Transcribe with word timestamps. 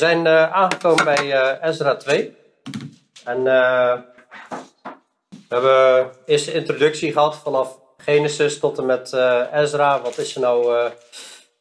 Zijn 0.00 0.26
uh, 0.26 0.52
aangekomen 0.52 1.04
bij 1.04 1.26
uh, 1.26 1.68
Ezra 1.68 1.96
2. 1.96 2.36
En 3.24 3.38
uh, 3.38 3.98
we 5.30 5.54
hebben 5.54 6.10
eerst 6.24 6.44
de 6.44 6.52
introductie 6.52 7.12
gehad 7.12 7.36
vanaf 7.36 7.78
Genesis 7.96 8.58
tot 8.58 8.78
en 8.78 8.86
met 8.86 9.12
Ezra. 9.52 10.00
Wat 10.00 10.18
is 10.18 10.34
er 10.34 10.40
nou 10.40 10.90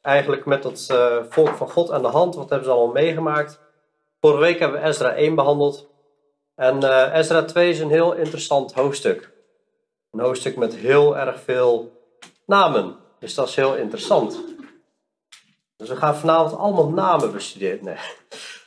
eigenlijk 0.01 0.45
met 0.45 0.63
het 0.63 0.87
volk 1.29 1.55
van 1.55 1.69
God 1.69 1.91
aan 1.91 2.01
de 2.01 2.07
hand? 2.07 2.35
Wat 2.35 2.49
hebben 2.49 2.67
ze 2.67 2.73
allemaal 2.73 2.93
meegemaakt? 2.93 3.59
Vorige 4.21 4.41
week 4.41 4.59
hebben 4.59 4.81
we 4.81 4.87
Ezra 4.87 5.13
1 5.13 5.35
behandeld. 5.35 5.87
En 6.55 6.75
Ezra 7.13 7.43
2 7.43 7.69
is 7.69 7.79
een 7.79 7.89
heel 7.89 8.13
interessant 8.13 8.73
hoofdstuk. 8.73 9.31
Een 10.11 10.19
hoofdstuk 10.19 10.55
met 10.55 10.75
heel 10.75 11.17
erg 11.17 11.41
veel 11.41 11.91
namen. 12.45 12.95
Dus 13.19 13.35
dat 13.35 13.47
is 13.47 13.55
heel 13.55 13.75
interessant. 13.75 14.39
Dus 15.79 15.89
we 15.89 15.95
gaan 15.95 16.15
vanavond 16.15 16.57
allemaal 16.57 16.89
namen 16.89 17.31
bestuderen. 17.31 17.83
Nee. 17.83 17.95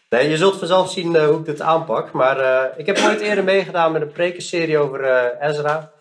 nee 0.08 0.28
je 0.28 0.36
zult 0.36 0.58
vanzelf 0.58 0.90
zien 0.90 1.14
uh, 1.14 1.26
hoe 1.26 1.38
ik 1.38 1.44
dit 1.44 1.60
aanpak. 1.60 2.12
Maar 2.12 2.40
uh, 2.40 2.78
ik 2.78 2.86
heb 2.86 2.98
nooit 2.98 3.20
eerder 3.20 3.44
meegedaan 3.44 3.92
met 3.92 4.02
een 4.02 4.12
prekenserie 4.12 4.78
over 4.78 5.00
uh, 5.00 5.48
Ezra. 5.48 5.92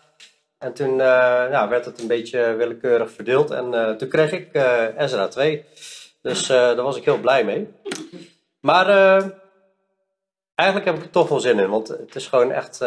En 0.58 0.72
toen 0.72 0.96
werd 0.96 1.84
het 1.84 2.00
een 2.00 2.06
beetje 2.06 2.54
willekeurig 2.54 3.10
verdeeld. 3.10 3.50
En 3.50 3.96
toen 3.98 4.08
kreeg 4.08 4.32
ik 4.32 4.48
Ezra 4.96 5.28
2. 5.28 5.64
Dus 6.22 6.46
daar 6.46 6.82
was 6.82 6.96
ik 6.96 7.04
heel 7.04 7.18
blij 7.18 7.44
mee. 7.44 7.68
Maar 8.60 8.86
eigenlijk 10.54 10.90
heb 10.90 10.96
ik 10.96 11.04
er 11.04 11.10
toch 11.10 11.28
wel 11.28 11.40
zin 11.40 11.58
in. 11.58 11.68
Want 11.68 11.88
het 11.88 12.14
is 12.14 12.26
gewoon 12.26 12.52
echt 12.52 12.78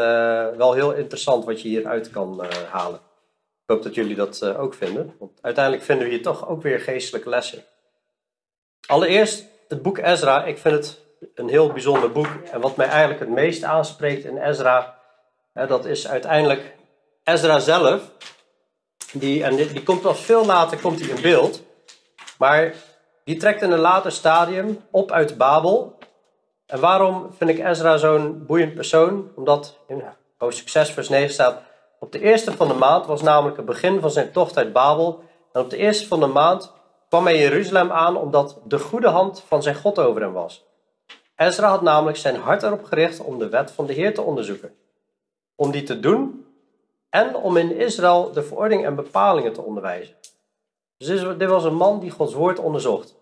wel 0.57 0.73
heel 0.73 0.93
interessant 0.93 1.45
wat 1.45 1.61
je 1.61 1.67
hieruit 1.67 2.09
kan 2.09 2.45
halen. 2.71 2.99
Ik 3.63 3.73
hoop 3.73 3.83
dat 3.83 3.95
jullie 3.95 4.15
dat 4.15 4.45
ook 4.45 4.73
vinden. 4.73 5.15
Want 5.19 5.31
uiteindelijk 5.41 5.85
vinden 5.85 6.05
we 6.05 6.13
hier 6.13 6.23
toch 6.23 6.49
ook 6.49 6.61
weer 6.61 6.79
geestelijke 6.79 7.29
lessen. 7.29 7.63
Allereerst 8.87 9.45
het 9.67 9.81
boek 9.81 9.97
Ezra. 9.97 10.43
Ik 10.43 10.57
vind 10.57 10.75
het 10.75 11.01
een 11.35 11.49
heel 11.49 11.71
bijzonder 11.71 12.11
boek. 12.11 12.27
En 12.51 12.61
wat 12.61 12.75
mij 12.75 12.87
eigenlijk 12.87 13.19
het 13.19 13.29
meest 13.29 13.63
aanspreekt 13.63 14.25
in 14.25 14.37
Ezra, 14.37 14.99
hè, 15.53 15.67
dat 15.67 15.85
is 15.85 16.07
uiteindelijk 16.07 16.75
Ezra 17.23 17.59
zelf. 17.59 18.01
Die, 19.11 19.43
en 19.43 19.55
die, 19.55 19.73
die 19.73 19.83
komt 19.83 20.01
pas 20.01 20.19
veel 20.19 20.45
later 20.45 20.77
komt 20.77 20.99
hij 20.99 21.09
in 21.09 21.21
beeld. 21.21 21.61
Maar 22.37 22.73
die 23.23 23.37
trekt 23.37 23.61
in 23.61 23.71
een 23.71 23.79
later 23.79 24.11
stadium 24.11 24.81
op 24.91 25.11
uit 25.11 25.37
Babel. 25.37 25.97
En 26.65 26.79
waarom 26.79 27.33
vind 27.37 27.49
ik 27.49 27.59
Ezra 27.59 27.97
zo'n 27.97 28.45
boeiend 28.45 28.73
persoon? 28.73 29.31
Omdat 29.35 29.77
in 29.87 30.03
hoofdstuk 30.37 30.69
6 30.69 30.91
vers 30.91 31.09
9 31.09 31.33
staat... 31.33 31.61
Op 31.99 32.11
de 32.11 32.19
eerste 32.19 32.51
van 32.51 32.67
de 32.67 32.73
maand 32.73 33.05
was 33.05 33.21
namelijk 33.21 33.57
het 33.57 33.65
begin 33.65 34.01
van 34.01 34.11
zijn 34.11 34.31
tocht 34.31 34.57
uit 34.57 34.73
Babel. 34.73 35.23
En 35.53 35.61
op 35.61 35.69
de 35.69 35.77
eerste 35.77 36.07
van 36.07 36.19
de 36.19 36.25
maand 36.25 36.73
kwam 37.15 37.27
hij 37.27 37.39
Jeruzalem 37.39 37.91
aan 37.91 38.17
omdat 38.17 38.59
de 38.63 38.79
goede 38.79 39.07
hand 39.07 39.41
van 39.47 39.63
zijn 39.63 39.75
God 39.75 39.99
over 39.99 40.21
hem 40.21 40.33
was. 40.33 40.65
Ezra 41.35 41.69
had 41.69 41.81
namelijk 41.81 42.17
zijn 42.17 42.35
hart 42.35 42.63
erop 42.63 42.83
gericht 42.83 43.19
om 43.19 43.39
de 43.39 43.49
wet 43.49 43.71
van 43.71 43.85
de 43.85 43.93
Heer 43.93 44.13
te 44.13 44.21
onderzoeken, 44.21 44.75
om 45.55 45.71
die 45.71 45.83
te 45.83 45.99
doen 45.99 46.45
en 47.09 47.35
om 47.35 47.57
in 47.57 47.75
Israël 47.75 48.31
de 48.31 48.43
verordening 48.43 48.85
en 48.85 48.95
bepalingen 48.95 49.53
te 49.53 49.61
onderwijzen. 49.61 50.15
Dus 50.97 51.37
dit 51.37 51.49
was 51.49 51.63
een 51.63 51.75
man 51.75 51.99
die 51.99 52.11
Gods 52.11 52.33
woord 52.33 52.59
onderzocht. 52.59 53.15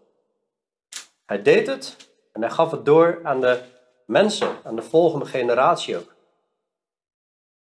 Hij 1.26 1.42
deed 1.42 1.68
het 1.68 1.96
en 2.32 2.42
hij 2.42 2.52
gaf 2.52 2.72
het 2.72 2.86
door 2.86 3.20
aan 3.24 3.42
de 3.42 3.62
mensen, 4.06 4.50
aan 4.64 4.76
de 4.76 4.82
volgende 4.82 5.26
generatie 5.26 5.98
ook. 5.98 6.14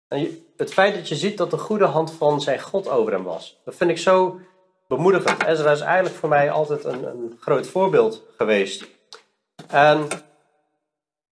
En 0.08 0.44
het 0.56 0.72
feit 0.72 0.94
dat 0.94 1.08
je 1.08 1.16
ziet 1.16 1.38
dat 1.38 1.50
de 1.50 1.58
goede 1.58 1.84
hand 1.84 2.12
van 2.12 2.40
zijn 2.40 2.60
God 2.60 2.88
over 2.88 3.12
hem 3.12 3.24
was, 3.24 3.60
dat 3.64 3.74
vind 3.74 3.90
ik 3.90 3.98
zo 3.98 4.40
bemoedigend. 4.96 5.44
Ezra 5.44 5.70
is 5.70 5.80
eigenlijk 5.80 6.14
voor 6.14 6.28
mij 6.28 6.50
altijd 6.50 6.84
een, 6.84 7.04
een 7.04 7.36
groot 7.40 7.66
voorbeeld 7.66 8.22
geweest. 8.36 8.86
En 9.68 10.08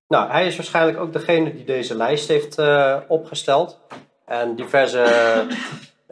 nou, 0.08 0.30
hij 0.30 0.46
is 0.46 0.56
waarschijnlijk 0.56 0.98
ook 0.98 1.12
degene 1.12 1.54
die 1.54 1.64
deze 1.64 1.96
lijst 1.96 2.28
heeft 2.28 2.58
uh, 2.58 2.96
opgesteld. 3.08 3.78
En 4.24 4.56
diverse 4.56 5.04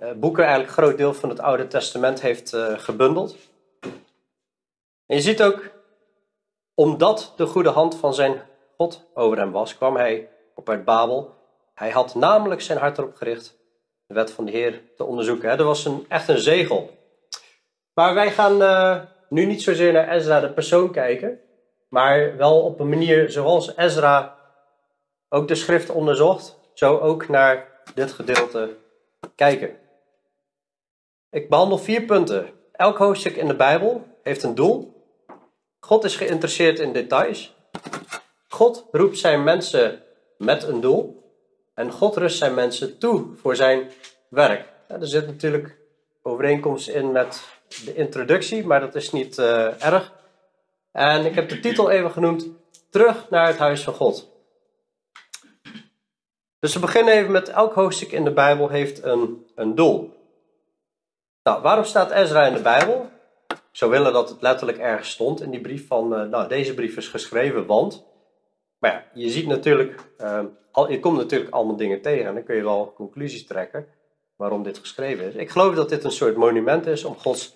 uh, 0.02 0.12
boeken, 0.16 0.44
eigenlijk 0.44 0.76
een 0.76 0.82
groot 0.82 0.96
deel 0.96 1.14
van 1.14 1.28
het 1.28 1.40
Oude 1.40 1.66
Testament, 1.66 2.20
heeft 2.20 2.56
gebundeld. 2.76 3.36
En 5.06 5.16
je 5.16 5.20
ziet 5.20 5.42
ook, 5.42 5.70
omdat 6.74 7.32
de 7.36 7.46
goede 7.46 7.70
hand 7.70 7.96
van 7.96 8.14
zijn 8.14 8.42
God 8.76 9.02
over 9.14 9.38
hem 9.38 9.50
was, 9.50 9.76
kwam 9.76 9.96
hij 9.96 10.28
op 10.54 10.68
uit 10.68 10.84
Babel. 10.84 11.34
Hij 11.74 11.90
had 11.90 12.14
namelijk 12.14 12.60
zijn 12.60 12.78
hart 12.78 12.98
erop 12.98 13.14
gericht 13.14 13.56
de 14.06 14.14
wet 14.14 14.30
van 14.30 14.44
de 14.44 14.50
Heer 14.50 14.82
te 14.96 15.04
onderzoeken. 15.04 15.50
Er 15.50 15.64
was 15.64 15.84
een, 15.84 16.04
echt 16.08 16.28
een 16.28 16.38
zegel 16.38 16.97
maar 17.98 18.14
wij 18.14 18.30
gaan 18.30 18.62
uh, 18.62 19.00
nu 19.28 19.44
niet 19.44 19.62
zozeer 19.62 19.92
naar 19.92 20.08
Ezra 20.08 20.40
de 20.40 20.52
persoon 20.52 20.92
kijken, 20.92 21.40
maar 21.88 22.36
wel 22.36 22.60
op 22.60 22.80
een 22.80 22.88
manier 22.88 23.30
zoals 23.30 23.76
Ezra 23.76 24.38
ook 25.28 25.48
de 25.48 25.54
schrift 25.54 25.90
onderzocht, 25.90 26.58
zo 26.74 26.98
ook 26.98 27.28
naar 27.28 27.80
dit 27.94 28.12
gedeelte 28.12 28.76
kijken. 29.34 29.76
Ik 31.30 31.48
behandel 31.48 31.78
vier 31.78 32.02
punten. 32.02 32.50
Elk 32.72 32.98
hoofdstuk 32.98 33.36
in 33.36 33.48
de 33.48 33.56
Bijbel 33.56 34.06
heeft 34.22 34.42
een 34.42 34.54
doel. 34.54 35.04
God 35.80 36.04
is 36.04 36.16
geïnteresseerd 36.16 36.78
in 36.78 36.92
details. 36.92 37.56
God 38.48 38.86
roept 38.92 39.18
zijn 39.18 39.44
mensen 39.44 40.02
met 40.36 40.62
een 40.62 40.80
doel. 40.80 41.32
En 41.74 41.92
God 41.92 42.16
rust 42.16 42.38
zijn 42.38 42.54
mensen 42.54 42.98
toe 42.98 43.26
voor 43.36 43.56
zijn 43.56 43.90
werk. 44.28 44.68
Ja, 44.88 44.94
er 44.94 45.06
zit 45.06 45.26
natuurlijk 45.26 45.76
overeenkomst 46.22 46.88
in 46.88 47.12
met 47.12 47.57
de 47.84 47.94
introductie, 47.94 48.66
maar 48.66 48.80
dat 48.80 48.94
is 48.94 49.12
niet 49.12 49.38
uh, 49.38 49.84
erg. 49.84 50.12
En 50.92 51.24
ik 51.24 51.34
heb 51.34 51.48
de 51.48 51.60
titel 51.60 51.90
even 51.90 52.10
genoemd: 52.10 52.48
Terug 52.90 53.30
naar 53.30 53.46
het 53.46 53.58
huis 53.58 53.82
van 53.82 53.94
God. 53.94 54.30
Dus 56.58 56.74
we 56.74 56.80
beginnen 56.80 57.14
even 57.14 57.32
met 57.32 57.48
elk 57.48 57.74
hoofdstuk 57.74 58.12
in 58.12 58.24
de 58.24 58.32
Bijbel 58.32 58.68
heeft 58.68 59.02
een, 59.02 59.46
een 59.54 59.74
doel. 59.74 60.16
Nou, 61.42 61.62
waarom 61.62 61.84
staat 61.84 62.10
Ezra 62.10 62.46
in 62.46 62.54
de 62.54 62.62
Bijbel? 62.62 63.10
Ik 63.48 63.56
zou 63.84 63.90
willen 63.90 64.12
dat 64.12 64.28
het 64.28 64.42
letterlijk 64.42 64.78
ergens 64.78 65.10
stond 65.10 65.40
in 65.40 65.50
die 65.50 65.60
brief 65.60 65.86
van, 65.86 66.12
uh, 66.12 66.28
nou, 66.28 66.48
deze 66.48 66.74
brief 66.74 66.96
is 66.96 67.08
geschreven, 67.08 67.66
want. 67.66 68.06
Maar 68.78 68.92
ja, 68.92 69.04
je 69.22 69.30
ziet 69.30 69.46
natuurlijk, 69.46 70.04
uh, 70.20 70.40
al, 70.72 70.90
je 70.90 71.00
komt 71.00 71.16
natuurlijk 71.16 71.50
allemaal 71.50 71.76
dingen 71.76 72.02
tegen 72.02 72.26
en 72.26 72.34
dan 72.34 72.44
kun 72.44 72.56
je 72.56 72.62
wel 72.62 72.92
conclusies 72.92 73.46
trekken 73.46 73.88
waarom 74.36 74.62
dit 74.62 74.78
geschreven 74.78 75.24
is. 75.24 75.34
Ik 75.34 75.50
geloof 75.50 75.74
dat 75.74 75.88
dit 75.88 76.04
een 76.04 76.10
soort 76.10 76.36
monument 76.36 76.86
is 76.86 77.04
om 77.04 77.18
Gods 77.18 77.54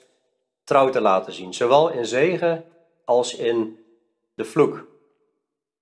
trouw 0.72 0.90
te 0.90 1.00
laten 1.00 1.32
zien, 1.32 1.54
zowel 1.54 1.90
in 1.90 2.06
zegen 2.06 2.64
als 3.04 3.36
in 3.36 3.78
de 4.34 4.44
vloek. 4.44 4.86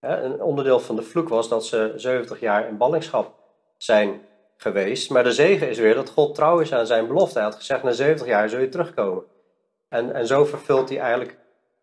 Een 0.01 0.43
onderdeel 0.43 0.81
van 0.81 0.97
de 0.97 1.03
vloek 1.03 1.29
was 1.29 1.49
dat 1.49 1.67
ze 1.67 1.93
70 1.97 2.41
jaar 2.41 2.69
in 2.69 2.77
ballingschap 2.77 3.35
zijn 3.77 4.21
geweest, 4.57 5.11
maar 5.11 5.25
de 5.25 5.33
zegen 5.33 5.69
is 5.69 5.79
weer 5.79 5.95
dat 5.95 6.11
God 6.11 6.35
trouw 6.35 6.59
is 6.59 6.73
aan 6.73 6.87
zijn 6.87 7.07
belofte. 7.07 7.39
Hij 7.39 7.49
had 7.49 7.55
gezegd, 7.55 7.83
na 7.83 7.93
70 7.93 8.27
jaar 8.27 8.49
zul 8.49 8.61
je 8.61 8.69
terugkomen. 8.69 9.25
En, 9.89 10.15
en 10.15 10.27
zo 10.27 10.45
vervult 10.45 10.89
hij 10.89 10.99
eigenlijk 10.99 11.39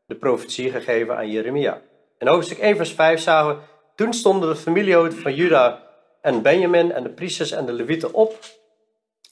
de 0.06 0.16
profetie 0.16 0.72
gegeven 0.72 1.18
aan 1.18 1.32
Jeremia. 1.32 1.82
In 2.18 2.28
hoofdstuk 2.28 2.58
1 2.58 2.76
vers 2.76 2.92
5 2.92 3.20
zagen 3.20 3.56
we, 3.56 3.62
toen 3.96 4.14
stonden 4.14 4.50
de 4.50 4.56
familiehoofden 4.56 5.20
van 5.20 5.36
Juda 5.36 5.84
en 6.22 6.42
Benjamin 6.42 6.92
en 6.92 7.04
de 7.04 7.10
priesters 7.10 7.52
en 7.52 7.66
de 7.66 7.74
levieten 7.74 8.14
op 8.14 8.40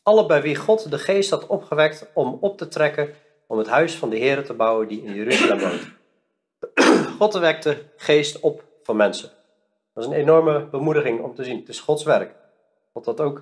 alle 0.03 0.25
bij 0.25 0.41
wie 0.41 0.55
God 0.55 0.91
de 0.91 0.99
geest 0.99 1.29
had 1.29 1.47
opgewekt 1.47 2.09
om 2.13 2.37
op 2.41 2.57
te 2.57 2.67
trekken 2.67 3.23
om 3.47 3.57
het 3.57 3.67
huis 3.67 3.95
van 3.95 4.09
de 4.09 4.17
Heer 4.17 4.45
te 4.45 4.53
bouwen 4.53 4.87
die 4.87 5.03
in 5.03 5.13
Jeruzalem 5.13 5.59
woont. 5.59 5.93
God 7.19 7.33
wekte 7.33 7.83
geest 7.95 8.39
op 8.39 8.63
van 8.83 8.95
mensen. 8.95 9.29
Dat 9.93 10.03
is 10.03 10.09
een 10.09 10.15
enorme 10.15 10.65
bemoediging 10.65 11.21
om 11.21 11.35
te 11.35 11.43
zien. 11.43 11.59
Het 11.59 11.69
is 11.69 11.79
Gods 11.79 12.03
werk. 12.03 12.35
God 12.93 13.05
had 13.05 13.21
ook 13.21 13.41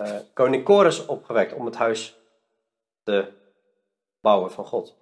uh, 0.00 0.16
koning 0.32 0.64
Kores 0.64 1.06
opgewekt 1.06 1.52
om 1.52 1.64
het 1.64 1.76
huis 1.76 2.16
te 3.02 3.32
bouwen 4.20 4.50
van 4.50 4.64
God. 4.64 4.94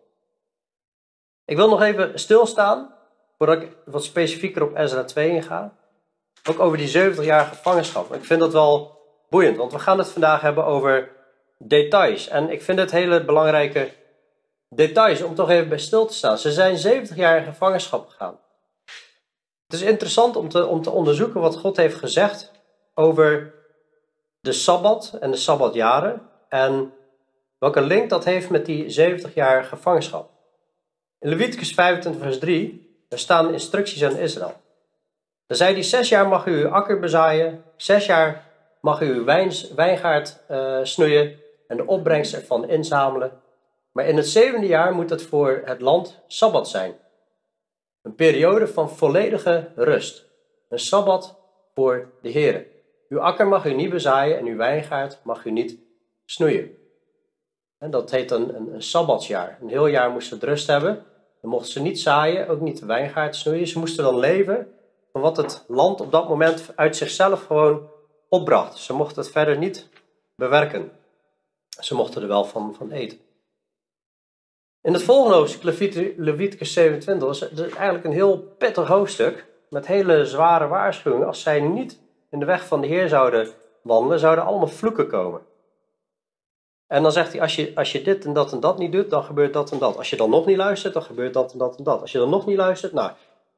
Ik 1.45 1.57
wil 1.57 1.69
nog 1.69 1.83
even 1.83 2.19
stilstaan, 2.19 2.95
voordat 3.39 3.63
ik 3.63 3.77
wat 3.85 4.05
specifieker 4.05 4.63
op 4.63 4.77
Ezra 4.77 5.05
2 5.05 5.31
inga. 5.31 5.77
Ook 6.49 6.61
over 6.61 6.79
die 6.79 6.89
70 6.89 7.25
jaar 7.25 7.45
gevangenschap. 7.45 8.15
Ik 8.15 8.25
vind 8.25 8.41
dat 8.41 8.53
wel 8.53 9.01
boeiend, 9.29 9.57
want 9.57 9.73
we 9.73 9.79
gaan 9.79 9.99
het 9.99 10.09
vandaag 10.09 10.41
hebben 10.41 10.65
over 10.65 11.11
details. 11.59 12.29
En 12.29 12.51
ik 12.51 12.63
vind 12.63 12.79
het 12.79 12.91
hele 12.91 13.25
belangrijke 13.25 13.93
details 14.75 15.23
om 15.23 15.35
toch 15.35 15.51
even 15.51 15.69
bij 15.69 15.79
stil 15.79 16.07
te 16.07 16.15
staan. 16.15 16.39
Ze 16.39 16.53
zijn 16.53 16.77
70 16.77 17.17
jaar 17.17 17.39
in 17.39 17.45
gevangenschap 17.45 18.09
gegaan. 18.09 18.39
Het 19.67 19.81
is 19.81 19.83
interessant 19.83 20.37
om 20.37 20.49
te, 20.49 20.67
om 20.67 20.83
te 20.83 20.91
onderzoeken 20.91 21.41
wat 21.41 21.57
God 21.57 21.77
heeft 21.77 21.95
gezegd 21.95 22.51
over 22.95 23.55
de 24.41 24.53
Sabbat 24.53 25.17
en 25.21 25.31
de 25.31 25.37
Sabbatjaren 25.37 26.23
en 26.49 26.93
welke 27.59 27.81
link 27.81 28.11
dat 28.11 28.25
heeft 28.25 28.51
met 28.51 28.67
die 28.67 28.91
70 28.91 29.35
jaar 29.35 29.65
gevangenschap. 29.65 30.31
In 31.19 31.29
Leviticus 31.29 31.75
25 31.75 32.23
vers 32.23 32.39
3, 32.39 33.05
er 33.09 33.19
staan 33.19 33.53
instructies 33.53 34.05
aan 34.05 34.17
Israël. 34.17 34.61
Dan 35.47 35.57
zei 35.57 35.73
hij, 35.73 35.83
zes 35.83 36.09
jaar 36.09 36.29
mag 36.29 36.47
u 36.47 36.53
uw 36.53 36.69
akker 36.69 36.99
bezaaien, 36.99 37.65
zes 37.77 38.07
jaar 38.07 38.47
mag 38.81 39.01
u 39.01 39.15
uw 39.15 39.25
wijngaard 39.75 40.41
uh, 40.51 40.79
snoeien 40.83 41.41
en 41.67 41.77
de 41.77 41.87
opbrengst 41.87 42.35
ervan 42.35 42.69
inzamelen. 42.69 43.42
Maar 43.93 44.06
in 44.06 44.17
het 44.17 44.29
zevende 44.29 44.67
jaar 44.67 44.94
moet 44.94 45.11
het 45.11 45.23
voor 45.23 45.62
het 45.65 45.81
land 45.81 46.23
Sabbat 46.27 46.69
zijn. 46.69 46.94
Een 48.03 48.15
periode 48.15 48.69
van 48.69 48.91
volledige 48.91 49.71
rust. 49.75 50.27
Een 50.69 50.79
sabbat 50.79 51.39
voor 51.75 52.12
de 52.23 52.29
Heer. 52.29 52.67
Uw 53.09 53.21
akker 53.21 53.47
mag 53.49 53.65
u 53.65 53.75
niet 53.75 53.91
bezaaien 53.91 54.39
en 54.39 54.47
uw 54.47 54.56
wijngaard 54.56 55.21
mag 55.23 55.44
u 55.44 55.50
niet 55.50 55.79
snoeien. 56.25 56.77
En 57.79 57.91
dat 57.91 58.11
heet 58.11 58.31
een, 58.31 58.56
een, 58.56 58.75
een 58.75 58.83
sabbatsjaar. 58.83 59.59
Een 59.61 59.69
heel 59.69 59.87
jaar 59.87 60.11
moesten 60.11 60.41
ze 60.41 60.47
rust 60.47 60.67
hebben. 60.67 61.05
Dan 61.41 61.50
mochten 61.50 61.73
ze 61.73 61.81
niet 61.81 62.00
zaaien, 62.00 62.49
ook 62.49 62.61
niet 62.61 62.79
de 62.79 62.87
wijngaard 62.87 63.37
snoeien. 63.37 63.67
Ze 63.67 63.79
moesten 63.79 64.05
dan 64.05 64.19
leven 64.19 64.73
van 65.12 65.21
wat 65.21 65.37
het 65.37 65.65
land 65.69 66.00
op 66.00 66.12
dat 66.12 66.29
moment 66.29 66.73
uit 66.77 66.97
zichzelf 66.97 67.47
gewoon 67.47 67.91
opbracht. 68.29 68.79
Ze 68.79 68.93
mochten 68.93 69.23
het 69.23 69.33
verder 69.33 69.59
niet 69.59 69.89
bewerken. 70.35 70.93
Ze 71.81 71.94
mochten 71.94 72.23
er 72.23 72.29
wel 72.29 72.44
van, 72.44 72.75
van 72.75 72.91
eten. 72.91 73.19
In 74.82 74.93
het 74.93 75.02
volgende 75.02 75.37
hoofdstuk, 75.37 75.62
Leviticus 76.17 76.73
27, 76.73 77.50
is 77.50 77.61
eigenlijk 77.61 78.05
een 78.05 78.12
heel 78.12 78.38
pittig 78.38 78.88
hoofdstuk. 78.88 79.46
Met 79.69 79.87
hele 79.87 80.26
zware 80.26 80.67
waarschuwingen. 80.67 81.26
Als 81.26 81.43
zij 81.43 81.61
niet 81.61 82.00
in 82.31 82.38
de 82.38 82.44
weg 82.44 82.67
van 82.67 82.81
de 82.81 82.87
Heer 82.87 83.08
zouden 83.08 83.49
wandelen, 83.82 84.19
zouden 84.19 84.44
allemaal 84.44 84.69
vloeken 84.69 85.08
komen. 85.08 85.40
En 86.87 87.02
dan 87.02 87.12
zegt 87.12 87.32
hij, 87.32 87.40
als 87.40 87.56
je, 87.56 87.73
als 87.75 87.93
je 87.93 88.02
dit 88.02 88.25
en 88.25 88.32
dat 88.32 88.52
en 88.52 88.61
dat 88.61 88.79
niet 88.79 88.93
doet, 88.93 89.11
dan 89.11 89.25
gebeurt 89.25 89.52
dat 89.52 89.70
en 89.73 89.79
dat. 89.79 89.96
Als 89.96 90.11
je 90.11 90.17
dan 90.17 90.31
nog 90.31 90.46
niet 90.46 90.56
luistert, 90.56 90.94
dan 90.94 91.02
gebeurt 91.02 91.34
dat 91.34 91.52
en 91.52 91.58
dat 91.58 91.76
en 91.76 91.84
dat. 91.84 92.00
Als 92.00 92.12
je 92.12 92.19
dan 92.19 92.31
nog 92.31 92.46
niet 92.46 92.56
luistert, 92.56 92.93
nou, 92.93 93.12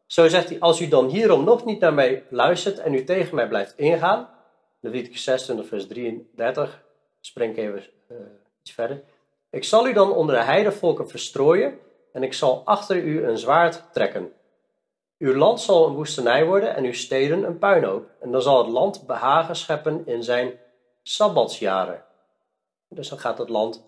zo 0.06 0.28
zegt 0.28 0.48
hij, 0.48 0.60
als 0.60 0.80
u 0.80 0.88
dan 0.88 1.08
hierom 1.08 1.44
nog 1.44 1.64
niet 1.64 1.80
naar 1.80 1.94
mij 1.94 2.24
luistert 2.30 2.78
en 2.78 2.94
u 2.94 3.04
tegen 3.04 3.34
mij 3.34 3.48
blijft 3.48 3.76
ingaan, 3.76 4.28
Leviticus 4.80 5.24
26 5.24 5.66
vers 5.68 5.86
33, 5.86 6.82
spring 7.20 7.56
ik 7.56 7.58
even 7.58 7.84
uh, 8.10 8.16
iets 8.62 8.72
verder. 8.72 9.02
Ik 9.54 9.64
zal 9.64 9.86
u 9.86 9.92
dan 9.92 10.12
onder 10.12 10.34
de 10.34 10.42
heidevolken 10.42 11.08
verstrooien 11.08 11.78
en 12.12 12.22
ik 12.22 12.32
zal 12.32 12.62
achter 12.64 12.96
u 12.96 13.26
een 13.26 13.38
zwaard 13.38 13.82
trekken. 13.92 14.32
Uw 15.18 15.34
land 15.34 15.60
zal 15.60 15.86
een 15.86 15.94
woestenij 15.94 16.46
worden 16.46 16.74
en 16.74 16.84
uw 16.84 16.92
steden 16.92 17.44
een 17.44 17.58
puinhoop. 17.58 18.08
En 18.20 18.32
dan 18.32 18.42
zal 18.42 18.58
het 18.58 18.72
land 18.72 19.06
behagen 19.06 19.56
scheppen 19.56 20.06
in 20.06 20.22
zijn 20.22 20.58
sabbatsjaren. 21.02 22.04
Dus 22.88 23.08
dan 23.08 23.18
gaat 23.18 23.38
het 23.38 23.48
land 23.48 23.84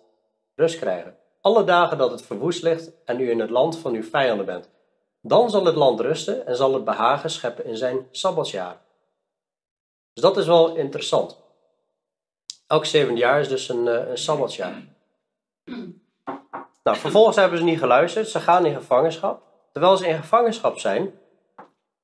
rust 0.54 0.78
krijgen. 0.78 1.16
Alle 1.40 1.64
dagen 1.64 1.98
dat 1.98 2.10
het 2.10 2.22
verwoest 2.22 2.62
ligt 2.62 2.90
en 3.04 3.20
u 3.20 3.30
in 3.30 3.40
het 3.40 3.50
land 3.50 3.78
van 3.78 3.94
uw 3.94 4.02
vijanden 4.02 4.46
bent. 4.46 4.70
Dan 5.20 5.50
zal 5.50 5.64
het 5.64 5.76
land 5.76 6.00
rusten 6.00 6.46
en 6.46 6.56
zal 6.56 6.74
het 6.74 6.84
behagen 6.84 7.30
scheppen 7.30 7.64
in 7.64 7.76
zijn 7.76 8.06
sabbatsjaar. 8.10 8.80
Dus 10.12 10.22
dat 10.22 10.36
is 10.36 10.46
wel 10.46 10.76
interessant. 10.76 11.38
Elk 12.66 12.84
zevende 12.84 13.20
jaar 13.20 13.40
is 13.40 13.48
dus 13.48 13.69
een, 13.69 13.88
eh, 13.88 14.08
een 14.08 14.19
sabbatsjaar. 14.19 14.94
Nou, 16.82 16.98
vervolgens 16.98 17.36
hebben 17.36 17.58
ze 17.58 17.64
niet 17.64 17.78
geluisterd. 17.78 18.28
Ze 18.28 18.40
gaan 18.40 18.66
in 18.66 18.74
gevangenschap. 18.74 19.42
Terwijl 19.72 19.96
ze 19.96 20.08
in 20.08 20.16
gevangenschap 20.16 20.78
zijn, 20.78 21.14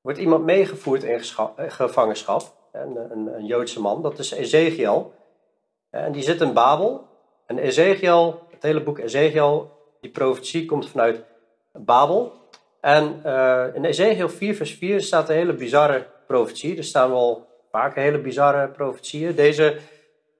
wordt 0.00 0.18
iemand 0.18 0.44
meegevoerd 0.44 1.02
in 1.02 1.20
eh, 1.36 1.70
gevangenschap. 1.70 2.42
Een, 2.72 2.96
een, 2.96 3.34
een 3.34 3.46
Joodse 3.46 3.80
man, 3.80 4.02
dat 4.02 4.18
is 4.18 4.30
Ezekiel. 4.30 5.14
En 5.90 6.12
die 6.12 6.22
zit 6.22 6.40
in 6.40 6.52
Babel. 6.52 7.06
En 7.46 7.58
Ezekiel, 7.58 8.40
het 8.50 8.62
hele 8.62 8.82
boek 8.82 8.98
Ezekiel, 8.98 9.70
die 10.00 10.10
profetie 10.10 10.66
komt 10.66 10.88
vanuit 10.88 11.24
Babel. 11.72 12.32
En 12.80 13.22
in 13.74 13.84
Ezekiel 13.84 14.28
4 14.28 14.54
vers 14.56 14.74
4 14.74 15.00
staat 15.00 15.28
een 15.28 15.34
hele 15.34 15.54
bizarre 15.54 16.06
profetie. 16.26 16.76
Er 16.76 16.84
staan 16.84 17.10
wel 17.10 17.46
vaak 17.70 17.94
hele 17.94 18.18
bizarre 18.18 18.68
profetieën. 18.68 19.34
Deze 19.34 19.78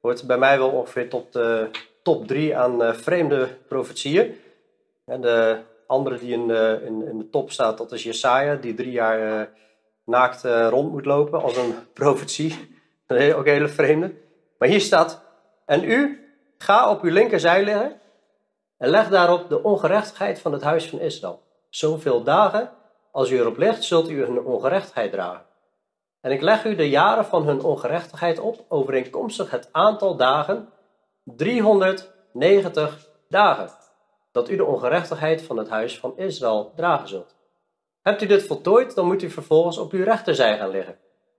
hoort 0.01 0.27
bij 0.27 0.39
mij 0.39 0.59
wel 0.59 0.71
ongeveer 0.71 1.09
tot 1.09 1.33
de 1.33 1.71
top 2.03 2.27
3 2.27 2.57
aan 2.57 2.83
uh, 2.83 2.93
vreemde 2.93 3.49
profetieën. 3.69 4.39
En 5.05 5.21
de 5.21 5.61
andere 5.87 6.19
die 6.19 6.33
in 6.33 6.49
de, 6.49 6.83
in, 6.85 7.09
in 7.09 7.19
de 7.19 7.31
top 7.31 7.51
staat, 7.51 7.79
dat 7.79 7.93
is 7.93 8.03
Jesaja, 8.03 8.55
die 8.55 8.75
drie 8.75 8.93
jaar 8.93 9.41
uh, 9.41 9.47
naakt 10.05 10.43
rond 10.71 10.93
moet 10.93 11.05
lopen 11.05 11.43
als 11.43 11.57
een 11.57 11.75
profetie. 11.95 12.71
Een 13.07 13.35
ook 13.35 13.47
een 13.47 13.53
hele 13.53 13.69
vreemde. 13.69 14.15
Maar 14.59 14.69
hier 14.69 14.81
staat, 14.81 15.23
en 15.67 15.85
u, 15.85 16.23
ga 16.59 16.91
op 16.91 17.03
uw 17.03 17.13
linkerzij 17.13 17.65
liggen 17.65 18.01
en 18.77 18.89
leg 18.89 19.09
daarop 19.09 19.49
de 19.49 19.63
ongerechtigheid 19.63 20.41
van 20.41 20.53
het 20.53 20.63
huis 20.63 20.89
van 20.89 21.01
Israël. 21.01 21.43
Zoveel 21.69 22.23
dagen 22.23 22.71
als 23.13 23.31
u 23.31 23.39
erop 23.39 23.57
ligt, 23.57 23.85
zult 23.85 24.11
u 24.11 24.25
hun 24.25 24.41
ongerechtigheid 24.41 25.13
dragen. 25.13 25.45
En 26.21 26.31
ik 26.31 26.41
leg 26.41 26.65
u 26.65 26.75
de 26.75 26.89
jaren 26.89 27.25
van 27.25 27.47
hun 27.47 27.63
ongerechtigheid 27.63 28.39
op, 28.39 28.65
overeenkomstig 28.69 29.51
het 29.51 29.69
aantal 29.73 30.17
dagen, 30.17 30.69
390 31.25 33.09
dagen, 33.29 33.71
dat 34.33 34.49
u 34.51 34.57
de 34.57 34.65
ongerechtigheid 34.65 35.43
van 35.43 35.57
het 35.57 35.69
huis 35.69 35.99
van 35.99 36.19
Israël 36.19 36.73
dragen 36.77 37.09
zult. 37.09 37.37
Hebt 38.03 38.23
u 38.23 38.27
dit 38.27 38.43
voltooid, 38.43 38.95
dan 38.95 39.07
moet 39.07 39.23
u 39.23 39.31
vervolgens 39.31 39.79
op 39.79 39.93
uw 39.93 40.05
rechterzij 40.05 40.59
gaan 40.59 40.71
liggen. 40.71 40.99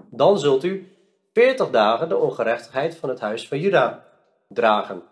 Dan 0.10 0.40
zult 0.40 0.64
u 0.64 0.98
40 1.34 1.70
dagen 1.70 2.10
de 2.10 2.18
ongerechtigheid 2.18 2.96
van 2.96 3.10
het 3.10 3.20
huis 3.20 3.48
van 3.48 3.60
Juda 3.60 4.04
dragen. 4.48 5.04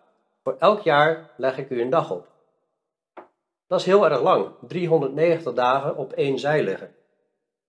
Voor 0.44 0.56
elk 0.59 0.81
jaar 0.81 1.31
leg 1.38 1.57
ik 1.57 1.69
u 1.69 1.81
een 1.81 1.89
dag 1.89 2.12
op. 2.12 2.27
Dat 3.67 3.79
is 3.79 3.85
heel 3.85 4.06
erg 4.06 4.21
lang. 4.21 4.51
390 4.67 5.53
dagen 5.53 5.97
op 5.97 6.13
één 6.13 6.39
zij 6.39 6.63
liggen. 6.63 6.95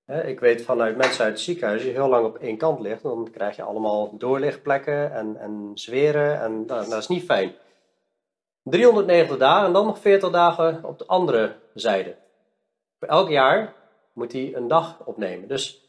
Ik 0.06 0.40
weet 0.40 0.62
vanuit 0.62 0.96
mensen 0.96 1.25
uit 1.25 1.32
het 1.32 1.43
ziekenhuis, 1.43 1.82
je 1.82 1.90
heel 1.90 2.08
lang 2.08 2.26
op 2.26 2.37
één 2.37 2.56
kant 2.56 2.81
ligt, 2.81 3.02
dan 3.02 3.28
krijg 3.32 3.56
je 3.56 3.62
allemaal 3.62 4.16
doorlichtplekken 4.19 5.12
en, 5.12 5.37
en 5.37 5.70
zweren. 5.75 6.40
En 6.40 6.66
nou, 6.66 6.88
dat 6.88 6.99
is 6.99 7.08
niet 7.08 7.25
fijn. 7.25 7.54
390 8.62 9.38
dagen 9.38 9.66
en 9.66 9.72
dan 9.72 9.87
nog 9.87 9.99
40 9.99 10.31
dagen 10.31 10.84
op 10.84 10.99
de 10.99 11.06
andere 11.06 11.56
zijde. 11.75 12.16
Elk 12.99 13.28
jaar 13.28 13.75
moet 14.12 14.32
hij 14.32 14.54
een 14.54 14.69
dag 14.69 15.04
opnemen. 15.04 15.49
Dus 15.49 15.82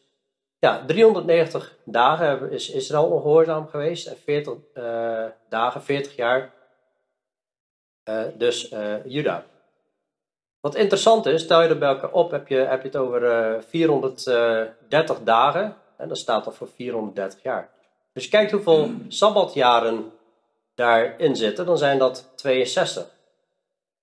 ja, 0.59 0.86
390 0.86 1.77
dagen 1.83 2.51
is 2.51 2.69
Israël 2.69 3.06
ongehoorzaam 3.06 3.68
geweest 3.68 4.07
en 4.07 4.18
40 4.18 4.54
uh, 4.74 5.24
eh, 5.24 5.31
dagen, 5.50 5.81
40 5.81 6.16
jaar, 6.16 6.54
uh, 8.09 8.24
dus 8.38 8.71
uh, 8.71 9.06
Juda. 9.06 9.45
Wat 10.63 10.75
interessant 10.75 11.25
is, 11.25 11.42
stel 11.42 11.62
je 11.62 11.69
er 11.69 11.77
bij 11.77 11.89
elkaar 11.89 12.12
op, 12.12 12.31
heb 12.31 12.48
je, 12.48 12.56
heb 12.56 12.81
je 12.81 12.88
het 12.88 12.97
over 12.97 13.64
430 13.64 15.23
dagen 15.23 15.76
en 15.97 16.07
dat 16.07 16.18
staat 16.18 16.44
dan 16.44 16.54
voor 16.54 16.68
430 16.76 17.44
jaar. 17.44 17.69
Dus 18.14 18.23
je 18.23 18.30
kijkt 18.30 18.52
hoeveel 18.52 18.92
sabbatjaren 19.07 20.11
daarin 20.76 21.35
zitten, 21.35 21.66
dan 21.66 21.78
zijn 21.78 21.97
dat 21.97 22.31
62. 22.35 23.06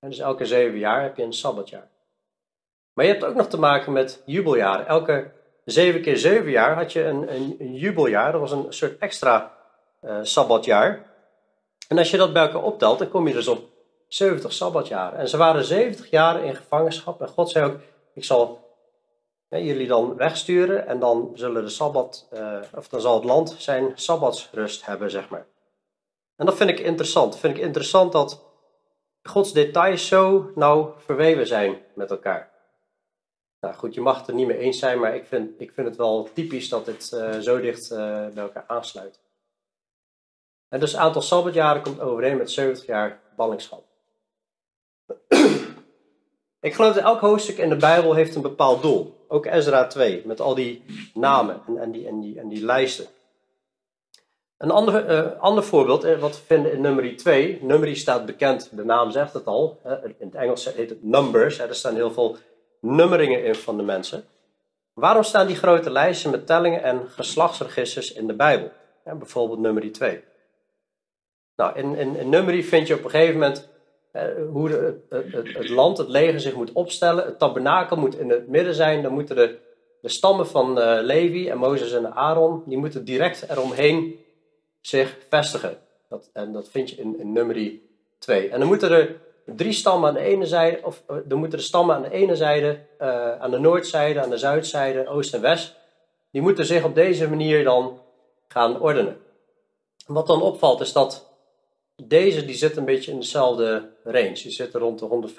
En 0.00 0.08
dus 0.08 0.18
elke 0.18 0.44
zeven 0.44 0.78
jaar 0.78 1.02
heb 1.02 1.16
je 1.16 1.22
een 1.22 1.32
sabbatjaar. 1.32 1.88
Maar 2.92 3.04
je 3.04 3.10
hebt 3.10 3.24
ook 3.24 3.34
nog 3.34 3.48
te 3.48 3.58
maken 3.58 3.92
met 3.92 4.22
jubeljaren. 4.24 4.86
Elke 4.86 5.30
zeven 5.64 6.02
keer 6.02 6.16
zeven 6.16 6.50
jaar 6.50 6.74
had 6.76 6.92
je 6.92 7.04
een, 7.04 7.34
een, 7.34 7.56
een 7.58 7.74
jubeljaar. 7.74 8.32
Dat 8.32 8.40
was 8.40 8.52
een 8.52 8.66
soort 8.68 8.98
extra 8.98 9.52
uh, 10.04 10.18
sabbatjaar. 10.22 11.06
En 11.88 11.98
als 11.98 12.10
je 12.10 12.16
dat 12.16 12.32
bij 12.32 12.42
elkaar 12.42 12.62
optelt, 12.62 12.98
dan 12.98 13.08
kom 13.08 13.28
je 13.28 13.34
dus 13.34 13.48
op 13.48 13.69
70 14.12 14.52
sabbatjaren. 14.52 15.18
En 15.18 15.28
ze 15.28 15.36
waren 15.36 15.64
70 15.64 16.10
jaar 16.10 16.44
in 16.44 16.54
gevangenschap. 16.54 17.20
En 17.20 17.28
God 17.28 17.50
zei 17.50 17.64
ook: 17.64 17.80
Ik 18.14 18.24
zal 18.24 18.68
jullie 19.48 19.86
dan 19.86 20.16
wegsturen. 20.16 20.86
En 20.86 20.98
dan 20.98 21.30
zullen 21.34 21.64
de 21.64 21.68
sabbat, 21.68 22.28
uh, 22.32 22.58
of 22.74 22.88
dan 22.88 23.00
zal 23.00 23.14
het 23.14 23.24
land 23.24 23.54
zijn 23.58 23.92
sabbatsrust 23.94 24.86
hebben, 24.86 25.10
zeg 25.10 25.28
maar. 25.28 25.46
En 26.36 26.46
dat 26.46 26.56
vind 26.56 26.70
ik 26.70 26.80
interessant. 26.80 27.38
Vind 27.38 27.56
ik 27.56 27.62
interessant 27.62 28.12
dat 28.12 28.44
Gods 29.22 29.52
details 29.52 30.06
zo 30.06 30.52
nauw 30.54 30.94
verweven 30.98 31.46
zijn 31.46 31.78
met 31.94 32.10
elkaar. 32.10 32.50
Nou 33.60 33.74
goed, 33.74 33.94
je 33.94 34.00
mag 34.00 34.18
het 34.18 34.28
er 34.28 34.34
niet 34.34 34.46
mee 34.46 34.58
eens 34.58 34.78
zijn, 34.78 35.00
maar 35.00 35.14
ik 35.14 35.26
vind, 35.26 35.60
ik 35.60 35.72
vind 35.72 35.86
het 35.86 35.96
wel 35.96 36.28
typisch 36.32 36.68
dat 36.68 36.84
dit 36.84 37.10
uh, 37.14 37.38
zo 37.38 37.60
dicht 37.60 37.90
uh, 37.90 37.98
bij 38.28 38.42
elkaar 38.42 38.64
aansluit. 38.66 39.20
En 40.68 40.80
dus 40.80 40.92
het 40.92 41.00
aantal 41.00 41.22
sabbatjaren 41.22 41.82
komt 41.82 42.00
overeen 42.00 42.36
met 42.36 42.50
70 42.50 42.86
jaar 42.86 43.20
ballingschap. 43.36 43.89
ik 46.60 46.74
geloof 46.74 46.94
dat 46.94 47.04
elk 47.04 47.20
hoofdstuk 47.20 47.58
in 47.58 47.68
de 47.68 47.76
Bijbel 47.76 48.14
heeft 48.14 48.34
een 48.34 48.42
bepaald 48.42 48.82
doel. 48.82 49.24
Ook 49.28 49.46
Ezra 49.46 49.86
2, 49.86 50.22
met 50.24 50.40
al 50.40 50.54
die 50.54 50.82
namen 51.14 51.62
en, 51.66 51.78
en, 51.78 51.90
die, 51.90 52.06
en, 52.06 52.20
die, 52.20 52.38
en 52.38 52.48
die 52.48 52.64
lijsten. 52.64 53.06
Een 54.58 54.70
ander, 54.70 55.10
uh, 55.10 55.40
ander 55.40 55.64
voorbeeld, 55.64 56.02
wat 56.02 56.36
we 56.36 56.42
vinden 56.46 56.72
in 56.72 56.80
nummer 56.80 57.16
2. 57.16 57.58
Nummer 57.62 57.96
staat 57.96 58.26
bekend, 58.26 58.68
de 58.72 58.84
naam 58.84 59.10
zegt 59.10 59.32
het 59.32 59.46
al. 59.46 59.78
in 60.02 60.26
het 60.26 60.34
Engels 60.34 60.74
heet 60.74 60.90
het 60.90 61.04
numbers. 61.04 61.58
er 61.58 61.74
staan 61.74 61.94
heel 61.94 62.12
veel 62.12 62.36
nummeringen 62.80 63.44
in 63.44 63.54
van 63.54 63.76
de 63.76 63.82
mensen. 63.82 64.24
Waarom 64.92 65.22
staan 65.22 65.46
die 65.46 65.56
grote 65.56 65.90
lijsten 65.90 66.30
met 66.30 66.46
tellingen 66.46 66.82
en 66.82 67.08
geslachtsregisters 67.08 68.12
in 68.12 68.26
de 68.26 68.34
Bijbel? 68.34 68.70
Bijvoorbeeld 69.04 69.58
nummer 69.58 69.92
2. 69.92 70.22
Nou, 71.56 71.76
in, 71.76 71.96
in, 71.96 72.32
in 72.32 72.62
vind 72.62 72.86
je 72.86 72.94
op 72.94 73.04
een 73.04 73.10
gegeven 73.10 73.34
moment 73.34 73.58
eh, 73.58 73.69
hoe 74.52 74.68
de, 74.68 75.00
het, 75.08 75.54
het, 75.54 75.68
land, 75.68 75.98
het 75.98 76.08
leger 76.08 76.40
zich 76.40 76.54
moet 76.54 76.72
opstellen. 76.72 77.24
Het 77.24 77.38
tabernakel 77.38 77.96
moet 77.96 78.18
in 78.18 78.30
het 78.30 78.48
midden 78.48 78.74
zijn. 78.74 79.02
Dan 79.02 79.12
moeten 79.12 79.36
de, 79.36 79.58
de 80.00 80.08
stammen 80.08 80.46
van 80.46 80.78
uh, 80.78 80.98
Levi 81.02 81.48
en 81.48 81.58
Mozes 81.58 81.92
en 81.92 82.14
Aaron, 82.14 82.62
die 82.66 82.78
moeten 82.78 83.04
direct 83.04 83.48
eromheen 83.48 84.18
zich 84.80 85.16
vestigen. 85.28 85.78
Dat, 86.08 86.30
en 86.32 86.52
dat 86.52 86.68
vind 86.68 86.90
je 86.90 86.96
in, 86.96 87.18
in 87.18 87.32
nummer 87.32 87.72
2. 88.18 88.48
En 88.48 88.58
dan 88.58 88.68
moeten 88.68 88.90
er 88.90 89.20
drie 89.44 89.72
stammen 89.72 90.08
aan 90.08 90.14
de 90.14 90.20
ene 90.20 90.46
zijde, 90.46 90.80
of 90.82 91.02
er 91.28 91.36
moeten 91.36 91.58
de 91.58 91.64
stammen 91.64 91.94
aan 91.94 92.02
de 92.02 92.10
ene 92.10 92.36
zijde, 92.36 92.78
aan 93.38 93.50
de 93.50 93.58
noordzijde, 93.58 94.22
aan 94.22 94.30
de 94.30 94.38
zuidzijde, 94.38 95.08
oost 95.08 95.34
en 95.34 95.40
west, 95.40 95.76
die 96.30 96.42
moeten 96.42 96.66
zich 96.66 96.84
op 96.84 96.94
deze 96.94 97.28
manier 97.28 97.64
dan 97.64 98.00
gaan 98.48 98.80
ordenen. 98.80 99.16
Wat 100.06 100.26
dan 100.26 100.42
opvalt 100.42 100.80
is 100.80 100.92
dat 100.92 101.29
deze 102.06 102.44
die 102.44 102.54
zit 102.54 102.76
een 102.76 102.84
beetje 102.84 103.10
in 103.10 103.20
dezelfde 103.20 103.90
range. 104.04 104.32
Die 104.32 104.50
zit 104.50 104.74
rond 104.74 104.98
de 104.98 105.30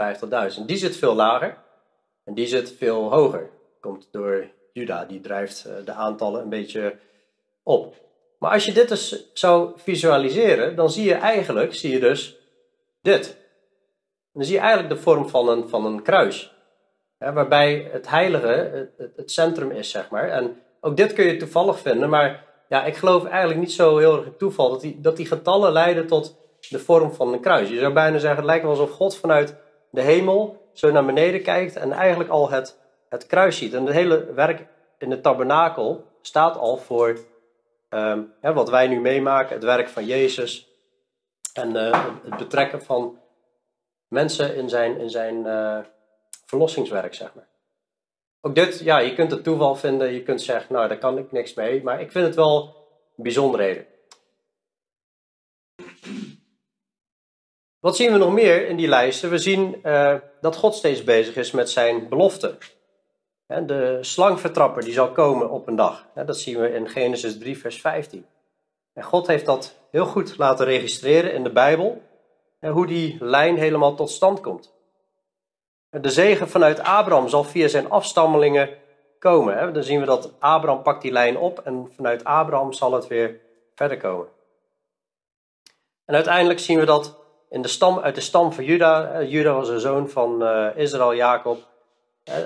150.000. 0.59 0.65
Die 0.65 0.77
zit 0.77 0.97
veel 0.97 1.15
lager 1.15 1.57
en 2.23 2.33
die 2.33 2.47
zit 2.47 2.73
veel 2.77 3.11
hoger. 3.11 3.49
Komt 3.79 4.07
door 4.11 4.47
Juda, 4.73 5.05
die 5.05 5.21
drijft 5.21 5.65
eh, 5.65 5.73
de 5.85 5.91
aantallen 5.91 6.41
een 6.41 6.49
beetje 6.49 6.95
op. 7.63 7.95
Maar 8.39 8.51
als 8.51 8.65
je 8.65 8.73
dit 8.73 8.89
dus 8.89 9.29
zou 9.33 9.71
visualiseren, 9.75 10.75
dan 10.75 10.89
zie 10.89 11.05
je 11.05 11.13
eigenlijk, 11.13 11.73
zie 11.73 11.91
je 11.91 11.99
dus 11.99 12.37
dit. 13.01 13.37
Dan 14.33 14.43
zie 14.43 14.53
je 14.53 14.59
eigenlijk 14.59 14.89
de 14.95 15.01
vorm 15.01 15.29
van 15.29 15.49
een, 15.49 15.69
van 15.69 15.85
een 15.85 16.01
kruis. 16.01 16.53
Waarbij 17.17 17.89
het 17.91 18.09
heilige 18.09 18.87
het, 18.97 19.11
het, 19.15 19.31
centrum 19.31 19.71
is, 19.71 19.89
zeg 19.89 20.09
maar. 20.09 20.29
En 20.29 20.61
ook 20.79 20.97
dit 20.97 21.13
kun 21.13 21.25
je 21.25 21.37
toevallig 21.37 21.79
vinden, 21.79 22.09
maar 22.09 22.45
ja, 22.69 22.83
ik 22.83 22.95
geloof 22.95 23.25
eigenlijk 23.25 23.59
niet 23.59 23.71
zo 23.71 23.97
heel 23.97 24.17
erg 24.17 24.27
toeval 24.37 24.69
dat 24.69 24.81
die, 24.81 25.01
dat 25.01 25.17
die 25.17 25.25
getallen 25.25 25.71
leiden 25.71 26.07
tot 26.07 26.40
de 26.69 26.79
vorm 26.79 27.13
van 27.13 27.33
een 27.33 27.41
kruis. 27.41 27.69
Je 27.69 27.79
zou 27.79 27.93
bijna 27.93 28.17
zeggen, 28.17 28.37
het 28.37 28.45
lijkt 28.45 28.63
wel 28.63 28.71
alsof 28.71 28.91
God 28.91 29.17
vanuit 29.17 29.55
de 29.89 30.01
hemel 30.01 30.69
zo 30.73 30.91
naar 30.91 31.05
beneden 31.05 31.43
kijkt 31.43 31.75
en 31.75 31.91
eigenlijk 31.91 32.29
al 32.29 32.49
het, 32.49 32.79
het 33.09 33.25
kruis 33.25 33.57
ziet. 33.57 33.73
En 33.73 33.85
het 33.85 33.95
hele 33.95 34.33
werk 34.33 34.67
in 34.97 35.09
de 35.09 35.21
tabernakel 35.21 36.05
staat 36.21 36.57
al 36.57 36.77
voor 36.77 37.19
ehm, 37.89 38.21
wat 38.41 38.69
wij 38.69 38.87
nu 38.87 38.99
meemaken, 38.99 39.55
het 39.55 39.63
werk 39.63 39.89
van 39.89 40.05
Jezus 40.05 40.69
en 41.53 41.75
uh, 41.75 42.05
het 42.23 42.37
betrekken 42.37 42.81
van 42.81 43.19
mensen 44.07 44.55
in 44.55 44.69
zijn, 44.69 44.99
in 44.99 45.09
zijn 45.09 45.45
uh, 45.45 45.79
verlossingswerk, 46.45 47.13
zeg 47.13 47.33
maar. 47.33 47.47
Ook 48.41 48.55
dit, 48.55 48.79
ja, 48.79 48.99
je 48.99 49.13
kunt 49.13 49.31
het 49.31 49.43
toeval 49.43 49.75
vinden, 49.75 50.13
je 50.13 50.23
kunt 50.23 50.41
zeggen, 50.41 50.73
nou, 50.73 50.87
daar 50.87 50.97
kan 50.97 51.17
ik 51.17 51.31
niks 51.31 51.53
mee, 51.53 51.83
maar 51.83 52.01
ik 52.01 52.11
vind 52.11 52.25
het 52.25 52.35
wel 52.35 52.75
bijzonderheden. 53.15 53.85
Wat 57.81 57.95
zien 57.95 58.11
we 58.11 58.17
nog 58.17 58.33
meer 58.33 58.67
in 58.67 58.75
die 58.75 58.87
lijsten? 58.87 59.29
We 59.29 59.37
zien 59.37 59.79
uh, 59.83 60.15
dat 60.41 60.55
God 60.55 60.75
steeds 60.75 61.03
bezig 61.03 61.35
is 61.35 61.51
met 61.51 61.69
zijn 61.69 62.09
belofte. 62.09 62.57
De 63.47 63.97
slangvertrapper 64.01 64.83
die 64.83 64.93
zal 64.93 65.11
komen 65.11 65.49
op 65.49 65.67
een 65.67 65.75
dag. 65.75 66.07
Dat 66.15 66.37
zien 66.37 66.59
we 66.59 66.73
in 66.73 66.89
Genesis 66.89 67.37
3, 67.37 67.57
vers 67.57 67.81
15. 67.81 68.25
En 68.93 69.03
God 69.03 69.27
heeft 69.27 69.45
dat 69.45 69.75
heel 69.91 70.05
goed 70.05 70.37
laten 70.37 70.65
registreren 70.65 71.33
in 71.33 71.43
de 71.43 71.51
Bijbel. 71.51 72.01
Hoe 72.59 72.87
die 72.87 73.17
lijn 73.19 73.57
helemaal 73.57 73.95
tot 73.95 74.09
stand 74.09 74.41
komt. 74.41 74.73
De 75.89 76.09
zegen 76.09 76.49
vanuit 76.49 76.79
Abraham 76.79 77.27
zal 77.27 77.43
via 77.43 77.67
zijn 77.67 77.89
afstammelingen 77.89 78.69
komen. 79.19 79.73
Dan 79.73 79.83
zien 79.83 79.99
we 79.99 80.05
dat 80.05 80.33
Abraham 80.39 80.81
pakt 80.81 81.01
die 81.01 81.11
lijn 81.11 81.37
op 81.37 81.59
en 81.59 81.91
vanuit 81.95 82.23
Abraham 82.23 82.73
zal 82.73 82.93
het 82.93 83.07
weer 83.07 83.39
verder 83.75 83.97
komen. 83.97 84.27
En 86.05 86.15
uiteindelijk 86.15 86.59
zien 86.59 86.79
we 86.79 86.85
dat 86.85 87.20
in 87.51 87.61
de 87.61 87.67
stam, 87.67 87.99
uit 87.99 88.15
de 88.15 88.21
stam 88.21 88.53
van 88.53 88.63
Juda. 88.63 89.23
Juda 89.23 89.53
was 89.53 89.69
een 89.69 89.79
zoon 89.79 90.09
van 90.09 90.43
uh, 90.43 90.67
Israël, 90.75 91.15
Jacob. 91.15 91.69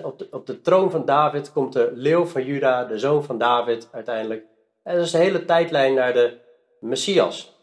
Op 0.03 0.19
de, 0.19 0.27
op 0.31 0.45
de 0.45 0.62
troon 0.62 0.91
van 0.91 1.05
David 1.05 1.51
komt 1.51 1.74
de 1.74 1.91
leeuw 1.93 2.25
van 2.25 2.45
Juda, 2.45 2.83
de 2.83 3.00
zoon 3.00 3.24
van 3.24 3.38
David 3.38 3.89
uiteindelijk. 3.91 4.45
En 4.83 4.95
dat 4.95 5.05
is 5.05 5.12
de 5.12 5.17
hele 5.17 5.45
tijdlijn 5.45 5.93
naar 5.93 6.13
de 6.13 6.38
Messias. 6.79 7.53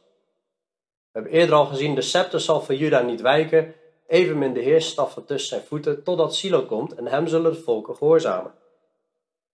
We 1.12 1.18
hebben 1.18 1.32
eerder 1.32 1.54
al 1.54 1.66
gezien, 1.66 1.94
de 1.94 2.02
scepter 2.02 2.40
zal 2.40 2.60
van 2.60 2.76
Juda 2.76 3.00
niet 3.00 3.20
wijken, 3.20 3.74
evenmin 4.06 4.52
de 4.52 4.60
heersstaf 4.60 5.12
van 5.12 5.24
tussen 5.24 5.48
zijn 5.48 5.68
voeten, 5.68 6.02
totdat 6.02 6.34
Silo 6.34 6.62
komt 6.62 6.94
en 6.94 7.06
hem 7.06 7.26
zullen 7.26 7.52
de 7.52 7.60
volken 7.60 7.96
gehoorzamen. 7.96 8.52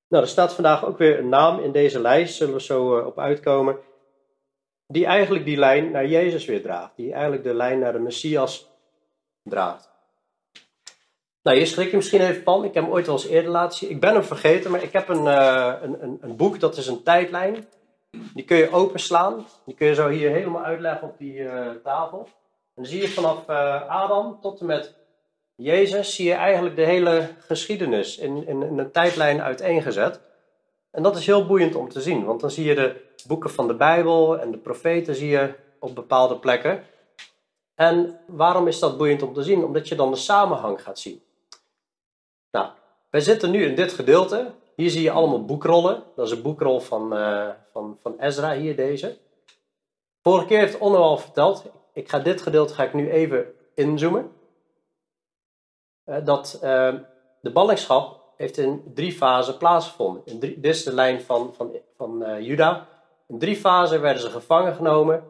Nou, 0.08 0.22
er 0.22 0.30
staat 0.30 0.54
vandaag 0.54 0.84
ook 0.84 0.98
weer 0.98 1.18
een 1.18 1.28
naam 1.28 1.60
in 1.60 1.72
deze 1.72 2.00
lijst, 2.00 2.36
zullen 2.36 2.54
we 2.54 2.62
zo 2.62 2.98
op 2.98 3.18
uitkomen 3.18 3.78
die 4.88 5.06
eigenlijk 5.06 5.44
die 5.44 5.56
lijn 5.56 5.90
naar 5.90 6.06
Jezus 6.06 6.44
weer 6.44 6.62
draagt. 6.62 6.92
Die 6.96 7.12
eigenlijk 7.12 7.42
de 7.42 7.54
lijn 7.54 7.78
naar 7.78 7.92
de 7.92 7.98
Messias 7.98 8.70
draagt. 9.42 9.90
Nou, 11.42 11.58
je 11.58 11.66
schrik 11.66 11.90
je 11.90 11.96
misschien 11.96 12.20
even 12.20 12.42
van. 12.42 12.64
Ik 12.64 12.74
heb 12.74 12.82
hem 12.84 12.92
ooit 12.92 13.06
wel 13.06 13.14
eens 13.14 13.26
eerder 13.26 13.50
laten 13.50 13.78
zien. 13.78 13.90
Ik 13.90 14.00
ben 14.00 14.14
hem 14.14 14.24
vergeten, 14.24 14.70
maar 14.70 14.82
ik 14.82 14.92
heb 14.92 15.08
een, 15.08 15.24
uh, 15.24 15.74
een, 15.82 16.18
een, 16.20 16.36
boek, 16.36 16.60
dat 16.60 16.76
is 16.76 16.86
een 16.86 17.02
tijdlijn. 17.02 17.68
Die 18.34 18.44
kun 18.44 18.56
je 18.56 18.72
openslaan. 18.72 19.46
Die 19.64 19.74
kun 19.74 19.86
je 19.86 19.94
zo 19.94 20.08
hier 20.08 20.30
helemaal 20.30 20.64
uitleggen 20.64 21.08
op 21.08 21.18
die 21.18 21.34
uh, 21.34 21.70
tafel. 21.84 22.18
En 22.18 22.82
dan 22.82 22.86
zie 22.86 23.00
je 23.00 23.08
vanaf 23.08 23.48
uh, 23.48 23.88
Adam 23.88 24.38
tot 24.40 24.60
en 24.60 24.66
met 24.66 24.94
Jezus, 25.54 26.14
zie 26.14 26.26
je 26.26 26.34
eigenlijk 26.34 26.76
de 26.76 26.84
hele 26.84 27.28
geschiedenis 27.38 28.18
in, 28.18 28.46
in 28.46 28.60
een 28.60 28.90
tijdlijn 28.90 29.42
uiteengezet. 29.42 30.20
En 30.98 31.04
dat 31.04 31.16
is 31.16 31.26
heel 31.26 31.46
boeiend 31.46 31.74
om 31.74 31.88
te 31.88 32.00
zien, 32.00 32.24
want 32.24 32.40
dan 32.40 32.50
zie 32.50 32.64
je 32.64 32.74
de 32.74 33.00
boeken 33.26 33.50
van 33.50 33.66
de 33.66 33.74
Bijbel 33.74 34.38
en 34.38 34.50
de 34.50 34.58
profeten 34.58 35.14
zie 35.14 35.28
je 35.28 35.54
op 35.78 35.94
bepaalde 35.94 36.38
plekken. 36.38 36.84
En 37.74 38.20
waarom 38.26 38.66
is 38.66 38.78
dat 38.78 38.96
boeiend 38.96 39.22
om 39.22 39.32
te 39.32 39.42
zien? 39.42 39.64
Omdat 39.64 39.88
je 39.88 39.94
dan 39.94 40.10
de 40.10 40.16
samenhang 40.16 40.82
gaat 40.82 40.98
zien. 40.98 41.22
Nou, 42.50 42.68
wij 43.10 43.20
zitten 43.20 43.50
nu 43.50 43.64
in 43.64 43.74
dit 43.74 43.92
gedeelte. 43.92 44.50
Hier 44.74 44.90
zie 44.90 45.02
je 45.02 45.10
allemaal 45.10 45.44
boekrollen. 45.44 46.02
Dat 46.14 46.26
is 46.26 46.32
een 46.32 46.42
boekrol 46.42 46.80
van, 46.80 47.16
uh, 47.16 47.48
van, 47.72 47.98
van 48.02 48.18
Ezra, 48.18 48.54
hier 48.54 48.76
deze. 48.76 49.18
Vorige 50.22 50.46
keer 50.46 50.58
heeft 50.58 50.78
Onno 50.78 50.98
al 50.98 51.18
verteld, 51.18 51.64
ik 51.92 52.08
ga 52.08 52.18
dit 52.18 52.42
gedeelte 52.42 52.74
ga 52.74 52.84
ik 52.84 52.94
nu 52.94 53.10
even 53.10 53.46
inzoomen. 53.74 54.32
Uh, 56.04 56.24
dat 56.24 56.54
uh, 56.54 56.94
de 57.40 57.52
ballingschap 57.52 58.18
heeft 58.38 58.58
in 58.58 58.82
drie 58.94 59.12
fasen 59.12 59.56
plaatsgevonden. 59.56 60.22
In 60.24 60.38
dit 60.38 60.64
is 60.64 60.84
de 60.84 60.94
lijn 60.94 61.20
van, 61.20 61.54
van, 61.54 61.76
van 61.96 62.42
Juda. 62.42 62.88
In 63.28 63.38
drie 63.38 63.56
fasen 63.56 64.00
werden 64.00 64.22
ze 64.22 64.30
gevangen 64.30 64.74
genomen. 64.74 65.24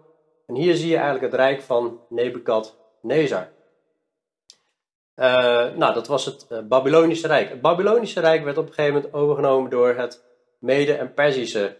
En 0.46 0.54
hier 0.54 0.74
zie 0.74 0.88
je 0.88 0.96
eigenlijk 0.96 1.24
het 1.24 1.40
rijk 1.40 1.62
van 1.62 2.00
Nebukadnezar. 2.08 3.48
Uh, 5.16 5.24
nou, 5.74 5.94
dat 5.94 6.06
was 6.06 6.24
het 6.24 6.46
uh, 6.52 6.58
Babylonische 6.58 7.26
Rijk. 7.26 7.48
Het 7.48 7.60
Babylonische 7.60 8.20
Rijk 8.20 8.44
werd 8.44 8.58
op 8.58 8.66
een 8.66 8.72
gegeven 8.72 8.94
moment 8.94 9.14
overgenomen 9.14 9.70
door 9.70 9.94
het 9.94 10.24
Mede- 10.58 10.94
en 10.94 11.14
Perzische 11.14 11.76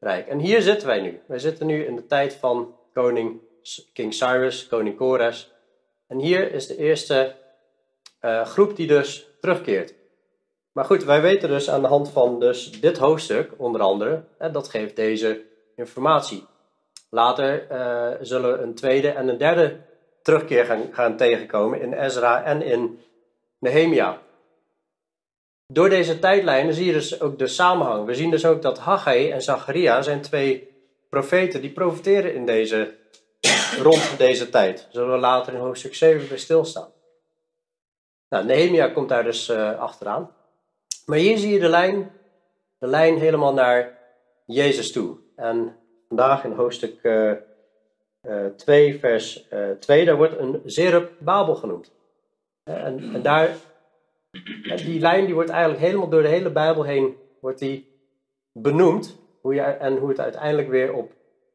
Rijk. 0.00 0.26
En 0.26 0.38
hier 0.38 0.62
zitten 0.62 0.86
wij 0.86 1.00
nu. 1.00 1.20
Wij 1.26 1.38
zitten 1.38 1.66
nu 1.66 1.84
in 1.84 1.96
de 1.96 2.06
tijd 2.06 2.34
van 2.34 2.76
koning 2.92 3.40
King 3.92 4.14
Cyrus, 4.14 4.66
koning 4.66 4.96
Kores. 4.96 5.52
En 6.06 6.18
hier 6.18 6.52
is 6.52 6.66
de 6.66 6.76
eerste 6.76 7.34
groep 8.44 8.76
die 8.76 8.86
dus 8.86 9.28
terugkeert. 9.40 9.94
Maar 10.72 10.84
goed, 10.84 11.04
wij 11.04 11.20
weten 11.20 11.48
dus 11.48 11.70
aan 11.70 11.82
de 11.82 11.88
hand 11.88 12.10
van 12.10 12.40
dus 12.40 12.80
dit 12.80 12.98
hoofdstuk, 12.98 13.52
onder 13.56 13.80
andere, 13.80 14.24
dat 14.52 14.68
geeft 14.68 14.96
deze 14.96 15.42
informatie. 15.76 16.46
Later 17.10 17.66
uh, 17.70 18.08
zullen 18.20 18.62
een 18.62 18.74
tweede 18.74 19.08
en 19.08 19.28
een 19.28 19.38
derde 19.38 19.80
terugkeer 20.22 20.64
gaan, 20.64 20.88
gaan 20.92 21.16
tegenkomen 21.16 21.80
in 21.80 21.92
Ezra 21.92 22.44
en 22.44 22.62
in 22.62 23.00
Nehemia. 23.58 24.20
Door 25.66 25.88
deze 25.88 26.18
tijdlijnen 26.18 26.74
zie 26.74 26.86
je 26.86 26.92
dus 26.92 27.20
ook 27.20 27.38
de 27.38 27.46
samenhang. 27.46 28.06
We 28.06 28.14
zien 28.14 28.30
dus 28.30 28.46
ook 28.46 28.62
dat 28.62 28.78
Haggai 28.78 29.30
en 29.30 29.42
Zacharia 29.42 30.02
zijn 30.02 30.20
twee 30.20 30.70
profeten 31.08 31.60
die 31.60 31.72
profiteren 31.72 32.34
in 32.34 32.46
deze, 32.46 32.94
rond 33.82 34.18
deze 34.18 34.48
tijd. 34.48 34.88
Zullen 34.90 35.12
we 35.12 35.18
later 35.18 35.52
in 35.52 35.60
hoofdstuk 35.60 35.94
7 35.94 36.28
bij 36.28 36.38
stilstaan. 36.38 36.88
Nou, 38.28 38.44
Nehemia 38.44 38.88
komt 38.88 39.08
daar 39.08 39.24
dus 39.24 39.48
uh, 39.48 39.78
achteraan. 39.80 40.30
Maar 41.06 41.18
hier 41.18 41.38
zie 41.38 41.52
je 41.52 41.60
de 41.60 41.68
lijn, 41.68 42.10
de 42.78 42.86
lijn 42.86 43.18
helemaal 43.18 43.52
naar 43.52 43.98
Jezus 44.46 44.92
toe. 44.92 45.16
En 45.36 45.76
vandaag 46.08 46.44
in 46.44 46.52
hoofdstuk 46.52 46.98
uh, 47.02 47.32
uh, 48.22 48.46
2, 48.46 48.98
vers 48.98 49.48
uh, 49.52 49.70
eh, 49.70 49.78
2, 49.78 50.04
daar 50.04 50.16
wordt 50.16 50.38
een 50.38 50.60
Zerub 50.64 51.12
Babel 51.18 51.54
genoemd. 51.54 51.92
En, 52.64 53.14
en 53.14 53.22
daar, 53.22 53.56
die 54.76 55.00
lijn 55.00 55.24
die 55.24 55.34
wordt 55.34 55.50
eigenlijk 55.50 55.80
helemaal 55.80 56.08
door 56.08 56.22
de 56.22 56.28
hele 56.28 56.50
Bijbel 56.50 56.82
heen 56.82 57.16
wordt 57.40 57.58
die 57.58 57.88
benoemd. 58.52 59.20
Hoe 59.40 59.54
je, 59.54 59.60
en 59.60 59.96
hoe 59.96 60.08
het 60.08 60.20
uiteindelijk 60.20 60.68
weer 60.68 60.92
op 60.92 61.12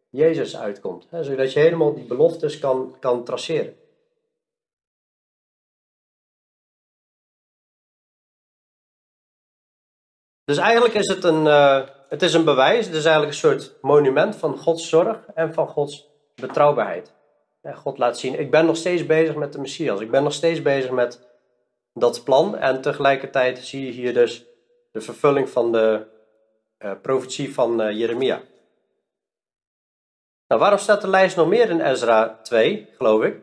Jezus 0.09 0.57
uitkomt. 0.57 1.07
Hè, 1.09 1.23
zodat 1.23 1.53
je 1.53 1.59
helemaal 1.59 1.93
die 1.93 2.05
beloftes 2.05 2.59
kan, 2.59 2.95
kan 2.99 3.23
traceren. 3.23 3.75
Dus 10.47 10.57
eigenlijk 10.57 10.93
is 10.93 11.07
het 11.07 11.23
een, 11.23 11.45
uh, 11.45 11.81
het 12.09 12.21
is 12.21 12.33
een 12.33 12.43
bewijs, 12.43 12.85
het 12.85 12.95
is 12.95 13.05
eigenlijk 13.05 13.33
een 13.33 13.39
soort 13.39 13.73
monument 13.81 14.35
van 14.35 14.57
Gods 14.57 14.89
zorg 14.89 15.19
en 15.35 15.53
van 15.53 15.67
Gods 15.67 16.09
betrouwbaarheid. 16.35 17.13
En 17.61 17.75
God 17.75 17.97
laat 17.97 18.19
zien, 18.19 18.39
ik 18.39 18.51
ben 18.51 18.65
nog 18.65 18.77
steeds 18.77 19.05
bezig 19.05 19.35
met 19.35 19.53
de 19.53 19.59
Messias, 19.59 19.99
ik 19.99 20.11
ben 20.11 20.23
nog 20.23 20.33
steeds 20.33 20.61
bezig 20.61 20.91
met 20.91 21.27
dat 21.93 22.23
plan 22.23 22.57
en 22.57 22.81
tegelijkertijd 22.81 23.59
zie 23.59 23.85
je 23.85 23.91
hier 23.91 24.13
dus 24.13 24.45
de 24.91 25.01
vervulling 25.01 25.49
van 25.49 25.71
de 25.71 26.05
uh, 26.79 26.91
profetie 27.01 27.53
van 27.53 27.81
uh, 27.81 27.97
Jeremia. 27.97 28.41
Nou, 30.47 30.61
waarom 30.61 30.79
staat 30.79 31.01
de 31.01 31.09
lijst 31.09 31.35
nog 31.35 31.47
meer 31.47 31.69
in 31.69 31.81
Ezra 31.81 32.39
2, 32.43 32.89
geloof 32.97 33.23
ik? 33.23 33.35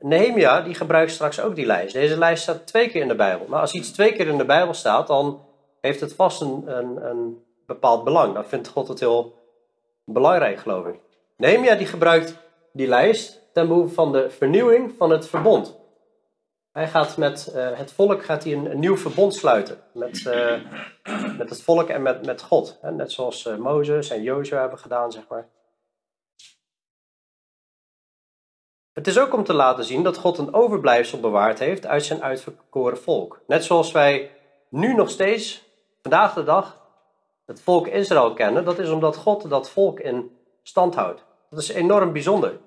Nehemia 0.00 0.60
die 0.60 0.74
gebruikt 0.74 1.10
straks 1.10 1.40
ook 1.40 1.54
die 1.54 1.66
lijst. 1.66 1.94
Deze 1.94 2.18
lijst 2.18 2.42
staat 2.42 2.66
twee 2.66 2.90
keer 2.90 3.02
in 3.02 3.08
de 3.08 3.14
Bijbel. 3.14 3.46
Maar 3.48 3.60
als 3.60 3.72
iets 3.72 3.90
twee 3.90 4.12
keer 4.12 4.26
in 4.26 4.38
de 4.38 4.44
Bijbel 4.44 4.74
staat, 4.74 5.06
dan 5.06 5.48
heeft 5.80 6.00
het 6.00 6.14
vast 6.14 6.40
een, 6.40 6.76
een, 6.78 7.06
een 7.06 7.44
bepaald 7.66 8.04
belang. 8.04 8.34
Dan 8.34 8.44
vindt 8.44 8.68
God 8.68 8.88
het 8.88 9.00
heel 9.00 9.34
belangrijk, 10.04 10.58
geloof 10.58 10.86
ik. 10.86 11.00
Nehemia 11.36 11.74
die 11.74 11.86
gebruikt 11.86 12.36
die 12.72 12.86
lijst 12.86 13.40
ten 13.52 13.68
behoeve 13.68 13.94
van 13.94 14.12
de 14.12 14.30
vernieuwing 14.30 14.94
van 14.98 15.10
het 15.10 15.28
verbond. 15.28 15.78
Hij 16.72 16.88
gaat 16.88 17.16
met 17.16 17.52
uh, 17.54 17.78
het 17.78 17.92
volk 17.92 18.24
gaat 18.24 18.44
hij 18.44 18.52
een, 18.52 18.78
nieuw 18.78 18.96
verbond 18.96 19.34
sluiten. 19.34 19.78
Met, 19.92 20.24
uh, 20.26 20.56
met 21.38 21.50
het 21.50 21.62
volk 21.62 21.88
en 21.88 22.02
met, 22.02 22.26
met 22.26 22.42
God. 22.42 22.78
Net 22.82 23.12
zoals 23.12 23.46
uh, 23.46 23.56
Mozes 23.56 24.10
en 24.10 24.22
Jozua 24.22 24.60
hebben 24.60 24.78
gedaan, 24.78 25.12
zeg 25.12 25.28
maar. 25.28 25.48
Het 28.92 29.06
is 29.06 29.18
ook 29.18 29.34
om 29.34 29.44
te 29.44 29.52
laten 29.52 29.84
zien 29.84 30.02
dat 30.02 30.16
God 30.16 30.38
een 30.38 30.54
overblijfsel 30.54 31.20
bewaard 31.20 31.58
heeft 31.58 31.86
uit 31.86 32.04
zijn 32.04 32.22
uitverkoren 32.22 32.98
volk. 32.98 33.40
Net 33.46 33.64
zoals 33.64 33.92
wij 33.92 34.30
nu 34.68 34.94
nog 34.94 35.10
steeds, 35.10 35.69
vandaag 36.02 36.34
de 36.34 36.42
dag, 36.42 36.80
het 37.46 37.62
volk 37.62 37.86
Israël 37.86 38.32
kennen. 38.32 38.64
Dat 38.64 38.78
is 38.78 38.90
omdat 38.90 39.16
God 39.16 39.50
dat 39.50 39.70
volk 39.70 40.00
in 40.00 40.36
stand 40.62 40.94
houdt. 40.94 41.24
Dat 41.50 41.58
is 41.58 41.68
enorm 41.68 42.12
bijzonder. 42.12 42.58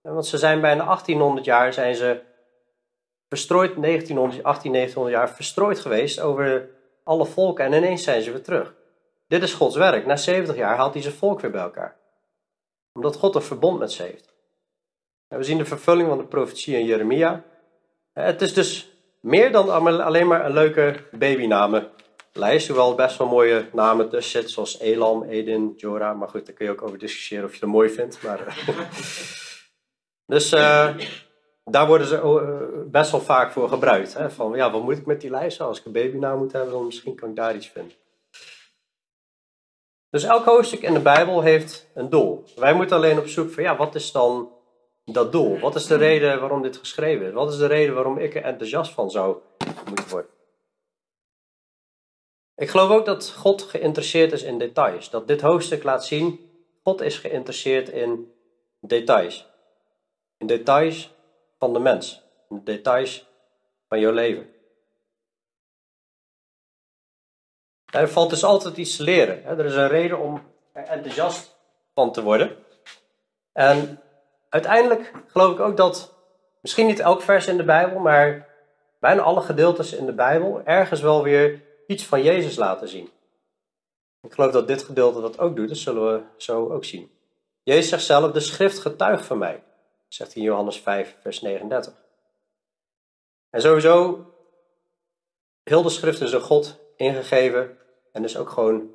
Want 0.00 0.26
ze 0.26 0.38
zijn 0.38 0.60
bijna 0.60 0.84
1800 0.84 1.44
jaar 1.44 1.72
zijn 1.72 1.94
ze 1.94 2.20
verstrooid, 3.28 3.82
1900, 3.82 4.42
18, 4.42 4.72
1900 4.72 5.16
jaar 5.16 5.34
verstrooid 5.36 5.80
geweest 5.80 6.20
over 6.20 6.70
alle 7.04 7.26
volken 7.26 7.64
en 7.64 7.72
ineens 7.72 8.02
zijn 8.02 8.22
ze 8.22 8.30
weer 8.30 8.42
terug. 8.42 8.74
Dit 9.26 9.42
is 9.42 9.52
Gods 9.52 9.76
werk. 9.76 10.06
Na 10.06 10.16
70 10.16 10.56
jaar 10.56 10.76
haalt 10.76 10.92
hij 10.92 11.02
zijn 11.02 11.14
volk 11.14 11.40
weer 11.40 11.50
bij 11.50 11.60
elkaar. 11.60 11.96
Omdat 12.92 13.16
God 13.16 13.34
een 13.34 13.42
verbond 13.42 13.78
met 13.78 13.92
ze 13.92 14.02
heeft. 14.02 14.34
we 15.28 15.42
zien 15.42 15.58
de 15.58 15.64
vervulling 15.64 16.08
van 16.08 16.18
de 16.18 16.24
profetie 16.24 16.76
in 16.76 16.84
Jeremia. 16.84 17.44
Het 18.12 18.42
is 18.42 18.54
dus 18.54 18.92
meer 19.20 19.52
dan 19.52 19.70
alleen 20.02 20.26
maar 20.26 20.44
een 20.44 20.52
leuke 20.52 21.04
babynamenlijst. 22.38 22.68
Hoewel 22.68 22.94
best 22.94 23.18
wel 23.18 23.28
mooie 23.28 23.68
namen 23.72 24.08
tussen 24.08 24.30
zitten, 24.30 24.50
zoals 24.50 24.78
Elam, 24.78 25.22
Edin, 25.22 25.74
Jorah. 25.76 26.18
Maar 26.18 26.28
goed, 26.28 26.46
daar 26.46 26.54
kun 26.54 26.66
je 26.66 26.72
ook 26.72 26.82
over 26.82 26.98
discussiëren 26.98 27.44
of 27.44 27.54
je 27.54 27.60
dat 27.60 27.68
mooi 27.68 27.90
vindt. 27.90 28.22
Maar, 28.22 28.64
dus 30.32 30.52
uh, 30.52 30.96
daar 31.64 31.86
worden 31.86 32.06
ze 32.06 32.16
eh, 32.16 32.90
best 32.90 33.10
wel 33.10 33.20
vaak 33.20 33.52
voor 33.52 33.68
gebruikt. 33.68 34.14
Hè? 34.14 34.30
Van 34.30 34.52
ja, 34.56 34.70
wat 34.70 34.82
moet 34.82 34.98
ik 34.98 35.06
met 35.06 35.20
die 35.20 35.30
lijst? 35.30 35.60
Als 35.60 35.78
ik 35.78 35.84
een 35.84 35.92
babynaam 35.92 36.38
moet 36.38 36.52
hebben, 36.52 36.72
dan 36.72 36.86
misschien 36.86 37.14
kan 37.14 37.28
ik 37.28 37.36
daar 37.36 37.54
iets 37.54 37.68
vinden. 37.68 37.92
Dus 40.10 40.24
elk 40.24 40.44
hoofdstuk 40.44 40.82
in 40.82 40.94
de 40.94 41.00
Bijbel 41.00 41.40
heeft 41.42 41.86
een 41.94 42.10
doel. 42.10 42.44
Wij 42.56 42.74
moeten 42.74 42.96
alleen 42.96 43.18
op 43.18 43.26
zoek 43.26 43.50
van 43.50 43.62
ja, 43.62 43.76
wat 43.76 43.94
is 43.94 44.12
dan 44.12 44.52
dat 45.04 45.32
doel? 45.32 45.58
Wat 45.58 45.74
is 45.74 45.86
de 45.86 45.96
reden 45.96 46.40
waarom 46.40 46.62
dit 46.62 46.76
geschreven 46.76 47.26
is? 47.26 47.32
Wat 47.32 47.52
is 47.52 47.58
de 47.58 47.66
reden 47.66 47.94
waarom 47.94 48.18
ik 48.18 48.34
er 48.34 48.42
enthousiast 48.42 48.92
van 48.92 49.10
zou 49.10 49.36
moeten 49.86 50.08
worden? 50.08 50.30
Ik 52.58 52.68
geloof 52.70 52.90
ook 52.90 53.04
dat 53.04 53.30
God 53.30 53.62
geïnteresseerd 53.62 54.32
is 54.32 54.42
in 54.42 54.58
details. 54.58 55.10
Dat 55.10 55.28
dit 55.28 55.40
hoofdstuk 55.40 55.82
laat 55.82 56.04
zien, 56.04 56.50
God 56.82 57.00
is 57.00 57.18
geïnteresseerd 57.18 57.88
in 57.88 58.32
details. 58.80 59.48
In 60.38 60.46
details 60.46 61.14
van 61.58 61.72
de 61.72 61.78
mens. 61.78 62.22
In 62.48 62.56
de 62.56 62.62
details 62.62 63.26
van 63.88 64.00
jouw 64.00 64.12
leven. 64.12 64.50
Er 67.92 68.08
valt 68.08 68.30
dus 68.30 68.44
altijd 68.44 68.76
iets 68.76 68.96
te 68.96 69.02
leren. 69.02 69.44
Er 69.44 69.64
is 69.64 69.74
een 69.74 69.88
reden 69.88 70.18
om 70.18 70.42
er 70.72 70.84
enthousiast 70.84 71.56
van 71.94 72.12
te 72.12 72.22
worden. 72.22 72.56
En 73.52 74.02
uiteindelijk 74.48 75.12
geloof 75.26 75.52
ik 75.52 75.60
ook 75.60 75.76
dat, 75.76 76.14
misschien 76.60 76.86
niet 76.86 77.00
elk 77.00 77.22
vers 77.22 77.46
in 77.46 77.56
de 77.56 77.64
Bijbel, 77.64 77.98
maar 77.98 78.48
bijna 79.00 79.22
alle 79.22 79.40
gedeeltes 79.40 79.92
in 79.92 80.06
de 80.06 80.14
Bijbel 80.14 80.60
ergens 80.64 81.00
wel 81.00 81.22
weer 81.22 81.66
iets 81.88 82.06
van 82.06 82.22
Jezus 82.22 82.56
laten 82.56 82.88
zien. 82.88 83.10
Ik 84.20 84.32
geloof 84.32 84.52
dat 84.52 84.68
dit 84.68 84.82
gedeelte 84.82 85.20
dat 85.20 85.38
ook 85.38 85.56
doet, 85.56 85.68
dat 85.68 85.76
zullen 85.76 86.12
we 86.12 86.22
zo 86.36 86.68
ook 86.70 86.84
zien. 86.84 87.10
Jezus 87.62 87.88
zegt 87.88 88.04
zelf, 88.04 88.32
de 88.32 88.40
schrift 88.40 88.78
getuigt 88.78 89.26
van 89.26 89.38
mij 89.38 89.62
zegt 90.08 90.34
hij 90.34 90.42
in 90.42 90.48
Johannes 90.48 90.80
5, 90.80 91.16
vers 91.20 91.40
39. 91.40 91.94
En 93.50 93.60
sowieso, 93.60 94.24
heel 95.62 95.82
de 95.82 95.88
schrift 95.88 96.20
is 96.20 96.30
door 96.30 96.40
God 96.40 96.78
ingegeven 96.96 97.78
en 98.12 98.24
is 98.24 98.36
ook 98.36 98.50
gewoon 98.50 98.90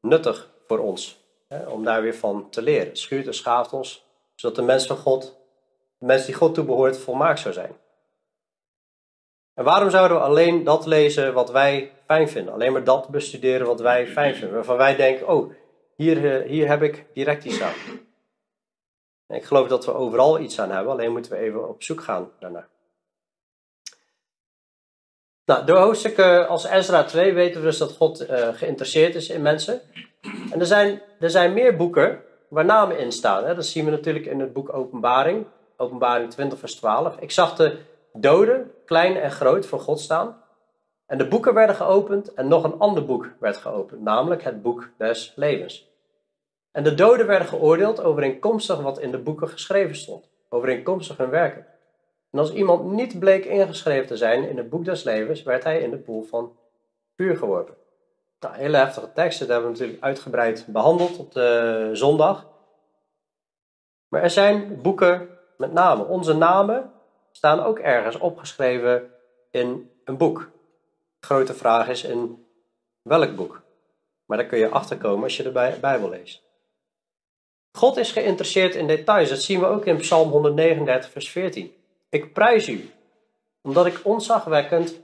nuttig 0.00 0.50
voor 0.66 0.78
ons. 0.78 1.20
Hè, 1.48 1.68
om 1.68 1.84
daar 1.84 2.02
weer 2.02 2.14
van 2.14 2.50
te 2.50 2.62
leren. 2.62 2.96
Schuurt 2.96 3.26
en 3.26 3.34
schaaft 3.34 3.72
ons, 3.72 4.04
zodat 4.34 4.56
de 4.56 4.62
mens 4.62 4.86
van 4.86 4.96
God, 4.96 5.36
de 5.98 6.06
mens 6.06 6.26
die 6.26 6.34
God 6.34 6.54
toebehoort, 6.54 6.98
volmaakt 6.98 7.40
zou 7.40 7.54
zijn. 7.54 7.76
En 9.54 9.64
waarom 9.64 9.90
zouden 9.90 10.16
we 10.16 10.22
alleen 10.22 10.64
dat 10.64 10.86
lezen 10.86 11.32
wat 11.32 11.50
wij 11.50 11.92
fijn? 12.08 12.48
Alleen 12.48 12.72
maar 12.72 12.84
dat 12.84 13.08
bestuderen 13.08 13.66
wat 13.66 13.80
wij 13.80 14.06
fijn 14.06 14.34
vinden. 14.34 14.54
Waarvan 14.54 14.76
wij 14.76 14.96
denken, 14.96 15.28
oh, 15.28 15.52
hier, 15.96 16.40
eh, 16.40 16.48
hier 16.48 16.68
heb 16.68 16.82
ik 16.82 17.06
direct 17.14 17.44
iets 17.44 17.62
aan. 17.62 17.74
Ik 19.28 19.44
geloof 19.44 19.68
dat 19.68 19.84
we 19.84 19.94
overal 19.94 20.40
iets 20.40 20.60
aan 20.60 20.70
hebben, 20.70 20.92
alleen 20.92 21.12
moeten 21.12 21.32
we 21.32 21.38
even 21.38 21.68
op 21.68 21.82
zoek 21.82 22.02
gaan 22.02 22.30
daarnaar. 22.38 22.68
Nou, 25.44 25.64
door 25.64 25.78
hoofdstukken 25.78 26.48
als 26.48 26.64
Ezra 26.64 27.04
2 27.04 27.32
weten 27.32 27.60
we 27.60 27.66
dus 27.66 27.78
dat 27.78 27.92
God 27.92 28.30
uh, 28.30 28.48
geïnteresseerd 28.48 29.14
is 29.14 29.28
in 29.28 29.42
mensen. 29.42 29.80
En 30.50 30.60
er 30.60 30.66
zijn, 30.66 31.02
er 31.20 31.30
zijn 31.30 31.52
meer 31.52 31.76
boeken 31.76 32.22
waar 32.48 32.64
namen 32.64 32.98
in 32.98 33.12
staan. 33.12 33.44
Hè? 33.44 33.54
Dat 33.54 33.66
zien 33.66 33.84
we 33.84 33.90
natuurlijk 33.90 34.26
in 34.26 34.40
het 34.40 34.52
boek 34.52 34.74
Openbaring, 34.74 35.46
Openbaring 35.76 36.30
20, 36.30 36.58
vers 36.58 36.74
12. 36.74 37.16
Ik 37.18 37.30
zag 37.30 37.56
de 37.56 37.78
doden, 38.12 38.70
klein 38.84 39.16
en 39.16 39.30
groot, 39.30 39.66
voor 39.66 39.80
God 39.80 40.00
staan. 40.00 40.42
En 41.08 41.18
de 41.18 41.28
boeken 41.28 41.54
werden 41.54 41.76
geopend 41.76 42.34
en 42.34 42.48
nog 42.48 42.64
een 42.64 42.78
ander 42.78 43.04
boek 43.04 43.30
werd 43.40 43.56
geopend, 43.56 44.00
namelijk 44.00 44.42
het 44.42 44.62
boek 44.62 44.90
des 44.98 45.32
levens. 45.36 45.90
En 46.70 46.82
de 46.82 46.94
doden 46.94 47.26
werden 47.26 47.48
geoordeeld 47.48 48.02
overeenkomstig 48.02 48.80
wat 48.80 48.98
in 48.98 49.10
de 49.10 49.18
boeken 49.18 49.48
geschreven 49.48 49.96
stond, 49.96 50.30
overeenkomstig 50.48 51.16
hun 51.16 51.30
werken. 51.30 51.66
En 52.30 52.38
als 52.38 52.52
iemand 52.52 52.84
niet 52.92 53.18
bleek 53.18 53.44
ingeschreven 53.44 54.06
te 54.06 54.16
zijn 54.16 54.48
in 54.48 54.56
het 54.56 54.70
boek 54.70 54.84
des 54.84 55.02
levens, 55.02 55.42
werd 55.42 55.64
hij 55.64 55.80
in 55.80 55.90
de 55.90 55.98
poel 55.98 56.22
van 56.22 56.56
vuur 57.16 57.36
geworpen. 57.36 57.74
Nou, 58.40 58.54
hele 58.54 58.76
heftige 58.76 59.12
teksten, 59.12 59.46
dat 59.46 59.54
hebben 59.56 59.72
we 59.72 59.78
natuurlijk 59.78 60.04
uitgebreid 60.04 60.66
behandeld 60.68 61.18
op 61.18 61.32
de 61.32 61.90
zondag. 61.92 62.46
Maar 64.08 64.22
er 64.22 64.30
zijn 64.30 64.82
boeken 64.82 65.28
met 65.56 65.72
namen. 65.72 66.08
Onze 66.08 66.34
namen 66.34 66.92
staan 67.30 67.60
ook 67.60 67.78
ergens 67.78 68.18
opgeschreven 68.18 69.10
in 69.50 69.90
een 70.04 70.16
boek. 70.16 70.50
Grote 71.20 71.54
vraag 71.54 71.88
is 71.88 72.04
in 72.04 72.46
welk 73.02 73.36
boek? 73.36 73.62
Maar 74.24 74.38
daar 74.38 74.46
kun 74.46 74.58
je 74.58 74.68
achterkomen 74.68 75.22
als 75.22 75.36
je 75.36 75.42
de 75.42 75.76
Bijbel 75.80 76.08
leest. 76.08 76.42
God 77.72 77.96
is 77.96 78.12
geïnteresseerd 78.12 78.74
in 78.74 78.86
details. 78.86 79.28
Dat 79.28 79.42
zien 79.42 79.60
we 79.60 79.66
ook 79.66 79.84
in 79.84 79.96
Psalm 79.96 80.30
139, 80.30 81.10
vers 81.10 81.30
14. 81.30 81.74
Ik 82.08 82.32
prijs 82.32 82.68
u, 82.68 82.90
omdat 83.62 83.86
ik 83.86 84.00
onzagwekkend 84.02 85.00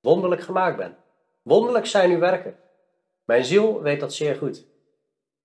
wonderlijk 0.00 0.42
gemaakt 0.42 0.76
ben. 0.76 0.96
Wonderlijk 1.42 1.86
zijn 1.86 2.10
uw 2.10 2.18
werken. 2.18 2.56
Mijn 3.24 3.44
ziel 3.44 3.82
weet 3.82 4.00
dat 4.00 4.12
zeer 4.12 4.34
goed. 4.34 4.66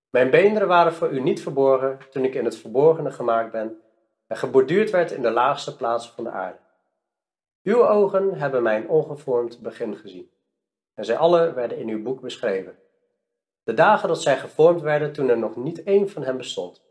Mijn 0.09 0.29
beenderen 0.29 0.67
waren 0.67 0.93
voor 0.93 1.09
u 1.09 1.19
niet 1.19 1.41
verborgen 1.41 1.99
toen 2.09 2.23
ik 2.23 2.35
in 2.35 2.45
het 2.45 2.57
verborgene 2.57 3.11
gemaakt 3.11 3.51
ben 3.51 3.81
en 4.27 4.37
geborduurd 4.37 4.89
werd 4.89 5.11
in 5.11 5.21
de 5.21 5.31
laagste 5.31 5.75
plaatsen 5.75 6.13
van 6.13 6.23
de 6.23 6.29
aarde. 6.29 6.57
Uw 7.65 7.87
ogen 7.87 8.33
hebben 8.33 8.63
mijn 8.63 8.89
ongevormd 8.89 9.61
begin 9.61 9.95
gezien. 9.95 10.29
En 10.93 11.05
zij 11.05 11.17
alle 11.17 11.53
werden 11.53 11.77
in 11.77 11.89
uw 11.89 12.03
boek 12.03 12.21
beschreven. 12.21 12.75
De 13.63 13.73
dagen 13.73 14.07
dat 14.07 14.21
zij 14.21 14.37
gevormd 14.37 14.81
werden 14.81 15.13
toen 15.13 15.29
er 15.29 15.37
nog 15.37 15.55
niet 15.55 15.83
één 15.83 16.09
van 16.09 16.23
hen 16.23 16.37
bestond. 16.37 16.83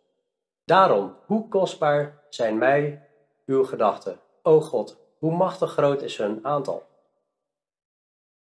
Daarom, 0.64 1.16
hoe 1.26 1.48
kostbaar 1.48 2.22
zijn 2.28 2.58
mij 2.58 3.08
uw 3.46 3.64
gedachten, 3.64 4.20
o 4.42 4.60
God, 4.60 4.96
hoe 5.18 5.36
machtig 5.36 5.72
groot 5.72 6.02
is 6.02 6.16
hun 6.16 6.38
aantal. 6.42 6.82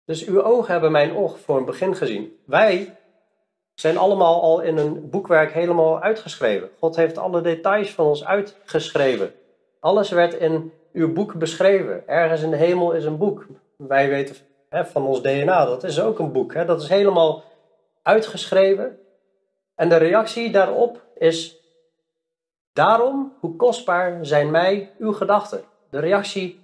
Dus 0.05 0.25
uw 0.25 0.43
ogen 0.43 0.71
hebben 0.71 0.91
mijn 0.91 1.15
ongevormd 1.15 1.65
begin 1.65 1.95
gezien. 1.95 2.39
Wij 2.45 2.97
zijn 3.73 3.97
allemaal 3.97 4.41
al 4.41 4.61
in 4.61 4.77
een 4.77 5.09
boekwerk 5.09 5.51
helemaal 5.51 6.01
uitgeschreven. 6.01 6.69
God 6.79 6.95
heeft 6.95 7.17
alle 7.17 7.41
details 7.41 7.91
van 7.91 8.05
ons 8.05 8.25
uitgeschreven. 8.25 9.33
Alles 9.79 10.09
werd 10.09 10.33
in 10.33 10.73
uw 10.93 11.13
boek 11.13 11.33
beschreven. 11.33 12.07
Ergens 12.07 12.41
in 12.41 12.49
de 12.49 12.57
hemel 12.57 12.91
is 12.91 13.05
een 13.05 13.17
boek. 13.17 13.45
Wij 13.75 14.09
weten 14.09 14.35
hè, 14.69 14.85
van 14.85 15.05
ons 15.05 15.21
DNA, 15.21 15.65
dat 15.65 15.83
is 15.83 16.01
ook 16.01 16.19
een 16.19 16.31
boek. 16.31 16.53
Hè. 16.53 16.65
Dat 16.65 16.81
is 16.81 16.89
helemaal 16.89 17.43
uitgeschreven. 18.01 18.99
En 19.75 19.89
de 19.89 19.97
reactie 19.97 20.51
daarop 20.51 21.01
is: 21.17 21.59
Daarom, 22.73 23.33
hoe 23.39 23.55
kostbaar 23.55 24.25
zijn 24.25 24.51
mij 24.51 24.91
uw 24.97 25.13
gedachten? 25.13 25.63
De 25.89 25.99
reactie 25.99 26.59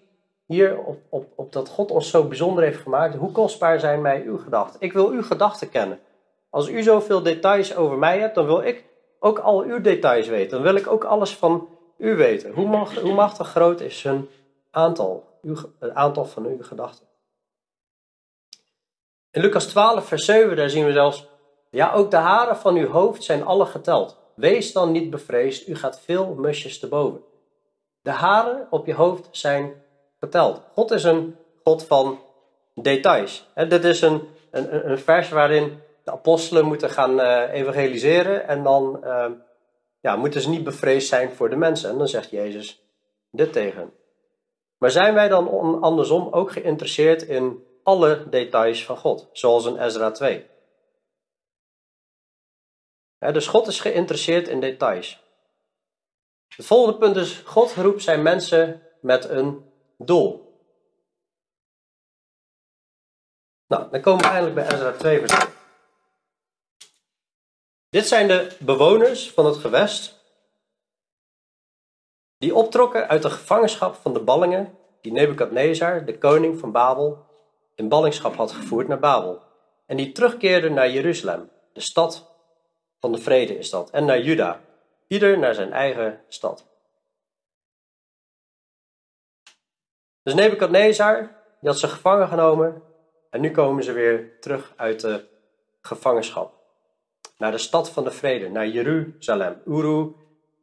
hier 0.45 0.77
op, 0.77 0.99
op, 1.09 1.27
op 1.35 1.53
dat 1.53 1.69
God 1.69 1.91
ons 1.91 2.09
zo 2.09 2.23
bijzonder 2.23 2.63
heeft 2.63 2.81
gemaakt: 2.81 3.15
hoe 3.15 3.31
kostbaar 3.31 3.79
zijn 3.79 4.01
mij 4.01 4.23
uw 4.25 4.37
gedachten? 4.37 4.81
Ik 4.81 4.93
wil 4.93 5.09
uw 5.09 5.23
gedachten 5.23 5.69
kennen. 5.69 5.99
Als 6.49 6.69
u 6.69 6.83
zoveel 6.83 7.23
details 7.23 7.75
over 7.75 7.97
mij 7.97 8.19
hebt, 8.19 8.35
dan 8.35 8.45
wil 8.45 8.61
ik 8.61 8.83
ook 9.19 9.39
al 9.39 9.61
uw 9.61 9.81
details 9.81 10.27
weten. 10.27 10.51
Dan 10.51 10.61
wil 10.61 10.75
ik 10.75 10.87
ook 10.87 11.03
alles 11.03 11.35
van 11.35 11.67
u 11.97 12.15
weten. 12.15 12.51
Hoe, 12.51 12.67
mag, 12.67 12.95
hoe 12.95 13.13
machtig 13.13 13.47
groot 13.47 13.81
is 13.81 13.99
zijn 13.99 14.27
aantal, 14.71 15.39
uw, 15.41 15.55
het 15.79 15.93
aantal 15.93 16.25
van 16.25 16.45
uw 16.45 16.63
gedachten? 16.63 17.05
In 19.31 19.41
Lucas 19.41 19.65
12, 19.65 20.07
vers 20.07 20.25
7, 20.25 20.55
daar 20.55 20.69
zien 20.69 20.85
we 20.85 20.91
zelfs, 20.91 21.27
ja, 21.69 21.93
ook 21.93 22.11
de 22.11 22.17
haren 22.17 22.57
van 22.57 22.75
uw 22.75 22.87
hoofd 22.87 23.23
zijn 23.23 23.43
alle 23.43 23.65
geteld. 23.65 24.17
Wees 24.35 24.71
dan 24.71 24.91
niet 24.91 25.09
bevreesd, 25.09 25.67
u 25.67 25.75
gaat 25.75 25.99
veel 25.99 26.33
musjes 26.33 26.79
te 26.79 26.87
boven. 26.87 27.21
De 28.01 28.11
haren 28.11 28.67
op 28.69 28.85
je 28.85 28.93
hoofd 28.93 29.27
zijn 29.31 29.73
geteld. 30.19 30.61
God 30.73 30.91
is 30.91 31.03
een 31.03 31.35
God 31.63 31.83
van 31.83 32.19
details. 32.73 33.47
dit 33.53 33.83
is 33.83 34.01
een, 34.01 34.27
een, 34.51 34.89
een 34.89 34.99
vers 34.99 35.29
waarin 35.29 35.79
de 36.03 36.11
apostelen 36.11 36.65
moeten 36.65 36.89
gaan 36.89 37.19
uh, 37.19 37.53
evangeliseren 37.53 38.47
en 38.47 38.63
dan 38.63 39.01
uh, 39.03 39.25
ja, 39.99 40.15
moeten 40.15 40.41
ze 40.41 40.49
niet 40.49 40.63
bevreesd 40.63 41.07
zijn 41.07 41.31
voor 41.31 41.49
de 41.49 41.55
mensen. 41.55 41.89
En 41.89 41.97
dan 41.97 42.07
zegt 42.07 42.29
Jezus 42.29 42.83
dit 43.31 43.53
tegen. 43.53 43.93
Maar 44.77 44.91
zijn 44.91 45.13
wij 45.13 45.27
dan 45.27 45.81
andersom 45.81 46.27
ook 46.33 46.51
geïnteresseerd 46.51 47.21
in 47.21 47.65
alle 47.83 48.29
details 48.29 48.85
van 48.85 48.97
God, 48.97 49.29
zoals 49.31 49.65
in 49.65 49.77
Ezra 49.77 50.11
2? 50.11 50.45
dus 53.19 53.47
God 53.47 53.67
is 53.67 53.79
geïnteresseerd 53.79 54.47
in 54.47 54.59
details. 54.59 55.23
Het 56.55 56.65
volgende 56.65 56.97
punt 56.97 57.15
is: 57.15 57.41
God 57.45 57.73
roept 57.73 58.03
zijn 58.03 58.21
mensen 58.21 58.81
met 59.01 59.29
een 59.29 59.71
doel. 59.97 60.45
Nou, 63.67 63.91
dan 63.91 64.01
komen 64.01 64.23
we 64.23 64.29
eindelijk 64.29 64.55
bij 64.55 64.65
Ezra 64.65 64.91
2 64.91 65.19
vers 65.19 65.47
Dit 67.89 68.07
zijn 68.07 68.27
de 68.27 68.55
bewoners 68.59 69.31
van 69.31 69.45
het 69.45 69.55
gewest 69.55 70.25
die 72.37 72.55
optrokken 72.55 73.07
uit 73.07 73.21
de 73.21 73.29
gevangenschap 73.29 73.95
van 73.95 74.13
de 74.13 74.19
ballingen 74.19 74.77
die 75.01 75.11
Nebukadnezar, 75.11 76.05
de 76.05 76.17
koning 76.17 76.59
van 76.59 76.71
Babel, 76.71 77.25
in 77.75 77.89
ballingschap 77.89 78.35
had 78.35 78.51
gevoerd 78.51 78.87
naar 78.87 78.99
Babel. 78.99 79.41
En 79.85 79.97
die 79.97 80.11
terugkeerden 80.11 80.73
naar 80.73 80.89
Jeruzalem, 80.89 81.49
de 81.73 81.81
stad 81.81 82.31
van 82.99 83.11
de 83.11 83.17
vrede 83.17 83.57
is 83.57 83.69
dat, 83.69 83.89
en 83.89 84.05
naar 84.05 84.21
Juda, 84.21 84.61
ieder 85.07 85.37
naar 85.37 85.55
zijn 85.55 85.73
eigen 85.73 86.21
stad. 86.27 86.65
Dus 90.23 90.33
Nebukadnezar, 90.33 91.19
die 91.59 91.69
had 91.69 91.79
ze 91.79 91.87
gevangen 91.87 92.27
genomen 92.27 92.83
en 93.29 93.41
nu 93.41 93.51
komen 93.51 93.83
ze 93.83 93.91
weer 93.91 94.39
terug 94.39 94.73
uit 94.75 94.99
de 94.99 95.27
gevangenschap. 95.81 96.56
Naar 97.37 97.51
de 97.51 97.57
stad 97.57 97.89
van 97.89 98.03
de 98.03 98.11
vrede, 98.11 98.49
naar 98.49 98.67
Jeruzalem. 98.67 99.61
Uru 99.65 100.11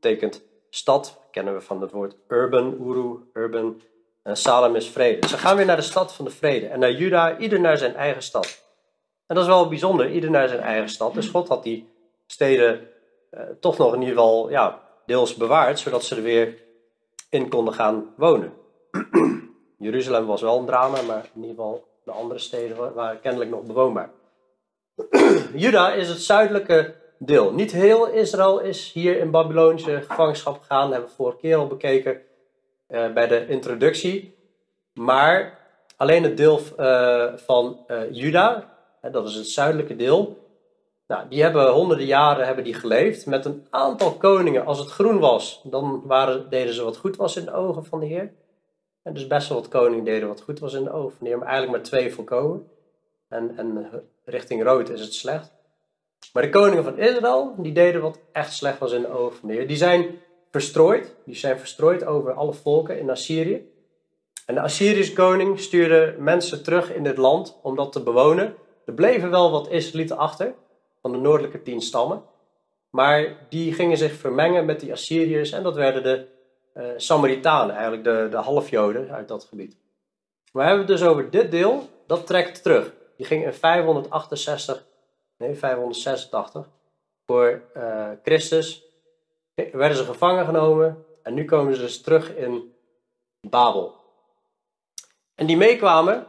betekent 0.01 0.43
stad, 0.71 1.21
kennen 1.31 1.55
we 1.55 1.61
van 1.61 1.81
het 1.81 1.91
woord 1.91 2.17
urban, 2.29 2.77
Uru, 2.81 3.17
urban. 3.33 3.81
En 4.23 4.37
Salem 4.37 4.77
is 4.77 4.89
vrede. 4.89 5.29
Ze 5.29 5.39
gaan 5.39 5.57
weer 5.57 5.67
naar 5.67 5.77
de 5.77 5.83
stad 5.83 6.15
van 6.15 6.25
de 6.25 6.31
vrede. 6.31 6.67
En 6.67 6.79
naar 6.79 6.93
Juda, 6.93 7.39
ieder 7.39 7.61
naar 7.61 7.79
zijn 7.79 7.95
eigen 7.95 8.23
stad. 8.23 8.63
En 9.27 9.35
dat 9.35 9.45
is 9.45 9.51
wel 9.51 9.69
bijzonder, 9.69 10.11
ieder 10.11 10.31
naar 10.31 10.49
zijn 10.49 10.61
eigen 10.61 10.89
stad. 10.89 11.15
Dus 11.15 11.29
God 11.29 11.49
had 11.49 11.63
die 11.63 11.89
steden 12.27 12.89
eh, 13.31 13.41
toch 13.61 13.79
nog 13.79 13.95
in 13.95 14.01
ieder 14.01 14.15
geval 14.15 14.51
ja, 14.51 14.81
deels 15.07 15.35
bewaard, 15.35 15.79
zodat 15.79 16.05
ze 16.05 16.17
er 16.17 16.23
weer 16.23 16.63
in 17.31 17.49
konden 17.49 17.75
gaan 17.75 18.15
wonen. 18.17 18.53
Jeruzalem 19.79 20.27
was 20.27 20.41
wel 20.41 20.59
een 20.59 20.67
drama, 20.67 21.03
maar 21.03 21.31
in 21.35 21.41
ieder 21.41 21.57
geval 21.57 21.87
de 22.05 22.11
andere 22.11 22.41
steden 22.41 22.95
waren 22.95 23.21
kennelijk 23.21 23.51
nog 23.51 23.63
bewoonbaar. 23.63 24.11
Juda 25.55 25.93
is 25.93 26.09
het 26.09 26.21
zuidelijke 26.21 26.95
deel. 27.19 27.53
Niet 27.53 27.73
heel 27.73 28.09
Israël 28.09 28.61
is 28.61 28.93
hier 28.93 29.19
in 29.19 29.31
Babylonische 29.31 30.03
gevangenschap 30.09 30.61
gegaan. 30.61 30.83
Dat 30.83 30.93
hebben 30.93 31.09
we 31.09 31.17
vorige 31.17 31.39
keer 31.39 31.57
al 31.57 31.67
bekeken 31.67 32.21
uh, 32.89 33.13
bij 33.13 33.27
de 33.27 33.47
introductie. 33.47 34.35
Maar 34.93 35.59
alleen 35.97 36.23
het 36.23 36.37
deel 36.37 36.61
uh, 36.79 37.33
van 37.37 37.85
uh, 37.89 38.01
Juda, 38.11 38.73
dat 39.13 39.29
is 39.29 39.35
het 39.35 39.47
zuidelijke 39.47 39.97
deel. 39.97 40.43
Nou, 41.07 41.29
die 41.29 41.43
hebben 41.43 41.71
honderden 41.71 42.07
jaren 42.07 42.47
hebben 42.47 42.65
die 42.65 42.75
geleefd 42.75 43.27
met 43.27 43.45
een 43.45 43.67
aantal 43.71 44.13
koningen. 44.13 44.67
Als 44.67 44.79
het 44.79 44.91
groen 44.91 45.19
was, 45.19 45.61
dan 45.65 46.03
waren, 46.05 46.51
deden 46.51 46.75
ze 46.75 46.85
wat 46.85 46.97
goed 46.97 47.17
was 47.17 47.37
in 47.37 47.45
de 47.45 47.53
ogen 47.53 47.85
van 47.85 48.01
de 48.01 48.07
Heer. 48.07 48.33
En 49.03 49.15
dus 49.15 49.27
best 49.27 49.49
wel 49.49 49.59
wat 49.59 49.69
koningen 49.69 50.05
deden 50.05 50.29
wat 50.29 50.41
goed 50.41 50.59
was 50.59 50.73
in 50.73 50.85
de 50.85 50.93
ogen 50.93 51.11
van 51.11 51.19
de 51.21 51.29
Heer, 51.29 51.39
maar 51.39 51.49
eigenlijk 51.49 51.77
maar 51.77 51.87
twee 51.87 52.15
volkomen. 52.15 52.69
En, 53.29 53.57
en 53.57 53.91
richting 54.25 54.63
rood 54.63 54.89
is 54.89 55.01
het 55.01 55.15
slecht. 55.15 55.53
Maar 56.33 56.43
de 56.43 56.49
koningen 56.49 56.85
van 56.85 56.99
Israël, 56.99 57.55
die 57.59 57.73
deden 57.73 58.01
wat 58.01 58.19
echt 58.33 58.53
slecht 58.53 58.79
was 58.79 58.93
in 58.93 59.01
de 59.01 59.09
ogen 59.09 59.39
van 59.39 59.49
de. 59.49 59.67
Die 59.67 59.77
zijn 59.77 60.21
verstrooid, 60.51 61.15
die 61.25 61.35
zijn 61.35 61.59
verstrooid 61.59 62.05
over 62.05 62.33
alle 62.33 62.53
volken 62.53 62.99
in 62.99 63.11
Assyrië. 63.11 63.73
En 64.47 64.55
de 64.55 64.61
Assyrische 64.61 65.13
koning 65.13 65.61
stuurde 65.61 66.17
mensen 66.19 66.63
terug 66.63 66.93
in 66.93 67.03
dit 67.03 67.17
land 67.17 67.59
om 67.63 67.77
dat 67.77 67.93
te 67.93 68.03
bewonen. 68.03 68.55
Er 68.87 68.95
bleven 68.95 69.31
wel 69.31 69.51
wat 69.51 69.71
Israëlieten 69.71 70.17
achter, 70.17 70.55
van 71.01 71.13
de 71.13 71.19
noordelijke 71.19 71.63
tien 71.63 71.81
stammen. 71.81 72.23
Maar 72.91 73.47
die 73.49 73.73
gingen 73.73 73.97
zich 73.97 74.13
vermengen 74.13 74.65
met 74.65 74.81
die 74.81 74.93
Assyriërs 74.93 75.53
en 75.53 75.63
dat 75.63 75.75
werden 75.75 76.03
de 76.03 76.27
uh, 76.77 76.85
Samaritanen, 76.97 77.75
eigenlijk 77.75 78.05
de, 78.05 78.27
de 78.31 78.37
halfjoden 78.37 79.11
uit 79.11 79.29
dat 79.29 79.45
gebied. 79.45 79.77
Maar 80.53 80.63
we 80.63 80.69
hebben 80.69 80.87
het 80.87 80.99
dus 80.99 81.09
over 81.09 81.31
dit 81.31 81.51
deel, 81.51 81.89
dat 82.07 82.27
trekt 82.27 82.63
terug. 82.63 82.93
Die 83.17 83.27
ging 83.27 83.45
in 83.45 83.55
568, 83.55 84.87
nee 85.37 85.55
586 85.55 86.69
voor 87.27 87.63
uh, 87.77 88.11
Christus. 88.23 88.85
Werden 89.55 89.97
ze 89.97 90.05
gevangen 90.05 90.45
genomen 90.45 91.05
en 91.23 91.35
nu 91.35 91.45
komen 91.45 91.75
ze 91.75 91.81
dus 91.81 92.01
terug 92.01 92.35
in 92.35 92.75
Babel. 93.41 93.95
En 95.35 95.47
die 95.47 95.57
meekwamen 95.57 96.27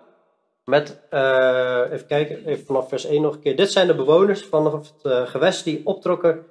met, 0.63 1.01
uh, 1.11 1.81
even 1.91 2.07
kijken, 2.07 2.45
even 2.45 2.65
vanaf 2.65 2.89
vers 2.89 3.05
1 3.05 3.21
nog 3.21 3.33
een 3.33 3.39
keer. 3.39 3.55
Dit 3.55 3.71
zijn 3.71 3.87
de 3.87 3.95
bewoners 3.95 4.45
van 4.45 4.73
het 4.73 4.93
gewest 5.29 5.63
die 5.63 5.85
optrokken 5.85 6.45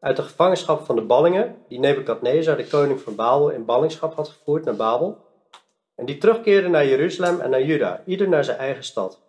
uit 0.00 0.16
de 0.16 0.22
gevangenschap 0.22 0.84
van 0.84 0.96
de 0.96 1.02
ballingen, 1.02 1.56
die 1.68 1.78
Nebukadnezar, 1.78 2.56
de 2.56 2.66
koning 2.66 3.00
van 3.00 3.14
Babel, 3.14 3.50
in 3.50 3.64
ballingschap 3.64 4.14
had 4.14 4.28
gevoerd 4.28 4.64
naar 4.64 4.76
Babel. 4.76 5.18
En 5.94 6.06
die 6.06 6.18
terugkeerden 6.18 6.70
naar 6.70 6.86
Jeruzalem 6.86 7.40
en 7.40 7.50
naar 7.50 7.62
Juda, 7.62 8.02
ieder 8.06 8.28
naar 8.28 8.44
zijn 8.44 8.58
eigen 8.58 8.84
stad. 8.84 9.20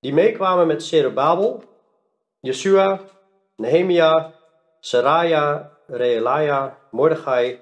Die 0.00 0.12
meekwamen 0.12 0.66
met 0.66 0.82
Zerubabel, 0.82 1.62
Yeshua, 2.40 3.00
Nehemia, 3.56 4.34
Saraja, 4.80 5.70
Reelaya, 5.88 6.78
Mordechai, 6.90 7.58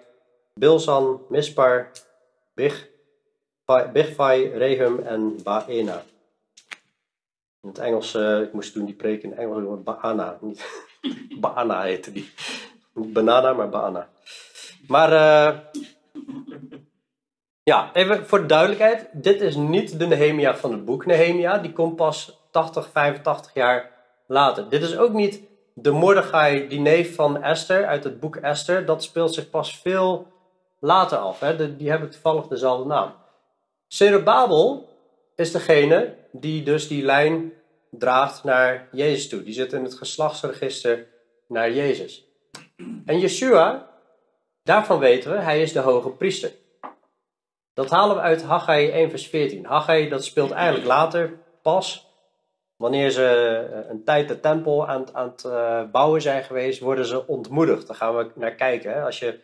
Bilzan, 0.54 1.20
Mispar, 1.28 1.90
Big, 2.54 2.88
Bigvai, 3.92 4.48
Rehum 4.58 4.98
en 4.98 5.42
Baena. 5.42 6.02
In 7.62 7.68
het 7.68 7.78
Engels, 7.78 8.14
uh, 8.14 8.40
ik 8.40 8.52
moest 8.52 8.72
toen 8.72 8.84
die 8.84 8.94
preek 8.94 9.22
in 9.22 9.30
het 9.30 9.38
Engels, 9.38 9.82
Baana, 9.82 10.38
niet 10.40 10.64
Baana 11.40 11.82
heette 11.82 12.12
die. 12.12 12.30
Niet 12.92 13.12
banana, 13.12 13.52
maar 13.52 13.68
Baana. 13.68 14.08
Maar 14.88 15.12
uh, 15.12 15.58
ja, 17.70 17.90
even 17.92 18.26
voor 18.26 18.40
de 18.40 18.46
duidelijkheid. 18.46 19.08
Dit 19.12 19.40
is 19.40 19.56
niet 19.56 19.98
de 19.98 20.06
Nehemia 20.06 20.56
van 20.56 20.72
het 20.72 20.84
boek 20.84 21.06
Nehemia. 21.06 21.58
Die 21.58 21.72
komt 21.72 21.96
pas 21.96 22.46
80, 22.50 22.88
85 22.92 23.54
jaar 23.54 23.90
later. 24.26 24.68
Dit 24.68 24.82
is 24.82 24.96
ook 24.96 25.12
niet 25.12 25.42
de 25.74 25.90
Mordechai, 25.90 26.68
die 26.68 26.80
neef 26.80 27.14
van 27.14 27.42
Esther 27.42 27.86
uit 27.86 28.04
het 28.04 28.20
boek 28.20 28.36
Esther. 28.36 28.84
Dat 28.84 29.02
speelt 29.02 29.34
zich 29.34 29.50
pas 29.50 29.78
veel 29.78 30.26
later 30.80 31.18
af. 31.18 31.40
Hè? 31.40 31.76
die 31.76 31.90
hebben 31.90 32.10
toevallig 32.10 32.46
dezelfde 32.46 32.86
naam. 32.86 33.14
Zerubabel 33.86 34.88
is 35.36 35.52
degene 35.52 36.14
die 36.32 36.62
dus 36.62 36.88
die 36.88 37.04
lijn 37.04 37.52
draagt 37.90 38.44
naar 38.44 38.88
Jezus 38.92 39.28
toe. 39.28 39.42
Die 39.42 39.54
zit 39.54 39.72
in 39.72 39.84
het 39.84 39.94
geslachtsregister 39.94 41.06
naar 41.48 41.72
Jezus. 41.72 42.24
En 43.06 43.18
Yeshua, 43.18 43.90
daarvan 44.62 44.98
weten 44.98 45.30
we, 45.30 45.38
hij 45.38 45.62
is 45.62 45.72
de 45.72 45.80
hoge 45.80 46.10
priester. 46.10 46.50
Dat 47.76 47.90
halen 47.90 48.16
we 48.16 48.22
uit 48.22 48.42
Haggai 48.42 48.90
1 48.90 49.10
vers 49.10 49.26
14. 49.26 49.64
Haggai, 49.64 50.08
dat 50.08 50.24
speelt 50.24 50.50
eigenlijk 50.50 50.86
later 50.86 51.38
pas. 51.62 52.14
Wanneer 52.76 53.10
ze 53.10 53.26
eh, 53.72 53.90
een 53.90 54.04
tijd 54.04 54.28
de 54.28 54.40
tempel 54.40 54.88
aan, 54.88 55.06
aan 55.12 55.28
het 55.28 55.44
uh, 55.46 55.82
bouwen 55.92 56.22
zijn 56.22 56.44
geweest, 56.44 56.80
worden 56.80 57.06
ze 57.06 57.26
ontmoedigd. 57.26 57.86
Daar 57.86 57.96
gaan 57.96 58.16
we 58.16 58.30
naar 58.34 58.54
kijken. 58.54 58.92
Hè. 58.92 59.02
Als 59.02 59.18
je 59.18 59.40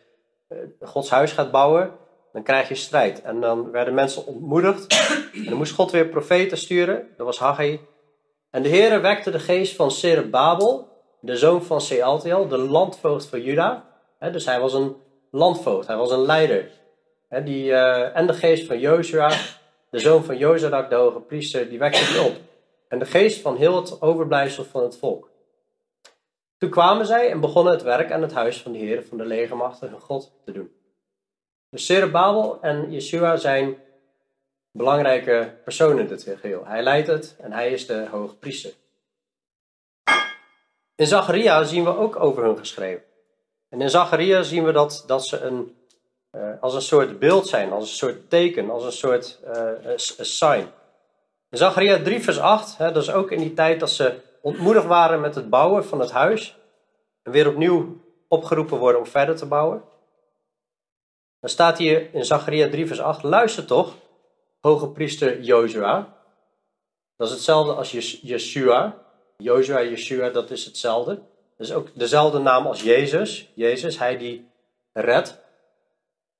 uh, 0.49 0.57
Gods 0.79 1.09
huis 1.09 1.31
gaat 1.31 1.51
bouwen, 1.51 1.91
dan 2.31 2.43
krijg 2.43 2.67
je 2.67 2.75
strijd. 2.75 3.21
En 3.21 3.41
dan 3.41 3.71
werden 3.71 3.93
mensen 3.93 4.25
ontmoedigd. 4.25 5.09
En 5.33 5.45
dan 5.45 5.57
moest 5.57 5.73
God 5.73 5.91
weer 5.91 6.07
profeten 6.07 6.57
sturen. 6.57 7.07
Dat 7.17 7.25
was 7.25 7.39
Haggai 7.39 7.79
en 8.53 8.63
de 8.63 8.69
Heere 8.69 8.99
wekte 8.99 9.31
de 9.31 9.39
geest 9.39 9.75
van 9.75 9.91
Zerubbabel, 9.91 10.87
de 11.19 11.35
zoon 11.35 11.63
van 11.63 11.81
Sealtiel, 11.81 12.47
de 12.47 12.57
landvoogd 12.57 13.25
van 13.25 13.41
Juda. 13.41 13.85
dus 14.31 14.45
hij 14.45 14.59
was 14.59 14.73
een 14.73 14.95
landvoogd, 15.31 15.87
hij 15.87 15.97
was 15.97 16.11
een 16.11 16.25
leider. 16.25 16.71
Die, 17.41 17.69
uh, 17.69 18.17
en 18.17 18.27
de 18.27 18.33
geest 18.33 18.67
van 18.67 18.79
Jozua, 18.79 19.29
de 19.89 19.99
zoon 19.99 20.23
van 20.23 20.37
Jozadak, 20.37 20.89
de 20.89 20.95
hoge 20.95 21.19
priester, 21.19 21.69
die 21.69 21.79
wekte 21.79 22.13
die 22.13 22.21
op. 22.21 22.35
En 22.87 22.99
de 22.99 23.05
geest 23.05 23.41
van 23.41 23.57
heel 23.57 23.75
het 23.75 24.01
overblijfsel 24.01 24.63
van 24.63 24.83
het 24.83 24.97
volk. 24.97 25.29
Toen 26.57 26.69
kwamen 26.69 27.05
zij 27.05 27.29
en 27.29 27.39
begonnen 27.39 27.73
het 27.73 27.81
werk 27.81 28.11
aan 28.11 28.21
het 28.21 28.33
huis 28.33 28.61
van 28.61 28.71
de 28.71 28.77
Heer 28.77 29.03
van 29.03 29.17
de 29.17 29.25
legermachten 29.25 29.89
hun 29.89 29.99
God 29.99 30.31
te 30.45 30.51
doen. 30.51 30.71
Dus 31.69 31.85
Zerubbabel 31.85 32.57
en 32.61 32.91
Yeshua 32.91 33.35
zijn 33.35 33.77
belangrijke 34.71 35.57
personen 35.63 35.99
in 35.99 36.07
dit 36.07 36.23
geheel. 36.23 36.65
Hij 36.65 36.83
leidt 36.83 37.07
het 37.07 37.35
en 37.39 37.51
hij 37.51 37.71
is 37.71 37.85
de 37.85 38.07
hoge 38.11 38.35
priester. 38.35 38.73
In 40.95 41.07
Zacharia 41.07 41.63
zien 41.63 41.83
we 41.83 41.97
ook 41.97 42.15
over 42.15 42.43
hun 42.43 42.57
geschreven. 42.57 43.03
En 43.69 43.81
in 43.81 43.89
Zacharia 43.89 44.41
zien 44.41 44.63
we 44.63 44.71
dat, 44.71 45.03
dat 45.07 45.25
ze 45.25 45.39
een, 45.39 45.75
uh, 46.35 46.49
als 46.61 46.73
een 46.73 46.81
soort 46.81 47.19
beeld 47.19 47.47
zijn, 47.47 47.71
als 47.71 47.89
een 47.89 47.95
soort 47.95 48.29
teken, 48.29 48.69
als 48.69 48.83
een 48.83 48.91
soort 48.91 49.39
uh, 49.47 49.93
sign. 50.17 50.67
In 51.49 51.57
Zacharia 51.57 52.01
3 52.01 52.23
vers 52.23 52.39
8, 52.39 52.77
hè, 52.77 52.91
dat 52.91 53.03
is 53.03 53.11
ook 53.11 53.31
in 53.31 53.39
die 53.39 53.53
tijd 53.53 53.79
dat 53.79 53.89
ze 53.89 54.19
ontmoedigd 54.41 54.85
waren 54.85 55.21
met 55.21 55.35
het 55.35 55.49
bouwen 55.49 55.85
van 55.85 55.99
het 55.99 56.11
huis. 56.11 56.57
En 57.23 57.31
weer 57.31 57.47
opnieuw 57.47 58.01
opgeroepen 58.27 58.77
worden 58.77 59.01
om 59.01 59.07
verder 59.07 59.35
te 59.35 59.45
bouwen. 59.45 59.83
Dan 61.39 61.49
staat 61.49 61.77
hier 61.77 62.13
in 62.13 62.25
Zacharia 62.25 62.69
3 62.69 62.87
vers 62.87 62.99
8, 62.99 63.23
luister 63.23 63.65
toch, 63.65 63.95
hoge 64.61 64.87
priester 64.87 65.41
Jozua. 65.41 66.17
Dat 67.17 67.27
is 67.27 67.33
hetzelfde 67.33 67.73
als 67.73 67.91
Yeshua. 68.21 68.97
Jozua, 69.37 69.81
Yeshua, 69.81 70.29
dat 70.29 70.51
is 70.51 70.65
hetzelfde. 70.65 71.15
Dat 71.57 71.67
is 71.67 71.73
ook 71.73 71.87
dezelfde 71.93 72.39
naam 72.39 72.67
als 72.67 72.83
Jezus. 72.83 73.51
Jezus, 73.55 73.97
hij 73.97 74.17
die 74.17 74.49
redt. 74.93 75.42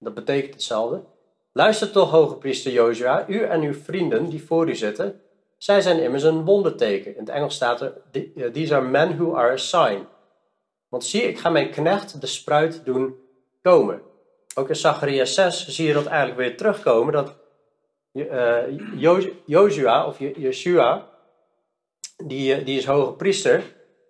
Dat 0.04 0.13
betekent 0.13 0.54
hetzelfde. 0.54 1.04
Luister 1.52 1.92
toch, 1.92 2.12
hoge 2.12 2.36
priester 2.36 2.72
Jozua, 2.72 3.28
u 3.28 3.44
en 3.44 3.62
uw 3.62 3.74
vrienden 3.74 4.30
die 4.30 4.44
voor 4.44 4.70
u 4.70 4.76
zitten. 4.76 5.22
Zij 5.58 5.82
zijn 5.82 6.04
immers 6.04 6.24
een 6.24 6.46
wonderteken. 6.46 7.12
In 7.13 7.20
het 7.20 7.30
Engels 7.30 7.56
staat 7.56 7.82
er, 7.82 7.94
these 8.52 8.76
are 8.76 8.86
men 8.86 9.18
who 9.18 9.36
are 9.36 9.52
a 9.52 9.58
sign. 9.58 10.08
Want 10.89 11.04
zie, 11.04 11.22
ik 11.22 11.39
ga 11.39 11.50
mijn 11.50 11.70
knecht 11.70 12.22
de 12.22 12.28
spruit 12.28 12.86
doen 12.86 13.16
komen. 13.62 14.02
Ook 14.56 14.70
in 14.70 14.76
Zachariah 14.76 15.26
6 15.26 15.68
zie 15.68 15.88
je 15.88 15.94
dat 15.94 16.06
eigenlijk 16.06 16.38
weer 16.38 16.58
terugkomen. 16.58 17.13
Dat 17.13 17.36
uh, 18.13 18.58
Jozua 19.46 20.08
of 20.08 20.20
Yeshua, 20.20 21.10
die, 22.18 22.54
eh, 22.54 22.66
die 22.66 22.78
is 22.78 22.86
hoge 22.86 23.13
priester. 23.13 23.63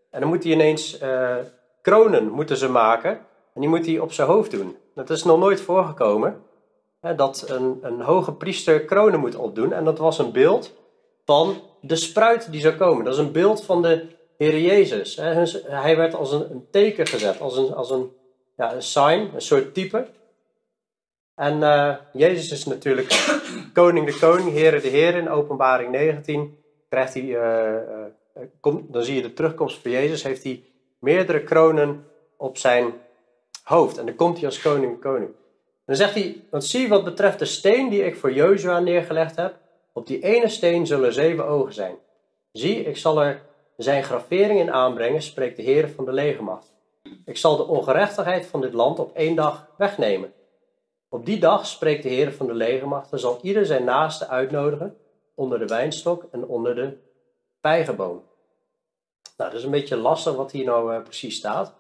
En 0.09 0.19
dan 0.19 0.29
moet 0.29 0.43
hij 0.43 0.51
ineens 0.51 0.97
kronen 1.81 2.29
moeten 2.29 2.57
ze 2.57 2.69
maken. 2.69 3.25
En 3.53 3.61
die 3.61 3.69
moet 3.69 3.85
hij 3.85 3.99
op 3.99 4.11
zijn 4.11 4.27
hoofd 4.27 4.51
doen. 4.51 4.77
Dat 4.95 5.09
is 5.09 5.23
nog 5.23 5.39
nooit 5.39 5.61
voorgekomen. 5.61 6.41
Hè, 6.99 7.15
dat 7.15 7.45
een, 7.47 7.79
een 7.81 8.01
hoge 8.01 8.33
priester 8.33 8.85
kronen 8.85 9.19
moet 9.19 9.35
opdoen. 9.35 9.73
En 9.73 9.85
dat 9.85 9.97
was 9.97 10.19
een 10.19 10.31
beeld 10.31 10.73
van 11.25 11.61
de 11.81 11.95
spruit 11.95 12.51
die 12.51 12.61
zou 12.61 12.75
komen. 12.75 13.05
Dat 13.05 13.13
is 13.13 13.19
een 13.19 13.31
beeld 13.31 13.63
van 13.65 13.81
de 13.81 14.05
Heer 14.37 14.59
Jezus. 14.59 15.15
Hè. 15.15 15.43
Hij 15.63 15.97
werd 15.97 16.13
als 16.13 16.31
een, 16.31 16.51
een, 16.51 16.67
teken 16.71 17.07
gezet, 17.07 17.39
als 17.39 17.57
een, 17.57 17.73
als 17.73 17.89
een, 17.89 18.11
ja, 18.57 18.73
een 18.73 18.83
sign, 18.83 19.29
een 19.33 19.41
soort 19.41 19.73
type. 19.73 20.07
En 21.35 21.59
uh, 21.59 21.95
Jezus 22.13 22.51
is 22.51 22.65
natuurlijk 22.65 23.33
koning 23.73 24.05
de 24.05 24.17
koning, 24.19 24.49
Heer 24.49 24.81
de 24.81 24.87
Heer 24.87 25.15
in 25.15 25.29
openbaring 25.29 25.91
19. 25.91 26.57
Krijgt 26.89 27.13
hij, 27.13 27.23
uh, 27.23 28.75
dan 28.87 29.03
zie 29.03 29.15
je 29.15 29.21
de 29.21 29.33
terugkomst 29.33 29.81
van 29.81 29.91
Jezus, 29.91 30.23
heeft 30.23 30.43
hij 30.43 30.63
meerdere 30.99 31.43
kronen 31.43 32.05
op 32.37 32.57
zijn 32.57 32.93
hoofd. 33.63 33.97
En 33.97 34.05
dan 34.05 34.15
komt 34.15 34.37
hij 34.37 34.45
als 34.45 34.61
koning 34.61 34.99
koning. 34.99 35.31
Dan 35.85 35.95
zegt 35.95 36.13
hij, 36.13 36.43
want 36.49 36.63
zie 36.63 36.87
wat 36.87 37.03
betreft 37.03 37.39
de 37.39 37.45
steen 37.45 37.89
die 37.89 38.05
ik 38.05 38.15
voor 38.15 38.33
Jozua 38.33 38.79
neergelegd 38.79 39.35
heb, 39.35 39.55
op 39.93 40.07
die 40.07 40.23
ene 40.23 40.49
steen 40.49 40.87
zullen 40.87 41.13
zeven 41.13 41.47
ogen 41.47 41.73
zijn. 41.73 41.95
Zie, 42.51 42.83
ik 42.83 42.97
zal 42.97 43.21
er 43.21 43.41
zijn 43.77 44.03
gravering 44.03 44.59
in 44.59 44.71
aanbrengen, 44.71 45.21
spreekt 45.21 45.55
de 45.55 45.63
Heer 45.63 45.89
van 45.89 46.05
de 46.05 46.13
legermacht. 46.13 46.73
Ik 47.25 47.37
zal 47.37 47.57
de 47.57 47.67
ongerechtigheid 47.67 48.45
van 48.45 48.61
dit 48.61 48.73
land 48.73 48.99
op 48.99 49.15
één 49.15 49.35
dag 49.35 49.67
wegnemen. 49.77 50.33
Op 51.09 51.25
die 51.25 51.39
dag, 51.39 51.65
spreekt 51.65 52.03
de 52.03 52.09
Heer 52.09 52.33
van 52.33 52.47
de 52.47 52.53
legermachten, 52.53 53.19
zal 53.19 53.39
ieder 53.41 53.65
zijn 53.65 53.83
naaste 53.83 54.27
uitnodigen 54.27 54.97
onder 55.35 55.59
de 55.59 55.65
wijnstok 55.67 56.25
en 56.31 56.45
onder 56.45 56.75
de 56.75 56.97
vijgenboom. 57.61 58.23
Nou, 59.37 59.49
dat 59.49 59.59
is 59.59 59.65
een 59.65 59.71
beetje 59.71 59.97
lastig 59.97 60.35
wat 60.35 60.51
hier 60.51 60.65
nou 60.65 60.93
uh, 60.93 61.01
precies 61.01 61.35
staat. 61.35 61.73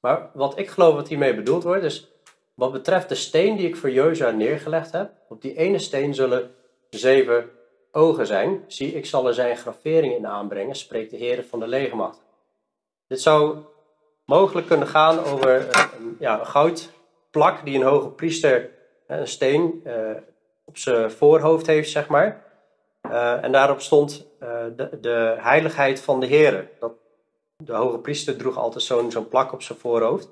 Maar 0.00 0.30
wat 0.34 0.58
ik 0.58 0.68
geloof 0.68 0.94
wat 0.94 1.08
hiermee 1.08 1.34
bedoeld 1.34 1.62
wordt, 1.62 1.84
is 1.84 2.10
wat 2.54 2.72
betreft 2.72 3.08
de 3.08 3.14
steen 3.14 3.56
die 3.56 3.66
ik 3.66 3.76
voor 3.76 3.90
Jozua 3.90 4.30
neergelegd 4.30 4.92
heb, 4.92 5.10
op 5.28 5.42
die 5.42 5.56
ene 5.56 5.78
steen 5.78 6.14
zullen 6.14 6.54
zeven 6.90 7.50
ogen 7.92 8.26
zijn. 8.26 8.64
Zie, 8.66 8.94
ik 8.94 9.06
zal 9.06 9.26
er 9.26 9.34
zijn 9.34 9.56
gravering 9.56 10.14
in 10.14 10.26
aanbrengen, 10.26 10.74
spreekt 10.74 11.10
de 11.10 11.16
Heer 11.16 11.44
van 11.44 11.60
de 11.60 11.68
legermacht. 11.68 12.24
Dit 13.06 13.20
zou 13.20 13.58
mogelijk 14.24 14.66
kunnen 14.66 14.88
gaan 14.88 15.24
over 15.24 15.68
een, 15.98 16.16
ja, 16.18 16.44
goudplak 16.44 17.64
die 17.64 17.74
een 17.76 17.86
hoge 17.86 18.08
priester, 18.08 18.70
een 19.06 19.28
steen, 19.28 19.80
eh, 19.84 20.10
op 20.68 20.78
zijn 20.78 21.10
voorhoofd 21.10 21.66
heeft, 21.66 21.90
zeg 21.90 22.08
maar. 22.08 22.44
Uh, 23.02 23.44
en 23.44 23.52
daarop 23.52 23.80
stond 23.80 24.26
uh, 24.42 24.48
de, 24.76 24.98
de, 25.00 25.36
heiligheid 25.38 26.00
van 26.00 26.20
de 26.20 26.26
Heer. 26.26 26.70
Dat, 26.78 26.92
de 27.64 27.72
hoge 27.72 27.98
priester 27.98 28.36
droeg 28.36 28.56
altijd 28.56 28.84
zo'n 28.84 29.28
plak 29.28 29.52
op 29.52 29.62
zijn 29.62 29.78
voorhoofd. 29.78 30.28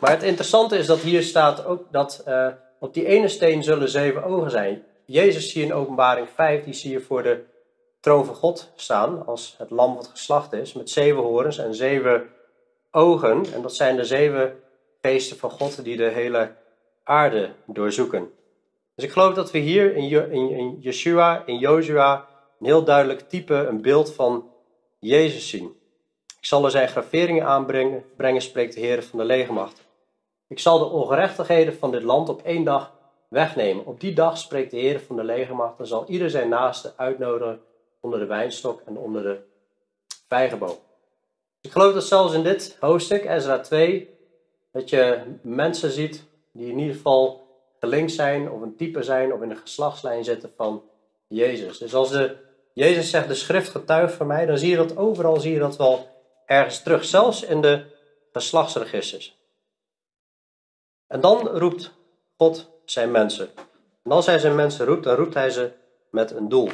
Maar 0.00 0.10
het 0.10 0.22
interessante 0.22 0.78
is 0.78 0.86
dat 0.86 0.98
hier 0.98 1.22
staat 1.22 1.64
ook 1.64 1.82
dat 1.90 2.24
uh, 2.28 2.48
op 2.78 2.94
die 2.94 3.06
ene 3.06 3.28
steen 3.28 3.62
zullen 3.62 3.88
zeven 3.88 4.24
ogen 4.24 4.50
zijn. 4.50 4.82
Jezus 5.04 5.50
zie 5.50 5.60
je 5.60 5.66
in 5.66 5.74
openbaring 5.74 6.28
5, 6.34 6.64
die 6.64 6.74
zie 6.74 6.90
je 6.90 7.00
voor 7.00 7.22
de 7.22 7.44
troon 8.00 8.24
van 8.24 8.34
God 8.34 8.72
staan, 8.74 9.26
als 9.26 9.54
het 9.58 9.70
lam 9.70 9.94
wat 9.94 10.06
geslacht 10.06 10.52
is, 10.52 10.72
met 10.72 10.90
zeven 10.90 11.22
horens 11.22 11.58
en 11.58 11.74
zeven 11.74 12.28
ogen. 12.90 13.52
En 13.52 13.62
dat 13.62 13.74
zijn 13.74 13.96
de 13.96 14.04
zeven 14.04 14.56
feesten 15.00 15.36
van 15.36 15.50
God 15.50 15.84
die 15.84 15.96
de 15.96 16.08
hele 16.08 16.54
aarde 17.04 17.50
doorzoeken. 17.66 18.30
Dus 18.94 19.04
ik 19.04 19.12
geloof 19.12 19.34
dat 19.34 19.50
we 19.50 19.58
hier 19.58 19.96
in, 19.96 20.32
in, 20.32 20.50
in 20.50 20.76
Yeshua, 20.80 21.42
in 21.46 21.58
Joshua, 21.58 22.28
een 22.60 22.66
heel 22.66 22.84
duidelijk 22.84 23.28
type, 23.28 23.54
een 23.54 23.82
beeld 23.82 24.14
van 24.14 24.50
Jezus 24.98 25.48
zien. 25.48 25.82
Ik 26.44 26.50
zal 26.50 26.64
er 26.64 26.70
zijn 26.70 26.88
graveringen 26.88 27.44
aanbrengen, 27.44 28.04
brengen, 28.16 28.42
spreekt 28.42 28.74
de 28.74 28.80
Heer 28.80 29.02
van 29.02 29.18
de 29.18 29.24
legermacht. 29.24 29.84
Ik 30.48 30.58
zal 30.58 30.78
de 30.78 30.84
ongerechtigheden 30.84 31.74
van 31.74 31.90
dit 31.90 32.02
land 32.02 32.28
op 32.28 32.42
één 32.42 32.64
dag 32.64 32.92
wegnemen. 33.28 33.86
Op 33.86 34.00
die 34.00 34.14
dag 34.14 34.38
spreekt 34.38 34.70
de 34.70 34.76
Heer 34.76 35.00
van 35.00 35.16
de 35.16 35.24
legermacht 35.24 35.78
en 35.78 35.86
zal 35.86 36.04
ieder 36.08 36.30
zijn 36.30 36.48
naaste 36.48 36.92
uitnodigen 36.96 37.60
onder 38.00 38.18
de 38.18 38.26
wijnstok 38.26 38.82
en 38.86 38.96
onder 38.96 39.22
de 39.22 39.38
vijgenboom. 40.28 40.76
Ik 41.60 41.70
geloof 41.70 41.94
dat 41.94 42.04
zelfs 42.04 42.34
in 42.34 42.42
dit 42.42 42.76
hoofdstuk, 42.80 43.24
Ezra 43.24 43.60
2, 43.60 44.10
dat 44.72 44.90
je 44.90 45.20
mensen 45.42 45.90
ziet 45.90 46.24
die 46.52 46.70
in 46.70 46.78
ieder 46.78 46.94
geval 46.94 47.46
gelinkt 47.80 48.12
zijn 48.12 48.50
of 48.50 48.60
een 48.60 48.76
type 48.76 49.02
zijn 49.02 49.32
of 49.32 49.42
in 49.42 49.50
een 49.50 49.56
geslachtslijn 49.56 50.24
zitten 50.24 50.52
van 50.56 50.82
Jezus. 51.26 51.78
Dus 51.78 51.94
als 51.94 52.10
de, 52.10 52.36
Jezus 52.72 53.10
zegt 53.10 53.28
de 53.28 53.34
schrift 53.34 53.68
getuigt 53.68 54.14
van 54.14 54.26
mij, 54.26 54.46
dan 54.46 54.58
zie 54.58 54.70
je 54.70 54.76
dat 54.76 54.96
overal 54.96 55.40
zie 55.40 55.52
je 55.52 55.58
dat 55.58 55.76
wel 55.76 56.12
ergens 56.46 56.82
terug, 56.82 57.04
zelfs 57.04 57.42
in 57.42 57.60
de 57.60 57.84
geslachtsregisters. 58.32 59.38
En 61.06 61.20
dan 61.20 61.48
roept 61.48 61.92
God 62.36 62.70
zijn 62.84 63.10
mensen. 63.10 63.48
En 64.02 64.10
als 64.10 64.26
hij 64.26 64.38
zijn 64.38 64.54
mensen 64.54 64.86
roept, 64.86 65.04
dan 65.04 65.16
roept 65.16 65.34
hij 65.34 65.50
ze 65.50 65.72
met 66.10 66.30
een 66.30 66.48
doel. 66.48 66.70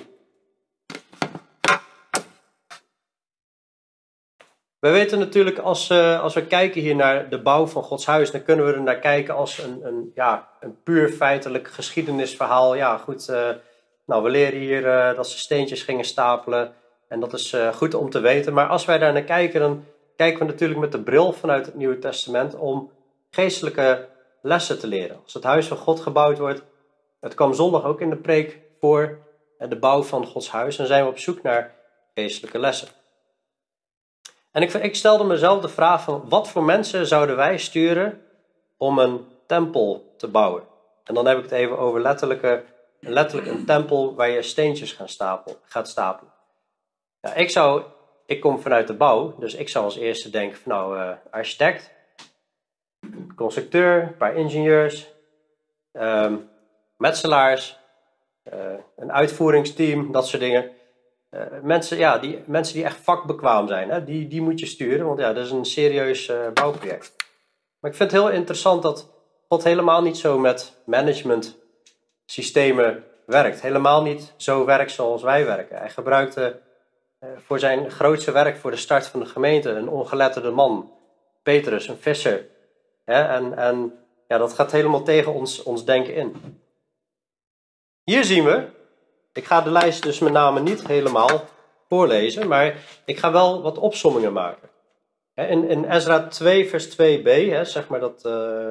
We 4.78 4.90
weten 4.90 5.18
natuurlijk, 5.18 5.58
als, 5.58 5.90
uh, 5.90 6.22
als 6.22 6.34
we 6.34 6.46
kijken 6.46 6.80
hier 6.80 6.94
naar 6.94 7.28
de 7.28 7.42
bouw 7.42 7.66
van 7.66 7.82
Gods 7.82 8.06
huis, 8.06 8.30
dan 8.30 8.42
kunnen 8.42 8.66
we 8.66 8.72
er 8.72 8.82
naar 8.82 8.98
kijken 8.98 9.34
als 9.34 9.58
een, 9.58 9.86
een, 9.86 10.12
ja, 10.14 10.48
een 10.60 10.82
puur 10.82 11.08
feitelijk 11.08 11.68
geschiedenisverhaal. 11.68 12.74
Ja, 12.74 12.96
goed, 12.96 13.28
uh, 13.28 13.48
nou, 14.06 14.22
we 14.22 14.30
leren 14.30 14.58
hier 14.58 14.84
uh, 14.84 15.16
dat 15.16 15.28
ze 15.28 15.38
steentjes 15.38 15.82
gingen 15.82 16.04
stapelen 16.04 16.74
en 17.10 17.20
dat 17.20 17.32
is 17.32 17.56
goed 17.74 17.94
om 17.94 18.10
te 18.10 18.20
weten. 18.20 18.52
Maar 18.52 18.66
als 18.66 18.84
wij 18.84 18.98
daar 18.98 19.12
naar 19.12 19.22
kijken, 19.22 19.60
dan 19.60 19.84
kijken 20.16 20.38
we 20.38 20.52
natuurlijk 20.52 20.80
met 20.80 20.92
de 20.92 21.02
bril 21.02 21.32
vanuit 21.32 21.66
het 21.66 21.74
Nieuwe 21.74 21.98
Testament 21.98 22.54
om 22.54 22.90
geestelijke 23.30 24.08
lessen 24.42 24.78
te 24.78 24.86
leren. 24.86 25.20
Als 25.24 25.34
het 25.34 25.42
huis 25.42 25.66
van 25.66 25.76
God 25.76 26.00
gebouwd 26.00 26.38
wordt, 26.38 26.62
het 27.20 27.34
kwam 27.34 27.54
zondag 27.54 27.84
ook 27.84 28.00
in 28.00 28.10
de 28.10 28.16
preek 28.16 28.60
voor, 28.80 29.18
de 29.58 29.78
bouw 29.78 30.02
van 30.02 30.26
Gods 30.26 30.50
huis, 30.50 30.76
dan 30.76 30.86
zijn 30.86 31.04
we 31.04 31.10
op 31.10 31.18
zoek 31.18 31.42
naar 31.42 31.74
geestelijke 32.14 32.58
lessen. 32.58 32.88
En 34.50 34.62
ik, 34.62 34.72
ik 34.72 34.94
stelde 34.94 35.24
mezelf 35.24 35.60
de 35.60 35.68
vraag 35.68 36.02
van, 36.02 36.24
wat 36.28 36.48
voor 36.48 36.64
mensen 36.64 37.06
zouden 37.06 37.36
wij 37.36 37.58
sturen 37.58 38.22
om 38.76 38.98
een 38.98 39.26
tempel 39.46 40.14
te 40.16 40.28
bouwen? 40.28 40.62
En 41.04 41.14
dan 41.14 41.26
heb 41.26 41.36
ik 41.36 41.42
het 41.42 41.52
even 41.52 41.78
over 41.78 42.00
letterlijke, 42.00 42.64
letterlijk 43.00 43.50
een 43.50 43.64
tempel 43.64 44.14
waar 44.14 44.30
je 44.30 44.42
steentjes 44.42 44.92
gaan 44.92 45.08
gaat 45.64 45.88
stapelen. 45.88 46.39
Ja, 47.20 47.34
ik, 47.34 47.50
zou, 47.50 47.82
ik 48.26 48.40
kom 48.40 48.60
vanuit 48.60 48.86
de 48.86 48.94
bouw, 48.94 49.34
dus 49.38 49.54
ik 49.54 49.68
zou 49.68 49.84
als 49.84 49.96
eerste 49.96 50.30
denken 50.30 50.58
van 50.58 50.72
nou, 50.72 50.98
uh, 50.98 51.10
architect, 51.30 51.92
constructeur, 53.36 54.02
een 54.02 54.16
paar 54.16 54.36
ingenieurs, 54.36 55.12
um, 55.92 56.48
metselaars, 56.96 57.78
uh, 58.52 58.72
een 58.96 59.12
uitvoeringsteam, 59.12 60.12
dat 60.12 60.26
soort 60.28 60.42
dingen. 60.42 60.70
Uh, 61.30 61.42
mensen, 61.62 61.98
ja, 61.98 62.18
die, 62.18 62.42
mensen 62.46 62.74
die 62.74 62.84
echt 62.84 62.96
vakbekwaam 62.96 63.68
zijn, 63.68 63.90
hè, 63.90 64.04
die, 64.04 64.28
die 64.28 64.42
moet 64.42 64.60
je 64.60 64.66
sturen, 64.66 65.06
want 65.06 65.18
ja, 65.18 65.32
dat 65.32 65.44
is 65.44 65.50
een 65.50 65.64
serieus 65.64 66.32
bouwproject. 66.54 67.14
Maar 67.80 67.90
ik 67.90 67.96
vind 67.96 68.10
het 68.10 68.20
heel 68.20 68.30
interessant 68.30 68.82
dat 68.82 69.08
God 69.48 69.64
helemaal 69.64 70.02
niet 70.02 70.16
zo 70.16 70.38
met 70.38 70.72
management 70.84 71.58
systemen 72.26 73.04
werkt. 73.26 73.60
Helemaal 73.60 74.02
niet 74.02 74.32
zo 74.36 74.64
werkt 74.64 74.90
zoals 74.90 75.22
wij 75.22 75.44
werken. 75.44 75.78
Hij 75.78 75.90
gebruikte 75.90 76.44
eh, 76.44 76.56
voor 77.36 77.58
zijn 77.58 77.90
grootste 77.90 78.32
werk, 78.32 78.56
voor 78.56 78.70
de 78.70 78.76
start 78.76 79.06
van 79.06 79.20
de 79.20 79.26
gemeente, 79.26 79.70
een 79.70 79.88
ongeletterde 79.88 80.50
man, 80.50 80.92
Petrus, 81.42 81.88
een 81.88 81.98
visser. 81.98 82.46
En, 83.04 83.56
en 83.56 83.98
ja, 84.28 84.38
dat 84.38 84.52
gaat 84.52 84.72
helemaal 84.72 85.02
tegen 85.02 85.34
ons, 85.34 85.62
ons 85.62 85.84
denken 85.84 86.14
in. 86.14 86.60
Hier 88.04 88.24
zien 88.24 88.44
we, 88.44 88.68
ik 89.32 89.44
ga 89.44 89.60
de 89.60 89.70
lijst 89.70 90.02
dus 90.02 90.18
met 90.18 90.32
name 90.32 90.60
niet 90.60 90.86
helemaal 90.86 91.44
voorlezen, 91.88 92.48
maar 92.48 92.76
ik 93.04 93.18
ga 93.18 93.32
wel 93.32 93.62
wat 93.62 93.78
opsommingen 93.78 94.32
maken. 94.32 94.68
In, 95.34 95.68
in 95.68 95.84
Ezra 95.84 96.28
2, 96.28 96.68
vers 96.68 96.96
2b, 96.96 97.24
hè, 97.24 97.64
zeg 97.64 97.88
maar 97.88 98.00
dat, 98.00 98.24
uh, 98.26 98.70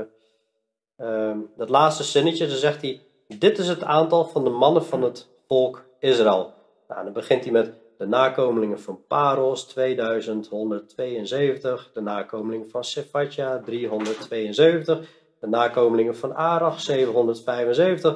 uh, 0.98 1.38
dat 1.58 1.70
laatste 1.70 2.04
zinnetje, 2.04 2.48
dan 2.48 2.58
zegt 2.58 2.82
hij: 2.82 3.02
Dit 3.28 3.58
is 3.58 3.68
het 3.68 3.84
aantal 3.84 4.26
van 4.26 4.44
de 4.44 4.50
mannen 4.50 4.86
van 4.86 5.02
het 5.02 5.28
volk 5.48 5.86
Israël. 6.00 6.54
Nou, 6.88 7.04
dan 7.04 7.14
begint 7.14 7.44
hij 7.44 7.54
met 7.54 7.74
de 8.00 8.08
nakomelingen 8.08 8.80
van 8.80 9.06
Paros 9.08 9.64
2172, 9.64 11.92
de 11.94 12.02
nakomelingen 12.02 12.70
van 12.70 12.84
Sephatja 12.84 13.60
372, 13.60 15.08
de 15.40 15.48
nakomelingen 15.48 16.16
van 16.16 16.36
Arach 16.36 16.82
775. 16.82 18.12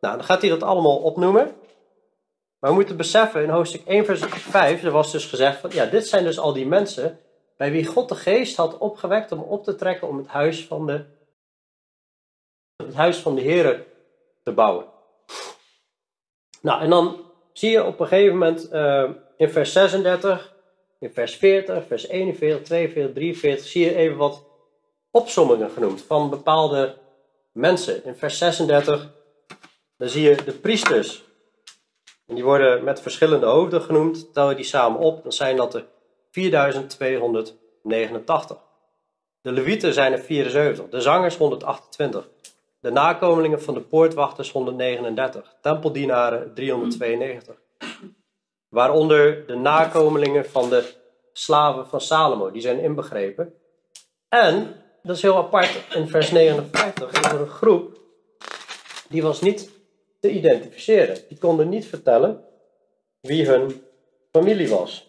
Nou, 0.00 0.16
dan 0.16 0.24
gaat 0.24 0.40
hij 0.40 0.50
dat 0.50 0.62
allemaal 0.62 0.96
opnoemen. 0.96 1.54
Maar 2.58 2.70
we 2.70 2.76
moeten 2.76 2.96
beseffen, 2.96 3.42
in 3.42 3.48
hoofdstuk 3.48 3.86
1 3.86 4.04
vers 4.04 4.20
5, 4.20 4.84
er 4.84 4.90
was 4.90 5.12
dus 5.12 5.26
gezegd 5.26 5.60
van, 5.60 5.70
ja, 5.70 5.86
dit 5.86 6.06
zijn 6.06 6.24
dus 6.24 6.38
al 6.38 6.52
die 6.52 6.66
mensen 6.66 7.18
bij 7.56 7.70
wie 7.70 7.86
God 7.86 8.08
de 8.08 8.14
geest 8.14 8.56
had 8.56 8.78
opgewekt 8.78 9.32
om 9.32 9.40
op 9.40 9.64
te 9.64 9.74
trekken 9.74 10.08
om 10.08 10.16
het 10.16 10.26
huis 10.26 10.66
van 10.66 10.86
de, 10.86 11.04
het 12.76 12.94
huis 12.94 13.18
van 13.18 13.34
de 13.34 13.40
Heer 13.40 13.86
te 14.42 14.52
bouwen. 14.52 14.86
Nou, 16.60 16.80
en 16.80 16.90
dan 16.90 17.20
zie 17.52 17.70
je 17.70 17.84
op 17.84 18.00
een 18.00 18.06
gegeven 18.06 18.32
moment 18.32 18.72
uh, 18.72 19.10
in 19.38 19.50
vers 19.50 19.72
36, 19.72 20.54
in 20.98 21.10
vers 21.10 21.36
40, 21.36 21.86
vers 21.86 22.08
41, 22.08 22.62
42, 22.62 23.12
43, 23.12 23.66
zie 23.66 23.84
je 23.84 23.94
even 23.94 24.16
wat 24.16 24.44
opsommingen 25.10 25.70
genoemd 25.70 26.02
van 26.02 26.30
bepaalde 26.30 26.96
mensen. 27.52 28.04
In 28.04 28.16
vers 28.16 28.38
36, 28.38 29.10
dan 29.96 30.08
zie 30.08 30.22
je 30.22 30.36
de 30.44 30.52
priesters. 30.52 31.26
En 32.26 32.34
die 32.34 32.44
worden 32.44 32.84
met 32.84 33.00
verschillende 33.00 33.46
hoofden 33.46 33.82
genoemd. 33.82 34.32
Tel 34.32 34.50
je 34.50 34.56
die 34.56 34.64
samen 34.64 35.00
op, 35.00 35.22
dan 35.22 35.32
zijn 35.32 35.56
dat 35.56 35.74
er 35.74 35.86
4289. 36.30 38.56
De 39.40 39.52
levieten 39.52 39.92
zijn 39.92 40.12
er 40.12 40.20
74, 40.20 40.88
de 40.88 41.00
zangers 41.00 41.36
128, 41.36 42.28
de 42.80 42.90
nakomelingen 42.90 43.62
van 43.62 43.74
de 43.74 43.80
poortwachters 43.80 44.52
139, 44.52 45.54
tempeldienaren 45.60 46.54
392. 46.54 47.56
Waaronder 48.68 49.46
de 49.46 49.54
nakomelingen 49.54 50.46
van 50.46 50.68
de 50.70 50.92
slaven 51.32 51.86
van 51.86 52.00
Salomo, 52.00 52.50
die 52.50 52.62
zijn 52.62 52.78
inbegrepen. 52.78 53.54
En, 54.28 54.74
dat 55.02 55.16
is 55.16 55.22
heel 55.22 55.36
apart, 55.36 55.84
in 55.94 56.08
vers 56.08 56.30
59 56.30 57.10
is 57.10 57.32
er 57.32 57.40
een 57.40 57.46
groep 57.46 57.98
die 59.08 59.22
was 59.22 59.40
niet 59.40 59.70
te 60.20 60.30
identificeren. 60.30 61.16
Die 61.28 61.38
konden 61.38 61.68
niet 61.68 61.86
vertellen 61.86 62.44
wie 63.20 63.46
hun 63.46 63.82
familie 64.30 64.68
was. 64.68 65.06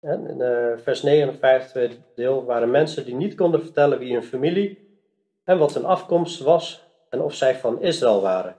En 0.00 0.26
in 0.26 0.40
uh, 0.40 0.78
vers 0.82 1.02
59, 1.02 1.70
tweede 1.70 1.96
deel, 2.14 2.44
waren 2.44 2.70
mensen 2.70 3.04
die 3.04 3.14
niet 3.14 3.34
konden 3.34 3.62
vertellen 3.62 3.98
wie 3.98 4.12
hun 4.12 4.22
familie 4.22 4.98
en 5.44 5.58
wat 5.58 5.74
hun 5.74 5.84
afkomst 5.84 6.40
was 6.40 6.86
en 7.10 7.20
of 7.20 7.34
zij 7.34 7.56
van 7.56 7.82
Israël 7.82 8.20
waren. 8.20 8.57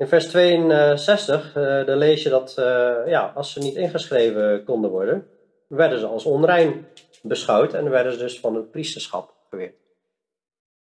In 0.00 0.08
vers 0.08 0.28
62 0.28 1.56
uh, 1.56 1.62
daar 1.64 1.96
lees 1.96 2.22
je 2.22 2.28
dat 2.28 2.54
uh, 2.58 2.96
ja, 3.06 3.32
als 3.34 3.52
ze 3.52 3.58
niet 3.58 3.76
ingeschreven 3.76 4.64
konden 4.64 4.90
worden, 4.90 5.28
werden 5.66 5.98
ze 5.98 6.06
als 6.06 6.24
onrein 6.24 6.86
beschouwd 7.22 7.74
en 7.74 7.90
werden 7.90 8.12
ze 8.12 8.18
dus 8.18 8.40
van 8.40 8.54
het 8.54 8.70
priesterschap 8.70 9.34
geweerd. 9.50 9.74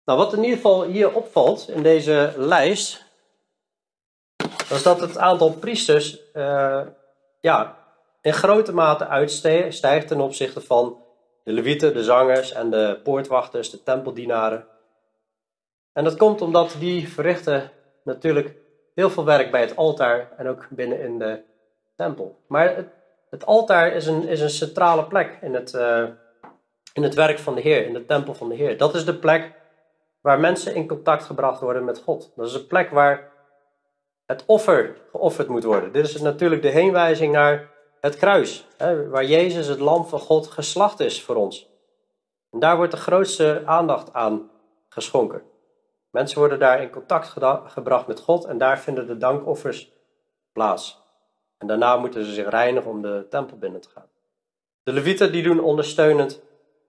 Nou, 0.04 0.18
wat 0.18 0.32
in 0.32 0.42
ieder 0.42 0.56
geval 0.56 0.84
hier 0.84 1.14
opvalt 1.14 1.68
in 1.68 1.82
deze 1.82 2.32
lijst, 2.36 3.04
is 4.70 4.82
dat 4.82 5.00
het 5.00 5.18
aantal 5.18 5.52
priesters 5.52 6.20
uh, 6.34 6.86
ja, 7.40 7.78
in 8.20 8.32
grote 8.32 8.72
mate 8.72 9.06
uitstijgt 9.06 10.08
ten 10.08 10.20
opzichte 10.20 10.60
van 10.60 11.02
de 11.44 11.52
levieten, 11.52 11.94
de 11.94 12.04
zangers 12.04 12.52
en 12.52 12.70
de 12.70 13.00
poortwachters, 13.02 13.70
de 13.70 13.82
tempeldienaren. 13.82 14.66
En 15.92 16.04
dat 16.04 16.16
komt 16.16 16.40
omdat 16.40 16.76
die 16.78 17.08
verrichten 17.08 17.70
natuurlijk 18.04 18.66
heel 18.98 19.10
veel 19.10 19.24
werk 19.24 19.50
bij 19.50 19.60
het 19.60 19.76
altaar 19.76 20.28
en 20.36 20.48
ook 20.48 20.66
binnen 20.70 21.00
in 21.00 21.18
de 21.18 21.40
tempel. 21.96 22.38
Maar 22.46 22.76
het, 22.76 22.88
het 23.30 23.46
altaar 23.46 23.92
is 23.92 24.06
een, 24.06 24.28
is 24.28 24.40
een 24.40 24.50
centrale 24.50 25.04
plek 25.04 25.38
in 25.40 25.54
het, 25.54 25.72
uh, 25.72 26.04
in 26.92 27.02
het 27.02 27.14
werk 27.14 27.38
van 27.38 27.54
de 27.54 27.60
Heer, 27.60 27.86
in 27.86 27.92
de 27.92 28.06
tempel 28.06 28.34
van 28.34 28.48
de 28.48 28.54
Heer. 28.54 28.76
Dat 28.76 28.94
is 28.94 29.04
de 29.04 29.14
plek 29.14 29.52
waar 30.20 30.40
mensen 30.40 30.74
in 30.74 30.88
contact 30.88 31.24
gebracht 31.24 31.60
worden 31.60 31.84
met 31.84 31.98
God. 31.98 32.32
Dat 32.36 32.46
is 32.46 32.54
een 32.54 32.66
plek 32.66 32.90
waar 32.90 33.30
het 34.26 34.44
offer 34.46 34.96
geofferd 35.10 35.48
moet 35.48 35.64
worden. 35.64 35.92
Dit 35.92 36.04
is 36.04 36.20
natuurlijk 36.20 36.62
de 36.62 36.68
heenwijzing 36.68 37.32
naar 37.32 37.70
het 38.00 38.16
kruis, 38.16 38.66
hè, 38.76 39.08
waar 39.08 39.24
Jezus, 39.24 39.66
het 39.66 39.80
lam 39.80 40.04
van 40.06 40.20
God, 40.20 40.46
geslacht 40.46 41.00
is 41.00 41.22
voor 41.22 41.36
ons. 41.36 41.70
En 42.50 42.58
daar 42.58 42.76
wordt 42.76 42.92
de 42.92 42.98
grootste 42.98 43.62
aandacht 43.64 44.12
aan 44.12 44.50
geschonken. 44.88 45.42
Mensen 46.10 46.38
worden 46.38 46.58
daar 46.58 46.82
in 46.82 46.90
contact 46.90 47.28
gebracht 47.66 48.06
met 48.06 48.20
God 48.20 48.44
en 48.44 48.58
daar 48.58 48.78
vinden 48.80 49.06
de 49.06 49.16
dankoffers 49.16 49.92
plaats. 50.52 51.00
En 51.58 51.66
daarna 51.66 51.96
moeten 51.96 52.24
ze 52.24 52.32
zich 52.32 52.48
reinigen 52.48 52.90
om 52.90 53.02
de 53.02 53.26
tempel 53.30 53.56
binnen 53.56 53.80
te 53.80 53.88
gaan. 53.88 54.06
De 54.82 54.92
levieten 54.92 55.32
die 55.32 55.42
doen 55.42 55.60
ondersteunend 55.60 56.40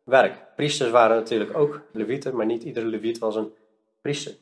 werk. 0.04 0.56
Priesters 0.56 0.90
waren 0.90 1.18
natuurlijk 1.18 1.58
ook 1.58 1.82
levieten, 1.92 2.36
maar 2.36 2.46
niet 2.46 2.64
iedere 2.64 2.86
leviet 2.86 3.18
was 3.18 3.36
een 3.36 3.54
priester. 4.02 4.36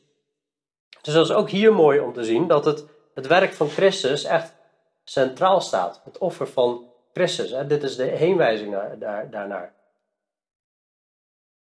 Dus 1.01 1.13
dat 1.13 1.25
is 1.25 1.35
ook 1.35 1.49
hier 1.49 1.73
mooi 1.73 1.99
om 1.99 2.13
te 2.13 2.23
zien 2.23 2.47
dat 2.47 2.65
het, 2.65 2.85
het 3.13 3.27
werk 3.27 3.53
van 3.53 3.69
Christus 3.69 4.23
echt 4.23 4.55
centraal 5.03 5.61
staat. 5.61 6.01
Het 6.03 6.17
offer 6.17 6.47
van 6.47 6.85
Christus. 7.13 7.51
Hè? 7.51 7.67
Dit 7.67 7.83
is 7.83 7.95
de 7.95 8.03
heenwijzing 8.03 8.77
daar, 8.99 9.29
daarnaar. 9.29 9.73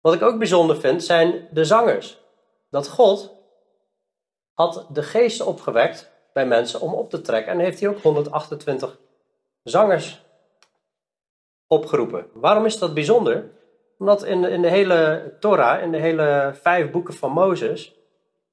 Wat 0.00 0.14
ik 0.14 0.22
ook 0.22 0.38
bijzonder 0.38 0.80
vind 0.80 1.04
zijn 1.04 1.48
de 1.50 1.64
zangers. 1.64 2.20
Dat 2.70 2.88
God 2.88 3.36
had 4.52 4.86
de 4.92 5.02
geest 5.02 5.40
opgewekt 5.40 6.10
bij 6.32 6.46
mensen 6.46 6.80
om 6.80 6.92
op 6.94 7.10
te 7.10 7.20
trekken. 7.20 7.52
En 7.52 7.58
heeft 7.58 7.80
hij 7.80 7.88
ook 7.88 7.98
128 7.98 8.98
zangers 9.62 10.24
opgeroepen. 11.66 12.26
Waarom 12.34 12.64
is 12.64 12.78
dat 12.78 12.94
bijzonder? 12.94 13.50
Omdat 13.98 14.24
in 14.24 14.42
de, 14.42 14.48
in 14.48 14.62
de 14.62 14.68
hele 14.68 15.32
Torah, 15.40 15.82
in 15.82 15.92
de 15.92 15.98
hele 15.98 16.50
vijf 16.54 16.90
boeken 16.90 17.14
van 17.14 17.32
Mozes, 17.32 17.94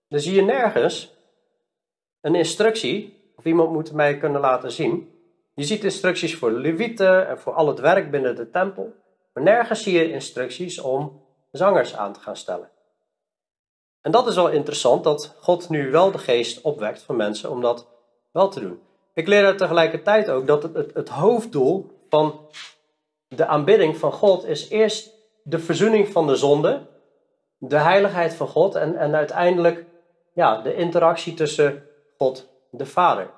dan 0.08 0.20
zie 0.20 0.36
je 0.36 0.42
nergens 0.42 1.14
een 2.22 2.36
instructie 2.36 3.24
of 3.36 3.46
iemand 3.46 3.72
moet 3.72 3.92
mij 3.92 4.18
kunnen 4.18 4.42
laten 4.42 4.72
zien. 4.72 5.14
Je 5.54 5.64
ziet 5.64 5.84
instructies 5.84 6.36
voor 6.36 6.52
levieten 6.52 7.28
en 7.28 7.40
voor 7.40 7.54
al 7.54 7.68
het 7.68 7.80
werk 7.80 8.12
binnen 8.12 8.36
de 8.36 8.50
tempel. 8.50 8.94
Maar 9.34 9.44
nergens 9.44 9.84
zie 9.84 9.98
je 9.98 10.12
instructies 10.12 10.80
om 10.80 11.22
zangers 11.52 11.96
aan 11.96 12.14
te 12.14 12.20
gaan 12.20 12.36
stellen. 12.36 12.70
En 14.06 14.12
dat 14.12 14.28
is 14.28 14.36
wel 14.36 14.50
interessant 14.50 15.04
dat 15.04 15.36
God 15.40 15.70
nu 15.70 15.92
wel 15.92 16.12
de 16.12 16.18
geest 16.18 16.62
opwekt 16.62 17.02
van 17.02 17.16
mensen 17.16 17.50
om 17.50 17.62
dat 17.62 17.88
wel 18.32 18.50
te 18.50 18.60
doen. 18.60 18.82
Ik 19.14 19.28
leer 19.28 19.44
er 19.44 19.58
tegelijkertijd 19.58 20.30
ook 20.30 20.48
dat 20.48 20.64
het, 20.64 20.76
het, 20.76 20.94
het 20.94 21.10
hoofddoel 21.10 21.92
van 22.10 22.40
de 23.28 23.46
aanbidding 23.46 23.98
van 23.98 24.12
God 24.12 24.46
is 24.46 24.70
eerst 24.70 25.12
de 25.44 25.60
verzoening 25.60 26.08
van 26.08 26.28
de 26.28 26.36
zonde, 26.36 26.88
de 27.58 27.78
heiligheid 27.78 28.34
van 28.34 28.48
God 28.48 28.76
en, 28.76 28.96
en 28.96 29.16
uiteindelijk 29.16 29.86
ja, 30.34 30.62
de 30.62 30.76
interactie 30.76 31.34
tussen 31.34 31.84
God 32.18 32.48
de 32.70 32.86
Vader. 32.86 33.30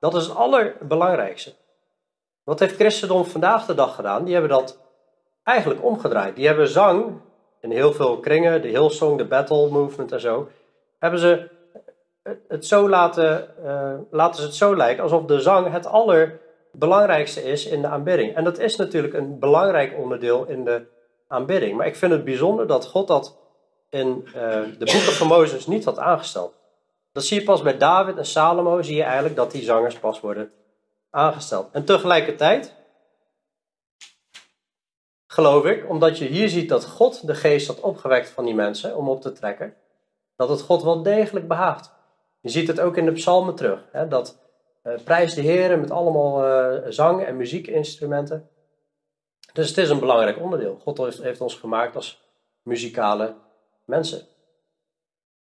Dat 0.00 0.14
is 0.14 0.26
het 0.26 0.36
allerbelangrijkste. 0.36 1.52
Wat 2.44 2.58
heeft 2.60 2.74
christendom 2.74 3.24
vandaag 3.24 3.66
de 3.66 3.74
dag 3.74 3.94
gedaan? 3.94 4.24
Die 4.24 4.32
hebben 4.32 4.50
dat 4.50 4.78
eigenlijk 5.42 5.84
omgedraaid. 5.84 6.36
Die 6.36 6.46
hebben 6.46 6.68
zang, 6.68 7.20
in 7.60 7.70
heel 7.70 7.92
veel 7.92 8.18
kringen, 8.18 8.62
de 8.62 8.68
Hillsong, 8.68 9.18
de 9.18 9.24
Battle 9.24 9.70
Movement 9.70 10.12
en 10.12 10.20
zo, 10.20 10.48
hebben 10.98 11.20
ze 11.20 11.48
het 12.48 12.66
zo 12.66 12.88
laten, 12.88 13.54
uh, 13.64 13.92
laten 14.10 14.40
ze 14.40 14.46
het 14.46 14.56
zo 14.56 14.76
lijken 14.76 15.02
alsof 15.02 15.24
de 15.24 15.40
zang 15.40 15.72
het 15.72 15.86
allerbelangrijkste 15.86 17.42
is 17.42 17.66
in 17.66 17.82
de 17.82 17.88
aanbidding. 17.88 18.34
En 18.34 18.44
dat 18.44 18.58
is 18.58 18.76
natuurlijk 18.76 19.14
een 19.14 19.38
belangrijk 19.38 19.98
onderdeel 19.98 20.46
in 20.46 20.64
de 20.64 20.86
aanbidding. 21.28 21.76
Maar 21.76 21.86
ik 21.86 21.96
vind 21.96 22.12
het 22.12 22.24
bijzonder 22.24 22.66
dat 22.66 22.86
God 22.86 23.08
dat 23.08 23.38
in 23.88 24.24
uh, 24.26 24.32
de 24.32 24.84
boeken 24.84 25.12
van 25.12 25.26
Mozes 25.26 25.66
niet 25.66 25.84
had 25.84 25.98
aangesteld. 25.98 26.54
Dat 27.12 27.24
zie 27.24 27.38
je 27.38 27.44
pas 27.44 27.62
bij 27.62 27.76
David 27.76 28.16
en 28.16 28.26
Salomo, 28.26 28.82
zie 28.82 28.96
je 28.96 29.02
eigenlijk 29.02 29.36
dat 29.36 29.50
die 29.50 29.62
zangers 29.62 29.98
pas 29.98 30.20
worden 30.20 30.50
aangesteld. 31.10 31.68
En 31.72 31.84
tegelijkertijd 31.84 32.74
geloof 35.30 35.64
ik, 35.64 35.88
omdat 35.88 36.18
je 36.18 36.24
hier 36.24 36.48
ziet 36.48 36.68
dat 36.68 36.86
God 36.86 37.26
de 37.26 37.34
geest 37.34 37.66
had 37.66 37.80
opgewekt 37.80 38.28
van 38.28 38.44
die 38.44 38.54
mensen 38.54 38.96
om 38.96 39.08
op 39.08 39.20
te 39.20 39.32
trekken, 39.32 39.74
dat 40.36 40.48
het 40.48 40.60
God 40.60 40.82
wel 40.82 41.02
degelijk 41.02 41.48
behaagt. 41.48 41.92
Je 42.40 42.48
ziet 42.48 42.68
het 42.68 42.80
ook 42.80 42.96
in 42.96 43.04
de 43.04 43.12
psalmen 43.12 43.54
terug, 43.54 43.88
hè, 43.92 44.08
dat 44.08 44.38
uh, 44.84 44.94
prijs 45.04 45.34
de 45.34 45.40
Heer 45.40 45.78
met 45.78 45.90
allemaal 45.90 46.46
uh, 46.46 46.90
zang- 46.90 47.24
en 47.24 47.36
muziekinstrumenten. 47.36 48.48
Dus 49.52 49.68
het 49.68 49.78
is 49.78 49.90
een 49.90 49.98
belangrijk 49.98 50.38
onderdeel. 50.38 50.78
God 50.82 50.98
heeft, 50.98 51.22
heeft 51.22 51.40
ons 51.40 51.54
gemaakt 51.54 51.96
als 51.96 52.22
muzikale 52.62 53.34
mensen. 53.84 54.26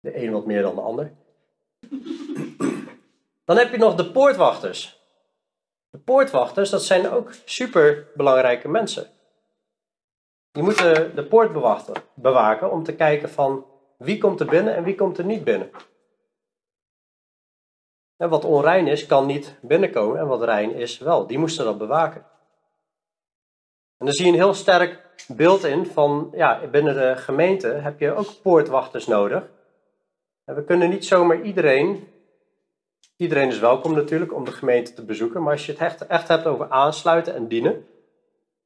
De 0.00 0.22
een 0.22 0.32
wat 0.32 0.46
meer 0.46 0.62
dan 0.62 0.74
de 0.74 0.80
ander. 0.80 1.12
Dan 3.44 3.56
heb 3.56 3.70
je 3.70 3.78
nog 3.78 3.94
de 3.94 4.10
poortwachters. 4.10 5.00
De 5.90 5.98
poortwachters, 5.98 6.70
dat 6.70 6.84
zijn 6.84 7.10
ook 7.10 7.32
super 7.44 8.06
belangrijke 8.14 8.68
mensen. 8.68 9.13
Die 10.54 10.62
moeten 10.62 11.14
de 11.14 11.24
poort 11.24 11.52
bewaken 12.14 12.70
om 12.70 12.82
te 12.82 12.94
kijken 12.94 13.28
van 13.28 13.66
wie 13.98 14.18
komt 14.18 14.40
er 14.40 14.46
binnen 14.46 14.74
en 14.74 14.84
wie 14.84 14.94
komt 14.94 15.18
er 15.18 15.24
niet 15.24 15.44
binnen. 15.44 15.70
En 18.16 18.28
wat 18.28 18.44
onrein 18.44 18.86
is, 18.86 19.06
kan 19.06 19.26
niet 19.26 19.58
binnenkomen 19.60 20.18
en 20.18 20.26
wat 20.26 20.42
rein 20.42 20.74
is 20.74 20.98
wel. 20.98 21.26
Die 21.26 21.38
moesten 21.38 21.64
dat 21.64 21.78
bewaken. 21.78 22.20
En 23.98 24.06
dan 24.06 24.12
zie 24.12 24.26
je 24.26 24.32
een 24.32 24.38
heel 24.38 24.54
sterk 24.54 25.00
beeld 25.28 25.64
in 25.64 25.86
van, 25.86 26.30
ja, 26.32 26.66
binnen 26.70 26.94
de 26.94 27.16
gemeente 27.16 27.68
heb 27.68 28.00
je 28.00 28.14
ook 28.14 28.42
poortwachters 28.42 29.06
nodig. 29.06 29.42
We 30.44 30.64
kunnen 30.64 30.88
niet 30.88 31.04
zomaar 31.04 31.40
iedereen, 31.40 32.08
iedereen 33.16 33.48
is 33.48 33.58
welkom 33.58 33.94
natuurlijk 33.94 34.34
om 34.34 34.44
de 34.44 34.52
gemeente 34.52 34.92
te 34.92 35.04
bezoeken, 35.04 35.42
maar 35.42 35.52
als 35.52 35.66
je 35.66 35.76
het 35.76 36.06
echt 36.06 36.28
hebt 36.28 36.46
over 36.46 36.70
aansluiten 36.70 37.34
en 37.34 37.48
dienen, 37.48 37.86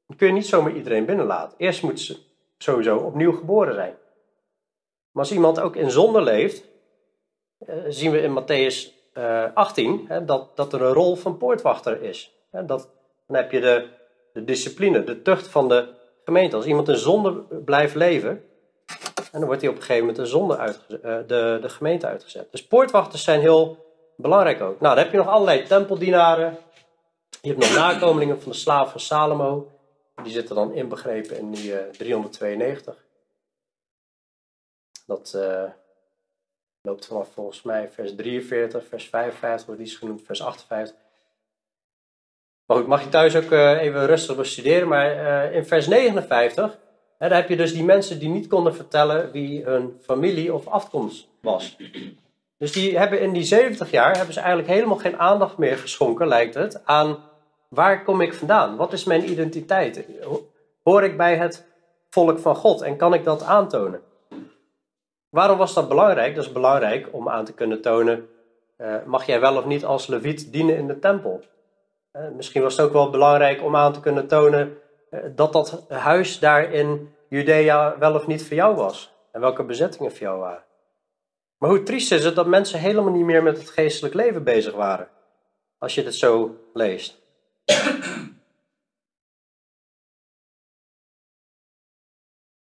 dan 0.09 0.17
kun 0.17 0.27
je 0.27 0.33
niet 0.33 0.47
zomaar 0.47 0.75
iedereen 0.75 1.05
binnenlaten. 1.05 1.57
Eerst 1.57 1.83
moeten 1.83 2.03
ze 2.03 2.17
sowieso 2.57 2.97
opnieuw 2.97 3.31
geboren 3.31 3.73
zijn. 3.73 3.95
Maar 5.11 5.23
als 5.23 5.31
iemand 5.31 5.59
ook 5.59 5.75
in 5.75 5.91
zonde 5.91 6.21
leeft, 6.21 6.63
eh, 7.57 7.75
zien 7.87 8.11
we 8.11 8.21
in 8.21 8.41
Matthäus 8.41 8.97
18 9.53 10.05
eh, 10.09 10.17
dat, 10.25 10.55
dat 10.55 10.73
er 10.73 10.81
een 10.81 10.93
rol 10.93 11.15
van 11.15 11.37
poortwachter 11.37 12.01
is. 12.01 12.33
Dat, 12.51 12.89
dan 13.27 13.35
heb 13.35 13.51
je 13.51 13.59
de, 13.59 13.87
de 14.33 14.43
discipline, 14.43 15.03
de 15.03 15.21
tucht 15.21 15.47
van 15.47 15.67
de 15.67 15.87
gemeente. 16.25 16.55
Als 16.55 16.65
iemand 16.65 16.89
in 16.89 16.97
zonde 16.97 17.31
blijft 17.65 17.95
leven, 17.95 18.43
en 19.31 19.39
dan 19.39 19.45
wordt 19.45 19.61
hij 19.61 19.69
op 19.69 19.75
een 19.75 19.81
gegeven 19.81 20.05
moment 20.05 20.23
de, 20.23 20.25
zonde 20.25 20.55
eh, 20.55 21.17
de, 21.27 21.57
de 21.61 21.69
gemeente 21.69 22.07
uitgezet. 22.07 22.51
Dus 22.51 22.67
poortwachters 22.67 23.23
zijn 23.23 23.39
heel 23.39 23.85
belangrijk 24.15 24.61
ook. 24.61 24.79
Nou, 24.79 24.95
dan 24.95 25.03
heb 25.03 25.11
je 25.11 25.17
nog 25.17 25.27
allerlei 25.27 25.63
tempeldienaren. 25.63 26.57
Je 27.41 27.49
hebt 27.49 27.59
nog 27.59 27.75
nakomelingen 27.75 28.41
van 28.41 28.51
de 28.51 28.57
slaaf 28.57 28.91
van 28.91 28.99
Salomo. 28.99 29.67
Die 30.23 30.33
zitten 30.33 30.55
dan 30.55 30.73
inbegrepen 30.73 31.37
in 31.37 31.51
die 31.51 31.71
uh, 31.71 31.77
392. 31.77 32.95
Dat 35.05 35.33
uh, 35.35 35.63
loopt 36.81 37.05
vanaf 37.05 37.33
volgens 37.33 37.61
mij 37.61 37.89
vers 37.89 38.15
43, 38.15 38.87
vers 38.87 39.05
55 39.09 39.65
wordt 39.65 39.81
iets 39.81 39.95
genoemd, 39.95 40.21
vers 40.25 40.41
58. 40.41 40.97
Maar 42.65 42.77
goed, 42.77 42.87
mag 42.87 43.03
je 43.03 43.09
thuis 43.09 43.35
ook 43.35 43.51
uh, 43.51 43.81
even 43.81 44.05
rustig 44.05 44.35
bestuderen. 44.35 44.87
Maar 44.87 45.53
in 45.53 45.65
vers 45.65 45.87
59, 45.87 46.77
hè, 47.17 47.29
daar 47.29 47.39
heb 47.39 47.49
je 47.49 47.57
dus 47.57 47.73
die 47.73 47.83
mensen 47.83 48.19
die 48.19 48.29
niet 48.29 48.47
konden 48.47 48.75
vertellen 48.75 49.31
wie 49.31 49.63
hun 49.63 49.97
familie 50.01 50.53
of 50.53 50.67
afkomst 50.67 51.27
was. 51.41 51.77
Dus 52.57 52.71
die 52.71 52.97
hebben 52.97 53.21
in 53.21 53.33
die 53.33 53.43
70 53.43 53.91
jaar 53.91 54.15
hebben 54.15 54.33
ze 54.33 54.39
eigenlijk 54.39 54.69
helemaal 54.69 54.97
geen 54.97 55.19
aandacht 55.19 55.57
meer 55.57 55.77
geschonken, 55.77 56.27
lijkt 56.27 56.53
het, 56.53 56.85
aan 56.85 57.17
waar 57.69 58.03
kom 58.03 58.21
ik 58.21 58.33
vandaan? 58.33 58.75
Wat 58.75 58.93
is 58.93 59.03
mijn 59.03 59.29
identiteit? 59.29 60.05
Hoor 60.83 61.03
ik 61.03 61.17
bij 61.17 61.35
het 61.35 61.65
volk 62.09 62.39
van 62.39 62.55
God 62.55 62.81
en 62.81 62.97
kan 62.97 63.13
ik 63.13 63.23
dat 63.23 63.43
aantonen? 63.43 64.01
Waarom 65.29 65.57
was 65.57 65.73
dat 65.73 65.87
belangrijk? 65.87 66.35
Dat 66.35 66.45
is 66.45 66.51
belangrijk 66.51 67.07
om 67.11 67.29
aan 67.29 67.45
te 67.45 67.53
kunnen 67.53 67.81
tonen, 67.81 68.29
uh, 68.77 68.95
mag 69.05 69.25
jij 69.25 69.39
wel 69.39 69.57
of 69.57 69.65
niet 69.65 69.85
als 69.85 70.07
leviet 70.07 70.51
dienen 70.51 70.77
in 70.77 70.87
de 70.87 70.99
tempel? 70.99 71.41
Uh, 72.13 72.21
misschien 72.35 72.61
was 72.61 72.77
het 72.77 72.85
ook 72.85 72.93
wel 72.93 73.09
belangrijk 73.09 73.63
om 73.63 73.75
aan 73.75 73.93
te 73.93 73.99
kunnen 73.99 74.27
tonen 74.27 74.77
uh, 75.11 75.19
dat 75.35 75.53
dat 75.53 75.85
huis 75.87 76.39
daar 76.39 76.73
in 76.73 77.13
Judea 77.29 77.97
wel 77.97 78.15
of 78.15 78.27
niet 78.27 78.47
voor 78.47 78.55
jou 78.55 78.75
was. 78.75 79.13
En 79.31 79.41
welke 79.41 79.63
bezettingen 79.63 80.11
voor 80.11 80.21
jou 80.21 80.39
waren. 80.39 80.63
Maar 81.57 81.69
hoe 81.69 81.83
triest 81.83 82.11
is 82.11 82.25
het 82.25 82.35
dat 82.35 82.47
mensen 82.47 82.79
helemaal 82.79 83.13
niet 83.13 83.25
meer 83.25 83.43
met 83.43 83.57
het 83.57 83.69
geestelijk 83.69 84.13
leven 84.13 84.43
bezig 84.43 84.73
waren. 84.73 85.07
Als 85.77 85.95
je 85.95 86.03
het 86.03 86.15
zo 86.15 86.55
leest. 86.73 87.18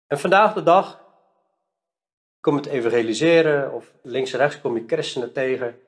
En 0.07 0.21
vandaag 0.21 0.55
de 0.55 0.63
dag 0.63 1.03
kom 2.41 2.57
het 2.57 2.67
evangeliseren 2.67 3.73
of 3.73 3.93
links 4.03 4.33
en 4.33 4.39
rechts 4.39 4.61
kom 4.61 4.77
je 4.77 4.85
christenen 4.87 5.33
tegen. 5.33 5.79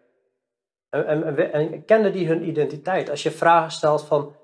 En, 0.88 1.06
en, 1.06 1.52
en, 1.52 1.84
kenden 1.84 2.12
die 2.12 2.26
hun 2.26 2.48
identiteit? 2.48 3.10
Als 3.10 3.22
je 3.22 3.30
vragen 3.30 3.70
stelt 3.70 4.02
van, 4.02 4.34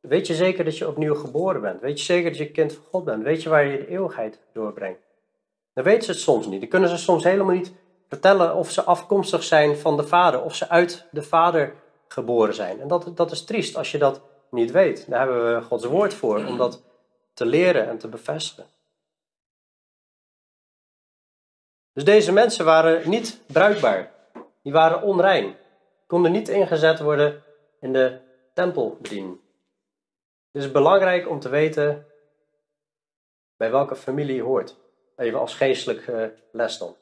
weet 0.00 0.26
je 0.26 0.34
zeker 0.34 0.64
dat 0.64 0.78
je 0.78 0.88
opnieuw 0.88 1.14
geboren 1.14 1.60
bent? 1.60 1.80
Weet 1.80 1.98
je 1.98 2.04
zeker 2.04 2.30
dat 2.30 2.38
je 2.38 2.50
kind 2.50 2.72
van 2.72 2.84
God 2.90 3.04
bent? 3.04 3.22
Weet 3.22 3.42
je 3.42 3.48
waar 3.48 3.64
je 3.64 3.78
de 3.78 3.88
eeuwigheid 3.88 4.38
doorbrengt? 4.52 5.00
Dan 5.72 5.84
weten 5.84 6.04
ze 6.04 6.10
het 6.10 6.20
soms 6.20 6.46
niet. 6.46 6.60
Dan 6.60 6.68
kunnen 6.68 6.88
ze 6.88 6.96
soms 6.96 7.24
helemaal 7.24 7.54
niet 7.54 7.72
vertellen 8.08 8.54
of 8.54 8.70
ze 8.70 8.82
afkomstig 8.82 9.42
zijn 9.42 9.76
van 9.76 9.96
de 9.96 10.06
vader, 10.06 10.42
of 10.42 10.54
ze 10.54 10.68
uit 10.68 11.06
de 11.10 11.22
vader 11.22 11.74
geboren 12.12 12.54
zijn. 12.54 12.80
En 12.80 12.88
dat, 12.88 13.16
dat 13.16 13.30
is 13.30 13.44
triest 13.44 13.76
als 13.76 13.90
je 13.90 13.98
dat 13.98 14.20
niet 14.50 14.70
weet. 14.70 15.08
Daar 15.08 15.20
hebben 15.20 15.54
we 15.54 15.62
Gods 15.62 15.84
woord 15.84 16.14
voor, 16.14 16.46
om 16.46 16.56
dat 16.56 16.82
te 17.34 17.44
leren 17.44 17.88
en 17.88 17.98
te 17.98 18.08
bevestigen. 18.08 18.70
Dus 21.92 22.04
deze 22.04 22.32
mensen 22.32 22.64
waren 22.64 23.10
niet 23.10 23.40
bruikbaar. 23.46 24.12
Die 24.62 24.72
waren 24.72 25.02
onrein. 25.02 25.56
Konden 26.06 26.32
niet 26.32 26.48
ingezet 26.48 27.00
worden 27.00 27.42
in 27.80 27.92
de 27.92 28.18
tempelbediening. 28.54 29.40
Het 30.52 30.62
is 30.62 30.72
belangrijk 30.72 31.28
om 31.28 31.40
te 31.40 31.48
weten 31.48 32.06
bij 33.56 33.70
welke 33.70 33.96
familie 33.96 34.34
je 34.34 34.42
hoort. 34.42 34.76
Even 35.16 35.40
als 35.40 35.54
geestelijk 35.54 36.06
uh, 36.06 36.26
les 36.52 36.78
dan. 36.78 36.96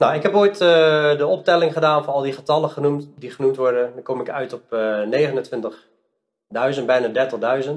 Nou, 0.00 0.14
ik 0.14 0.22
heb 0.22 0.34
ooit 0.34 0.60
uh, 0.60 1.18
de 1.18 1.26
optelling 1.26 1.72
gedaan 1.72 2.04
van 2.04 2.14
al 2.14 2.20
die 2.20 2.32
getallen 2.32 2.70
genoemd, 2.70 3.08
die 3.16 3.30
genoemd 3.30 3.56
worden. 3.56 3.90
Dan 3.94 4.02
kom 4.02 4.20
ik 4.20 4.30
uit 4.30 4.52
op 4.52 4.72
uh, 4.72 5.00
29.000, 6.78 6.84
bijna 6.86 7.28
30.000. 7.62 7.70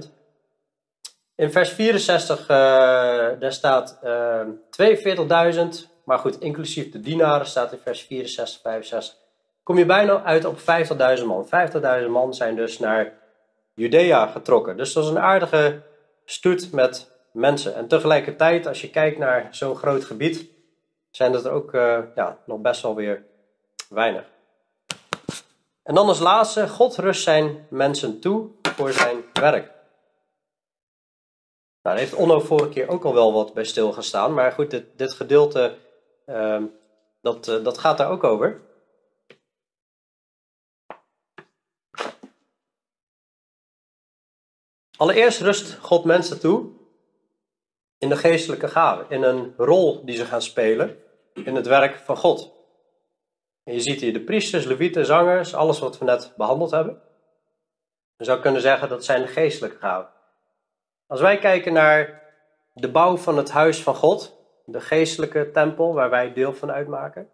In 1.35 1.51
vers 1.51 1.69
64, 1.69 2.41
uh, 2.41 2.47
daar 3.39 3.51
staat 3.51 3.99
uh, 4.03 4.39
ehm, 4.39 4.49
42.000, 5.55 5.63
maar 6.05 6.19
goed, 6.19 6.39
inclusief 6.39 6.91
de 6.91 6.99
dienaren 6.99 7.45
staat 7.45 7.71
in 7.71 7.79
vers 7.83 8.01
64, 8.01 8.61
65. 8.61 9.15
Kom 9.63 9.77
je 9.77 9.85
bijna 9.85 10.23
uit 10.23 10.45
op 10.45 10.59
50.000 10.59 11.25
man. 11.25 11.47
50.000 12.03 12.09
man 12.09 12.33
zijn 12.33 12.55
dus 12.55 12.79
naar 12.79 13.13
Judea 13.73 14.27
getrokken. 14.27 14.77
Dus 14.77 14.93
dat 14.93 15.03
is 15.03 15.09
een 15.09 15.19
aardige 15.19 15.81
stoet 16.25 16.71
met 16.71 17.11
mensen. 17.31 17.75
En 17.75 17.87
tegelijkertijd, 17.87 18.67
als 18.67 18.81
je 18.81 18.89
kijkt 18.89 19.17
naar 19.17 19.47
zo'n 19.51 19.75
groot 19.75 20.05
gebied, 20.05 20.51
zijn 21.15 21.31
dat 21.31 21.45
er 21.45 21.51
ook 21.51 21.73
uh, 21.73 21.99
ja, 22.15 22.37
nog 22.45 22.59
best 22.59 22.81
wel 22.81 22.95
weer 22.95 23.25
weinig. 23.89 24.31
En 25.83 25.95
dan 25.95 26.07
als 26.07 26.19
laatste, 26.19 26.69
God 26.69 26.95
rust 26.95 27.23
zijn 27.23 27.67
mensen 27.69 28.19
toe 28.19 28.49
voor 28.61 28.91
zijn 28.91 29.23
werk. 29.33 29.65
Nou, 31.81 31.95
daar 31.95 31.97
heeft 31.97 32.13
Onno 32.13 32.39
vorige 32.39 32.69
keer 32.69 32.87
ook 32.87 33.03
al 33.03 33.13
wel 33.13 33.33
wat 33.33 33.53
bij 33.53 33.63
stilgestaan. 33.63 34.33
Maar 34.33 34.51
goed, 34.51 34.71
dit, 34.71 34.97
dit 34.97 35.13
gedeelte, 35.13 35.77
uh, 36.25 36.63
dat, 37.21 37.47
uh, 37.47 37.63
dat 37.63 37.77
gaat 37.77 37.97
daar 37.97 38.09
ook 38.09 38.23
over. 38.23 38.61
Allereerst 44.97 45.41
rust 45.41 45.77
God 45.77 46.03
mensen 46.03 46.39
toe 46.39 46.82
in 48.03 48.09
de 48.09 48.17
geestelijke 48.17 48.67
gaven, 48.67 49.05
in 49.09 49.23
een 49.23 49.53
rol 49.57 50.05
die 50.05 50.15
ze 50.15 50.25
gaan 50.25 50.41
spelen 50.41 50.97
in 51.33 51.55
het 51.55 51.67
werk 51.67 51.95
van 51.95 52.17
God. 52.17 52.51
En 53.63 53.73
je 53.73 53.79
ziet 53.79 54.01
hier 54.01 54.13
de 54.13 54.19
priesters, 54.19 54.65
levieten, 54.65 55.05
zangers, 55.05 55.55
alles 55.55 55.79
wat 55.79 55.97
we 55.97 56.05
net 56.05 56.33
behandeld 56.37 56.71
hebben. 56.71 57.01
Je 58.17 58.23
zou 58.23 58.39
kunnen 58.39 58.61
zeggen 58.61 58.89
dat 58.89 59.05
zijn 59.05 59.21
de 59.21 59.27
geestelijke 59.27 59.77
gaven. 59.77 60.09
Als 61.07 61.21
wij 61.21 61.37
kijken 61.37 61.73
naar 61.73 62.21
de 62.73 62.91
bouw 62.91 63.17
van 63.17 63.37
het 63.37 63.51
huis 63.51 63.83
van 63.83 63.95
God, 63.95 64.37
de 64.65 64.81
geestelijke 64.81 65.51
tempel 65.51 65.93
waar 65.93 66.09
wij 66.09 66.33
deel 66.33 66.53
van 66.53 66.71
uitmaken, 66.71 67.29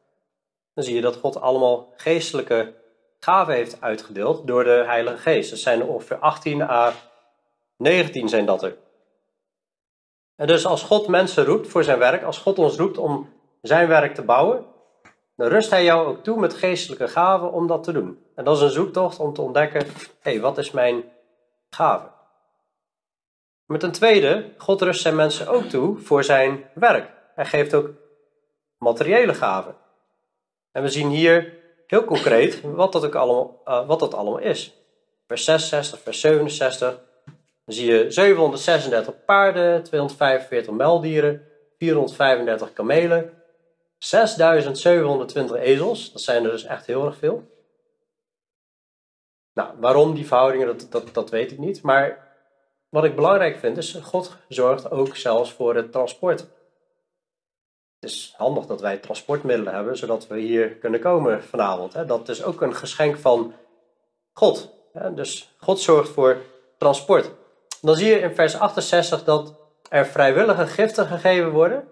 dan 0.74 0.84
zie 0.84 0.96
je 0.96 1.02
dat 1.02 1.16
God 1.16 1.42
allemaal 1.42 1.94
geestelijke 1.96 2.74
gaven 3.20 3.54
heeft 3.54 3.82
uitgedeeld 3.82 4.48
door 4.48 4.64
de 4.64 4.84
Heilige 4.86 5.18
Geest. 5.18 5.50
Dat 5.50 5.60
zijn 5.60 5.80
er 5.80 5.88
ongeveer 5.88 6.18
18 6.18 6.62
à 6.62 6.94
19 7.78 8.30
zijn 8.30 8.46
dat 8.46 8.64
er. 8.64 8.78
En 10.40 10.48
dus 10.48 10.66
als 10.66 10.84
God 10.84 11.08
mensen 11.08 11.46
roept 11.46 11.68
voor 11.68 11.84
zijn 11.84 12.00
werk, 12.00 12.24
als 12.24 12.38
God 12.38 12.60
ons 12.60 12.76
roept 12.76 12.98
om 12.98 13.30
zijn 13.62 13.88
werk 13.88 14.16
te 14.16 14.22
bouwen, 14.22 14.66
dan 15.36 15.48
rust 15.48 15.70
hij 15.70 15.84
jou 15.84 16.08
ook 16.08 16.24
toe 16.24 16.40
met 16.40 16.54
geestelijke 16.54 17.08
gaven 17.08 17.52
om 17.52 17.68
dat 17.68 17.84
te 17.84 17.92
doen. 17.92 18.24
En 18.36 18.44
dat 18.44 18.56
is 18.56 18.62
een 18.62 18.70
zoektocht 18.70 19.20
om 19.20 19.34
te 19.34 19.42
ontdekken, 19.42 19.86
hé, 19.86 20.32
hey, 20.32 20.40
wat 20.40 20.58
is 20.58 20.72
mijn 20.72 21.04
gave? 21.70 22.08
Maar 23.66 23.80
ten 23.80 23.92
tweede, 23.92 24.54
God 24.58 24.82
rust 24.82 25.02
zijn 25.02 25.16
mensen 25.16 25.48
ook 25.48 25.64
toe 25.64 25.98
voor 25.98 26.24
zijn 26.24 26.70
werk. 26.74 27.12
Hij 27.36 27.46
geeft 27.46 27.74
ook 27.74 27.90
materiële 28.78 29.34
gaven. 29.34 29.76
En 30.72 30.82
we 30.82 30.90
zien 30.90 31.10
hier 31.10 31.54
heel 31.88 32.04
concreet 32.04 32.62
wat 32.62 32.92
dat, 32.92 33.16
allemaal, 33.16 33.62
uh, 33.66 33.88
wat 33.88 34.00
dat 34.00 34.14
allemaal 34.14 34.40
is. 34.40 34.74
Vers 35.28 35.44
66, 35.44 36.00
vers 36.00 36.20
67. 36.20 37.08
Dan 37.70 37.78
zie 37.78 37.92
je 37.92 38.12
736 38.12 39.26
paarden, 39.26 39.84
245 39.84 40.74
meldieren, 40.74 41.48
435 41.78 42.74
kamelen, 42.74 43.34
6720 43.98 45.58
ezels. 45.58 46.12
Dat 46.12 46.22
zijn 46.22 46.44
er 46.44 46.52
dus 46.52 46.64
echt 46.64 46.86
heel 46.86 47.06
erg 47.06 47.18
veel. 47.18 47.44
Nou, 49.54 49.70
waarom 49.80 50.14
die 50.14 50.28
verhoudingen, 50.28 50.68
dat, 50.68 50.88
dat, 50.90 51.14
dat 51.14 51.30
weet 51.30 51.52
ik 51.52 51.58
niet. 51.58 51.82
Maar 51.82 52.28
wat 52.90 53.04
ik 53.04 53.16
belangrijk 53.16 53.58
vind 53.58 53.78
is, 53.78 53.94
God 53.94 54.38
zorgt 54.48 54.92
ook 54.92 55.16
zelfs 55.16 55.54
voor 55.54 55.76
het 55.76 55.92
transport. 55.92 56.40
Het 58.00 58.10
is 58.10 58.34
handig 58.38 58.66
dat 58.66 58.82
wij 58.82 58.98
transportmiddelen 58.98 59.74
hebben, 59.74 59.98
zodat 59.98 60.28
we 60.28 60.40
hier 60.40 60.70
kunnen 60.70 61.00
komen 61.00 61.44
vanavond. 61.44 62.08
Dat 62.08 62.30
is 62.30 62.44
ook 62.44 62.62
een 62.62 62.76
geschenk 62.76 63.18
van 63.18 63.54
God. 64.34 64.76
Dus 65.16 65.56
God 65.58 65.80
zorgt 65.80 66.10
voor 66.10 66.38
transport. 66.78 67.38
Dan 67.82 67.96
zie 67.96 68.08
je 68.08 68.20
in 68.20 68.36
vers 68.36 68.60
68 68.60 69.24
dat 69.24 69.56
er 69.90 70.06
vrijwillige 70.06 70.68
giften 70.68 71.06
gegeven 71.06 71.52
worden 71.52 71.88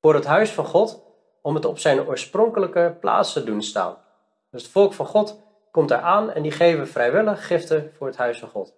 voor 0.00 0.14
het 0.14 0.24
huis 0.24 0.50
van 0.50 0.64
God 0.64 1.02
om 1.42 1.54
het 1.54 1.64
op 1.64 1.78
zijn 1.78 2.06
oorspronkelijke 2.06 2.96
plaats 3.00 3.32
te 3.32 3.44
doen 3.44 3.62
staan. 3.62 3.96
Dus 4.50 4.62
het 4.62 4.70
volk 4.70 4.92
van 4.92 5.06
God 5.06 5.38
komt 5.70 5.90
eraan 5.90 6.30
en 6.30 6.42
die 6.42 6.52
geven 6.52 6.88
vrijwillig 6.88 7.46
giften 7.46 7.92
voor 7.96 8.06
het 8.06 8.16
huis 8.16 8.38
van 8.38 8.48
God. 8.48 8.74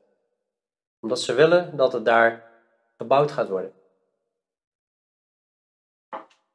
Omdat 1.00 1.20
ze 1.20 1.34
willen 1.34 1.76
dat 1.76 1.92
het 1.92 2.04
daar 2.04 2.50
gebouwd 2.96 3.30
gaat 3.30 3.48
worden. 3.48 3.72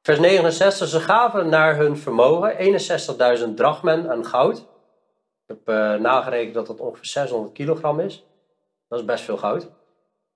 Vers 0.02 0.20
69, 0.20 0.88
ze 0.88 1.00
gaven 1.00 1.50
naar 1.50 1.76
hun 1.76 1.98
vermogen 1.98 2.80
61.000 3.40 3.54
drachmen 3.56 4.10
aan 4.10 4.26
goud. 4.26 4.58
Ik 4.58 5.56
heb 5.56 5.70
uh, 5.70 5.94
nagerekend 5.94 6.54
dat 6.54 6.68
dat 6.68 6.80
ongeveer 6.80 7.06
600 7.06 7.54
kilogram 7.54 8.00
is. 8.00 8.26
Dat 8.88 9.00
is 9.00 9.06
best 9.06 9.24
veel 9.24 9.38
goud. 9.38 9.70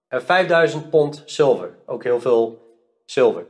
En 0.07 0.21
5000 0.21 0.89
pond 0.89 1.23
zilver. 1.25 1.77
Ook 1.85 2.03
heel 2.03 2.19
veel 2.19 2.59
zilver. 3.05 3.45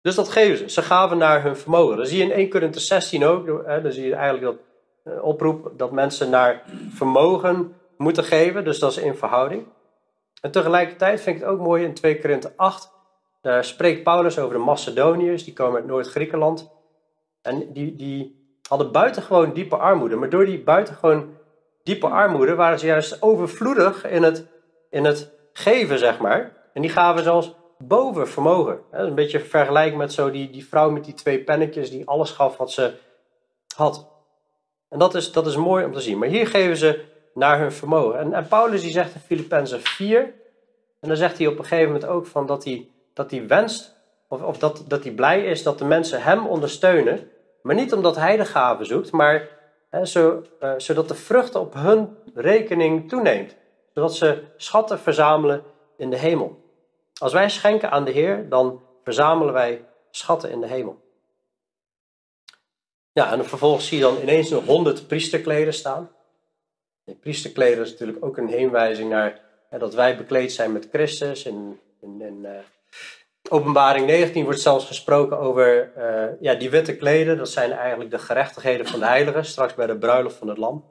Dus 0.00 0.14
dat 0.14 0.28
geven 0.28 0.56
ze. 0.56 0.68
Ze 0.68 0.82
gaven 0.82 1.18
naar 1.18 1.42
hun 1.42 1.56
vermogen. 1.56 1.96
Dan 1.96 2.06
zie 2.06 2.18
je 2.18 2.24
in 2.24 2.32
1 2.32 2.50
Corinthië 2.50 2.80
16 2.80 3.24
ook. 3.24 3.66
Hè, 3.66 3.82
dan 3.82 3.92
zie 3.92 4.06
je 4.06 4.14
eigenlijk 4.14 4.44
dat 4.44 4.66
uh, 5.14 5.24
oproep 5.24 5.72
dat 5.76 5.92
mensen 5.92 6.30
naar 6.30 6.62
vermogen 6.90 7.74
moeten 7.96 8.24
geven. 8.24 8.64
Dus 8.64 8.78
dat 8.78 8.90
is 8.90 8.98
in 8.98 9.14
verhouding. 9.14 9.66
En 10.40 10.50
tegelijkertijd 10.50 11.20
vind 11.20 11.36
ik 11.36 11.42
het 11.42 11.50
ook 11.50 11.60
mooi 11.60 11.84
in 11.84 11.94
2 11.94 12.20
Korinthe 12.20 12.52
8 12.56 12.98
daar 13.40 13.64
spreekt 13.64 14.02
Paulus 14.02 14.38
over 14.38 14.56
de 14.56 14.64
Macedoniërs, 14.64 15.44
die 15.44 15.52
komen 15.52 15.76
uit 15.76 15.86
Noord-Griekenland. 15.86 16.70
En 17.42 17.72
die, 17.72 17.96
die 17.96 18.38
hadden 18.68 18.92
buitengewoon 18.92 19.52
diepe 19.52 19.76
armoede. 19.76 20.16
Maar 20.16 20.30
door 20.30 20.44
die 20.44 20.62
buitengewoon 20.62 21.36
diepe 21.82 22.06
armoede 22.06 22.54
waren 22.54 22.78
ze 22.78 22.86
juist 22.86 23.22
overvloedig 23.22 24.06
in 24.06 24.22
het, 24.22 24.46
in 24.90 25.04
het 25.04 25.30
geven, 25.52 25.98
zeg 25.98 26.18
maar. 26.18 26.56
En 26.72 26.82
die 26.82 26.90
gaven 26.90 27.22
zelfs 27.22 27.54
boven 27.78 28.28
vermogen. 28.28 28.80
Is 28.92 28.98
een 28.98 29.14
beetje 29.14 29.40
vergelijk 29.40 29.96
met 29.96 30.12
zo 30.12 30.30
die, 30.30 30.50
die 30.50 30.66
vrouw 30.66 30.90
met 30.90 31.04
die 31.04 31.14
twee 31.14 31.44
pennetjes 31.44 31.90
die 31.90 32.08
alles 32.08 32.30
gaf 32.30 32.56
wat 32.56 32.70
ze 32.70 32.92
had. 33.76 34.08
En 34.88 34.98
dat 34.98 35.14
is, 35.14 35.32
dat 35.32 35.46
is 35.46 35.56
mooi 35.56 35.84
om 35.84 35.92
te 35.92 36.00
zien. 36.00 36.18
Maar 36.18 36.28
hier 36.28 36.46
geven 36.46 36.76
ze 36.76 37.04
naar 37.34 37.58
hun 37.58 37.72
vermogen. 37.72 38.18
En, 38.18 38.32
en 38.32 38.48
Paulus 38.48 38.82
die 38.82 38.90
zegt 38.90 39.14
in 39.14 39.20
Filippenzen 39.20 39.80
4, 39.80 40.20
en 41.00 41.08
dan 41.08 41.16
zegt 41.16 41.38
hij 41.38 41.46
op 41.46 41.58
een 41.58 41.64
gegeven 41.64 41.92
moment 41.92 42.10
ook 42.10 42.26
van 42.26 42.46
dat 42.46 42.64
hij 42.64 42.88
dat 43.14 43.30
hij 43.30 43.46
wenst, 43.46 43.96
of, 44.28 44.42
of 44.42 44.58
dat, 44.58 44.84
dat 44.88 45.04
hij 45.04 45.12
blij 45.12 45.44
is 45.44 45.62
dat 45.62 45.78
de 45.78 45.84
mensen 45.84 46.22
hem 46.22 46.46
ondersteunen. 46.46 47.30
Maar 47.62 47.74
niet 47.74 47.92
omdat 47.92 48.16
hij 48.16 48.36
de 48.36 48.44
gaven 48.44 48.86
zoekt, 48.86 49.10
maar 49.10 49.48
uh, 49.90 50.74
zodat 50.76 51.08
de 51.08 51.14
vrucht 51.14 51.54
op 51.54 51.74
hun 51.74 52.16
rekening 52.34 53.08
toeneemt. 53.08 53.56
Zodat 53.94 54.14
ze 54.16 54.44
schatten 54.56 54.98
verzamelen 54.98 55.64
in 55.96 56.10
de 56.10 56.16
hemel. 56.16 56.64
Als 57.18 57.32
wij 57.32 57.48
schenken 57.48 57.90
aan 57.90 58.04
de 58.04 58.10
Heer, 58.10 58.48
dan 58.48 58.82
verzamelen 59.02 59.52
wij 59.52 59.84
schatten 60.10 60.50
in 60.50 60.60
de 60.60 60.66
hemel. 60.66 60.98
Ja, 63.12 63.32
en 63.32 63.44
vervolgens 63.44 63.86
zie 63.86 63.98
je 63.98 64.04
dan 64.04 64.20
ineens 64.20 64.50
nog 64.50 64.64
honderd 64.64 65.06
priesterkleden 65.06 65.74
staan. 65.74 66.10
De 67.04 67.14
priesterkleden 67.14 67.84
is 67.84 67.90
natuurlijk 67.90 68.24
ook 68.24 68.36
een 68.36 68.48
heenwijzing 68.48 69.10
naar 69.10 69.40
hè, 69.68 69.78
dat 69.78 69.94
wij 69.94 70.16
bekleed 70.16 70.52
zijn 70.52 70.72
met 70.72 70.88
Christus. 70.92 71.44
In, 71.44 71.80
in 72.00 72.38
uh, 72.42 72.50
Openbaring 73.52 74.06
19 74.06 74.44
wordt 74.44 74.60
zelfs 74.60 74.86
gesproken 74.86 75.38
over 75.38 75.92
uh, 75.96 76.40
ja, 76.40 76.54
die 76.54 76.70
witte 76.70 76.96
kleden. 76.96 77.36
Dat 77.36 77.48
zijn 77.48 77.72
eigenlijk 77.72 78.10
de 78.10 78.18
gerechtigheden 78.18 78.86
van 78.86 78.98
de 78.98 79.06
heiligen, 79.06 79.44
straks 79.44 79.74
bij 79.74 79.86
de 79.86 79.98
bruiloft 79.98 80.36
van 80.36 80.48
het 80.48 80.58
lam. 80.58 80.84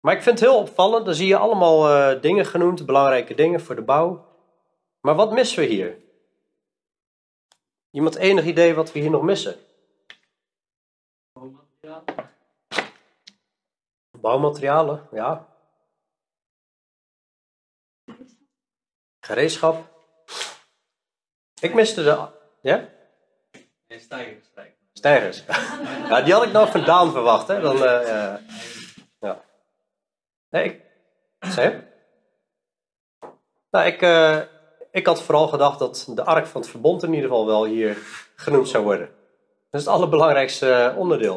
Maar 0.00 0.14
ik 0.14 0.22
vind 0.22 0.40
het 0.40 0.48
heel 0.48 0.58
opvallend, 0.58 1.04
dan 1.04 1.14
zie 1.14 1.26
je 1.26 1.36
allemaal 1.36 1.90
uh, 1.90 2.20
dingen 2.20 2.46
genoemd, 2.46 2.86
belangrijke 2.86 3.34
dingen 3.34 3.60
voor 3.60 3.74
de 3.74 3.82
bouw. 3.82 4.26
Maar 5.00 5.14
wat 5.14 5.32
missen 5.32 5.58
we 5.58 5.64
hier? 5.64 5.98
Iemand 7.90 8.16
enig 8.16 8.44
idee 8.44 8.74
wat 8.74 8.92
we 8.92 8.98
hier 8.98 9.10
nog 9.10 9.22
missen? 9.22 9.56
Bouwmaterialen. 11.32 12.04
Bouwmaterialen, 14.10 15.08
ja. 15.12 15.48
Gereedschap. 19.20 19.89
Ik 21.60 21.74
miste 21.74 22.02
de. 22.02 22.26
Ja? 22.60 22.88
En 23.86 24.00
stijgers. 24.00 24.50
Stijgers. 24.92 25.44
ja, 26.08 26.22
die 26.22 26.32
had 26.32 26.44
ik 26.44 26.52
nog 26.52 26.70
vandaan 26.70 27.12
verwacht, 27.12 27.48
hè? 27.48 27.60
Dan, 27.60 27.76
uh, 27.76 28.34
ja. 29.20 29.42
Nee, 30.50 30.64
ik. 30.64 30.80
Zeg 31.40 31.82
Nou, 33.70 33.86
ik, 33.86 34.02
uh, 34.02 34.40
ik 34.90 35.06
had 35.06 35.22
vooral 35.22 35.48
gedacht 35.48 35.78
dat 35.78 36.06
de 36.14 36.24
ark 36.24 36.46
van 36.46 36.60
het 36.60 36.70
verbond 36.70 37.02
in 37.02 37.14
ieder 37.14 37.28
geval 37.28 37.46
wel 37.46 37.64
hier 37.64 37.98
genoemd 38.36 38.68
zou 38.68 38.84
worden. 38.84 39.06
Dat 39.70 39.80
is 39.80 39.86
het 39.86 39.94
allerbelangrijkste 39.94 40.72
eh, 40.72 40.98
onderdeel. 40.98 41.36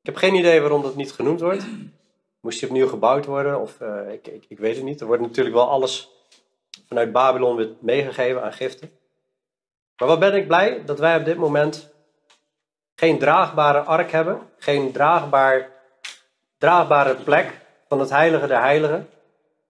Ik 0.00 0.06
heb 0.06 0.16
geen 0.16 0.34
idee 0.34 0.60
waarom 0.60 0.82
dat 0.82 0.96
niet 0.96 1.12
genoemd 1.12 1.40
wordt. 1.40 1.64
Moest 2.40 2.60
hij 2.60 2.68
opnieuw 2.68 2.88
gebouwd 2.88 3.26
worden? 3.26 3.60
Of 3.60 3.80
uh, 3.80 4.12
ik, 4.12 4.26
ik, 4.26 4.44
ik 4.48 4.58
weet 4.58 4.76
het 4.76 4.84
niet. 4.84 5.00
Er 5.00 5.06
wordt 5.06 5.22
natuurlijk 5.22 5.54
wel 5.56 5.68
alles 5.68 6.10
vanuit 6.88 7.12
Babylon 7.12 7.56
weer 7.56 7.70
meegegeven 7.80 8.42
aan 8.42 8.52
giften. 8.52 8.90
Maar 9.96 10.08
wat 10.08 10.18
ben 10.18 10.34
ik 10.34 10.46
blij 10.46 10.82
dat 10.84 10.98
wij 10.98 11.16
op 11.16 11.24
dit 11.24 11.36
moment 11.36 11.90
geen 12.94 13.18
draagbare 13.18 13.78
ark 13.78 14.10
hebben, 14.10 14.40
geen 14.58 14.92
draagbaar, 14.92 15.68
draagbare 16.58 17.14
plek 17.14 17.60
van 17.88 18.00
het 18.00 18.10
heilige 18.10 18.46
der 18.46 18.60
heiligen, 18.60 19.08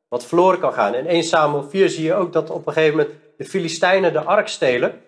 wat 0.09 0.27
verloren 0.27 0.59
kan 0.59 0.73
gaan. 0.73 0.95
In 0.95 1.07
1 1.07 1.23
Samuel 1.23 1.63
4 1.63 1.89
zie 1.89 2.05
je 2.05 2.15
ook 2.15 2.33
dat 2.33 2.51
op 2.51 2.67
een 2.67 2.73
gegeven 2.73 2.97
moment 2.97 3.17
de 3.37 3.45
Filistijnen 3.45 4.13
de 4.13 4.23
ark 4.23 4.49
stelen, 4.49 5.03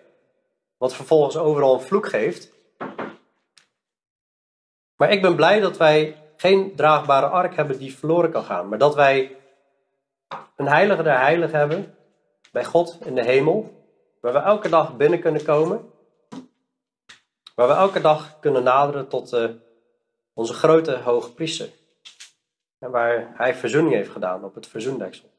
wat 0.77 0.95
vervolgens 0.95 1.37
overal 1.37 1.73
een 1.73 1.81
vloek 1.81 2.07
geeft. 2.07 2.53
Maar 4.95 5.11
ik 5.11 5.21
ben 5.21 5.35
blij 5.35 5.59
dat 5.59 5.77
wij 5.77 6.15
geen 6.37 6.75
draagbare 6.75 7.27
ark 7.27 7.55
hebben 7.55 7.77
die 7.77 7.97
verloren 7.97 8.31
kan 8.31 8.43
gaan, 8.43 8.69
maar 8.69 8.77
dat 8.77 8.95
wij 8.95 9.35
een 10.55 10.67
heilige 10.67 11.03
der 11.03 11.19
heiligen 11.19 11.59
hebben 11.59 11.95
bij 12.51 12.63
God 12.63 12.97
in 13.03 13.15
de 13.15 13.23
hemel, 13.23 13.74
Waar 14.25 14.33
we 14.33 14.39
elke 14.39 14.69
dag 14.69 14.97
binnen 14.97 15.19
kunnen 15.19 15.43
komen. 15.43 15.91
Waar 17.55 17.67
we 17.67 17.73
elke 17.73 18.01
dag 18.01 18.39
kunnen 18.39 18.63
naderen 18.63 19.07
tot 19.07 19.33
uh, 19.33 19.49
onze 20.33 20.53
grote 20.53 20.97
hoge 20.97 21.33
priester. 21.33 21.69
En 22.79 22.91
waar 22.91 23.33
hij 23.35 23.55
verzoening 23.55 23.95
heeft 23.95 24.09
gedaan 24.09 24.43
op 24.43 24.55
het 24.55 24.67
verzoendeksel. 24.67 25.29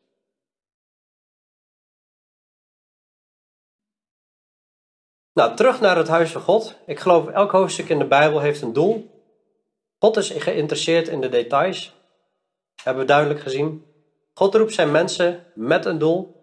Nou, 5.33 5.57
terug 5.57 5.81
naar 5.81 5.97
het 5.97 6.09
huis 6.09 6.33
van 6.33 6.43
God. 6.43 6.79
Ik 6.87 6.99
geloof 6.99 7.29
elk 7.29 7.51
hoofdstuk 7.51 7.89
in 7.89 7.99
de 7.99 8.07
Bijbel 8.07 8.41
heeft 8.41 8.63
een 8.63 8.73
doel. 8.73 9.11
God 9.99 10.17
is 10.17 10.31
geïnteresseerd 10.31 11.09
in 11.09 11.21
de 11.21 11.29
details. 11.29 11.95
Hebben 12.83 13.03
we 13.03 13.09
duidelijk 13.09 13.41
gezien. 13.41 13.87
God 14.35 14.55
roept 14.55 14.75
zijn 14.75 14.91
mensen 14.91 15.47
met 15.55 15.85
een 15.85 15.99
doel. 15.99 16.35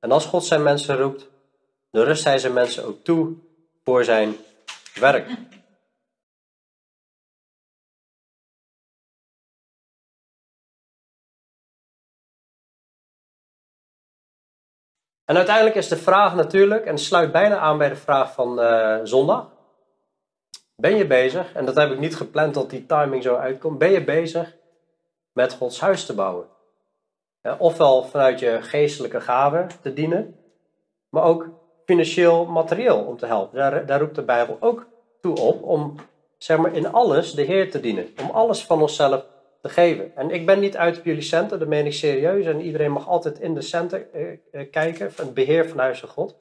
En 0.00 0.12
als 0.12 0.26
God 0.26 0.44
zijn 0.44 0.62
mensen 0.62 0.96
roept, 0.96 1.30
dan 1.92 2.04
rust 2.04 2.24
hij 2.24 2.38
zijn 2.38 2.52
mensen 2.52 2.84
ook 2.84 3.04
toe 3.04 3.36
voor 3.84 4.04
zijn 4.04 4.36
werk. 4.94 5.28
En 15.24 15.36
uiteindelijk 15.36 15.76
is 15.76 15.88
de 15.88 15.96
vraag 15.96 16.34
natuurlijk, 16.34 16.84
en 16.84 16.98
sluit 16.98 17.32
bijna 17.32 17.58
aan 17.58 17.78
bij 17.78 17.88
de 17.88 17.96
vraag 17.96 18.32
van 18.32 18.60
uh, 18.60 18.98
zondag. 19.02 19.50
Ben 20.76 20.96
je 20.96 21.06
bezig, 21.06 21.52
en 21.52 21.64
dat 21.64 21.74
heb 21.74 21.90
ik 21.90 21.98
niet 21.98 22.16
gepland 22.16 22.54
dat 22.54 22.70
die 22.70 22.86
timing 22.86 23.22
zo 23.22 23.36
uitkomt, 23.36 23.78
ben 23.78 23.90
je 23.90 24.04
bezig 24.04 24.56
met 25.32 25.52
Gods 25.52 25.80
huis 25.80 26.06
te 26.06 26.14
bouwen? 26.14 26.48
Eh, 27.40 27.54
ofwel 27.58 28.02
vanuit 28.04 28.38
je 28.38 28.62
geestelijke 28.62 29.20
gaven 29.20 29.68
te 29.80 29.92
dienen, 29.92 30.38
maar 31.08 31.22
ook 31.22 31.61
financieel 31.84 32.46
materieel 32.46 32.98
om 32.98 33.16
te 33.16 33.26
helpen. 33.26 33.58
Daar, 33.58 33.86
daar 33.86 34.00
roept 34.00 34.14
de 34.14 34.22
Bijbel 34.22 34.56
ook 34.60 34.86
toe 35.20 35.40
op 35.40 35.62
om 35.62 35.94
zeg 36.38 36.58
maar, 36.58 36.74
in 36.74 36.92
alles 36.92 37.34
de 37.34 37.42
Heer 37.42 37.70
te 37.70 37.80
dienen. 37.80 38.08
Om 38.20 38.30
alles 38.30 38.64
van 38.64 38.80
onszelf 38.80 39.24
te 39.60 39.68
geven. 39.68 40.16
En 40.16 40.30
ik 40.30 40.46
ben 40.46 40.60
niet 40.60 40.76
uit 40.76 40.98
op 40.98 41.04
jullie 41.04 41.22
centen, 41.22 41.58
dat 41.58 41.68
meen 41.68 41.86
ik 41.86 41.92
serieus. 41.92 42.46
En 42.46 42.60
iedereen 42.60 42.92
mag 42.92 43.08
altijd 43.08 43.40
in 43.40 43.54
de 43.54 43.62
centen 43.62 44.12
eh, 44.12 44.32
eh, 44.52 44.70
kijken, 44.70 45.12
van 45.12 45.24
het 45.24 45.34
beheer 45.34 45.68
van 45.68 45.78
huis 45.78 46.00
van 46.00 46.08
God. 46.08 46.36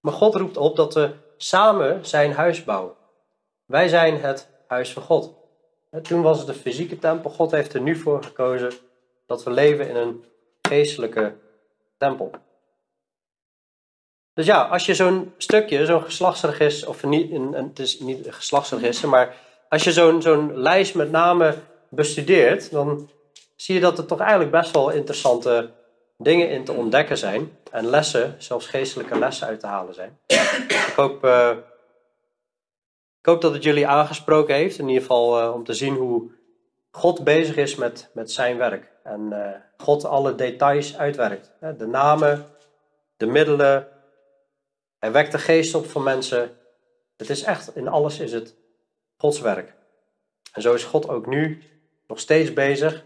Maar 0.00 0.12
God 0.12 0.34
roept 0.34 0.56
op 0.56 0.76
dat 0.76 0.94
we 0.94 1.10
samen 1.36 2.06
zijn 2.06 2.32
huis 2.32 2.64
bouwen. 2.64 2.94
Wij 3.64 3.88
zijn 3.88 4.20
het 4.20 4.48
huis 4.66 4.92
van 4.92 5.02
God. 5.02 5.34
Toen 6.02 6.22
was 6.22 6.38
het 6.38 6.46
de 6.46 6.54
fysieke 6.54 6.98
tempel. 6.98 7.30
God 7.30 7.50
heeft 7.50 7.74
er 7.74 7.80
nu 7.80 7.96
voor 7.96 8.22
gekozen 8.22 8.72
dat 9.26 9.44
we 9.44 9.50
leven 9.50 9.88
in 9.88 9.96
een 9.96 10.24
geestelijke 10.62 11.34
tempel. 11.96 12.30
Dus 14.34 14.46
ja, 14.46 14.62
als 14.62 14.86
je 14.86 14.94
zo'n 14.94 15.32
stukje, 15.36 15.86
zo'n 15.86 16.02
geslachtsregister, 16.02 16.88
of 16.88 17.04
niet, 17.04 17.32
het 17.52 17.78
is 17.78 18.00
niet 18.00 18.26
een 18.26 18.32
geslachtsregister, 18.32 19.08
maar 19.08 19.34
als 19.68 19.84
je 19.84 19.92
zo'n 19.92 20.22
zo'n 20.22 20.58
lijst 20.58 20.94
met 20.94 21.10
namen 21.10 21.62
bestudeert, 21.88 22.70
dan 22.70 23.10
zie 23.56 23.74
je 23.74 23.80
dat 23.80 23.98
er 23.98 24.06
toch 24.06 24.20
eigenlijk 24.20 24.50
best 24.50 24.72
wel 24.72 24.90
interessante 24.90 25.70
dingen 26.18 26.50
in 26.50 26.64
te 26.64 26.72
ontdekken 26.72 27.18
zijn. 27.18 27.58
En 27.70 27.86
lessen, 27.86 28.34
zelfs 28.38 28.66
geestelijke 28.66 29.18
lessen 29.18 29.46
uit 29.46 29.60
te 29.60 29.66
halen 29.66 29.94
zijn. 29.94 30.18
Ik 30.26 30.92
hoop, 30.96 31.24
uh, 31.24 31.50
ik 33.20 33.26
hoop 33.26 33.40
dat 33.40 33.52
het 33.52 33.62
jullie 33.62 33.86
aangesproken 33.86 34.54
heeft, 34.54 34.78
in 34.78 34.88
ieder 34.88 35.02
geval 35.02 35.42
uh, 35.42 35.54
om 35.54 35.64
te 35.64 35.74
zien 35.74 35.94
hoe 35.94 36.30
God 36.90 37.24
bezig 37.24 37.56
is 37.56 37.74
met, 37.74 38.10
met 38.12 38.32
zijn 38.32 38.56
werk. 38.56 38.92
En 39.02 39.28
uh, 39.32 39.48
God 39.76 40.04
alle 40.04 40.34
details 40.34 40.96
uitwerkt. 40.96 41.52
De 41.78 41.86
namen, 41.86 42.46
de 43.16 43.26
middelen. 43.26 43.93
Hij 45.04 45.12
wekt 45.12 45.32
de 45.32 45.38
geest 45.38 45.74
op 45.74 45.86
van 45.86 46.02
mensen. 46.02 46.56
Het 47.16 47.30
is 47.30 47.42
echt, 47.42 47.76
in 47.76 47.88
alles 47.88 48.18
is 48.18 48.32
het 48.32 48.54
Gods 49.16 49.40
werk. 49.40 49.74
En 50.52 50.62
zo 50.62 50.74
is 50.74 50.84
God 50.84 51.08
ook 51.08 51.26
nu 51.26 51.62
nog 52.06 52.18
steeds 52.18 52.52
bezig 52.52 53.04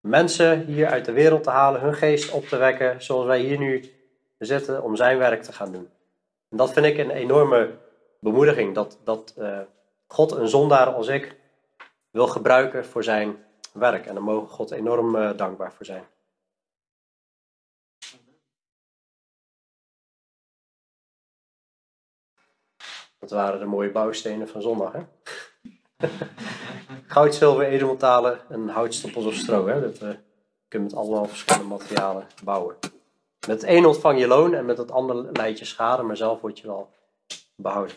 mensen 0.00 0.64
hier 0.64 0.86
uit 0.86 1.04
de 1.04 1.12
wereld 1.12 1.42
te 1.42 1.50
halen, 1.50 1.80
hun 1.80 1.94
geest 1.94 2.30
op 2.30 2.44
te 2.44 2.56
wekken, 2.56 3.02
zoals 3.02 3.26
wij 3.26 3.40
hier 3.40 3.58
nu 3.58 3.92
zitten, 4.38 4.82
om 4.82 4.96
zijn 4.96 5.18
werk 5.18 5.42
te 5.42 5.52
gaan 5.52 5.72
doen. 5.72 5.88
En 6.50 6.56
dat 6.56 6.72
vind 6.72 6.86
ik 6.86 6.98
een 6.98 7.10
enorme 7.10 7.70
bemoediging, 8.20 8.74
dat, 8.74 8.98
dat 9.04 9.34
uh, 9.38 9.58
God 10.06 10.32
een 10.32 10.48
zondaar 10.48 10.86
als 10.86 11.08
ik 11.08 11.36
wil 12.10 12.26
gebruiken 12.26 12.84
voor 12.84 13.04
zijn 13.04 13.44
werk. 13.72 14.06
En 14.06 14.14
daar 14.14 14.22
mogen 14.22 14.48
God 14.48 14.70
enorm 14.70 15.16
uh, 15.16 15.30
dankbaar 15.36 15.72
voor 15.72 15.86
zijn. 15.86 16.04
Dat 23.26 23.38
waren 23.38 23.60
de 23.60 23.66
mooie 23.66 23.90
bouwstenen 23.90 24.48
van 24.48 24.62
zondag, 24.62 24.92
hè? 24.92 25.00
Goud, 27.06 27.34
zilver, 27.34 27.66
edelmetalen 27.66 28.40
en 28.48 28.68
houtstoppels 28.68 29.24
of 29.24 29.34
stro. 29.34 29.66
Hè? 29.66 29.80
Dat 29.80 30.02
uh, 30.02 30.08
kun 30.68 30.78
je 30.78 30.78
met 30.78 30.94
allemaal 30.94 31.24
verschillende 31.24 31.68
materialen 31.68 32.26
bouwen. 32.44 32.76
Met 33.46 33.60
het 33.60 33.70
een 33.70 33.86
ontvang 33.86 34.18
je 34.18 34.26
loon 34.26 34.54
en 34.54 34.64
met 34.64 34.78
het 34.78 34.90
andere 34.90 35.28
leid 35.32 35.58
je 35.58 35.64
schade, 35.64 36.02
maar 36.02 36.16
zelf 36.16 36.40
word 36.40 36.58
je 36.58 36.66
wel 36.66 36.90
behouden. 37.56 37.96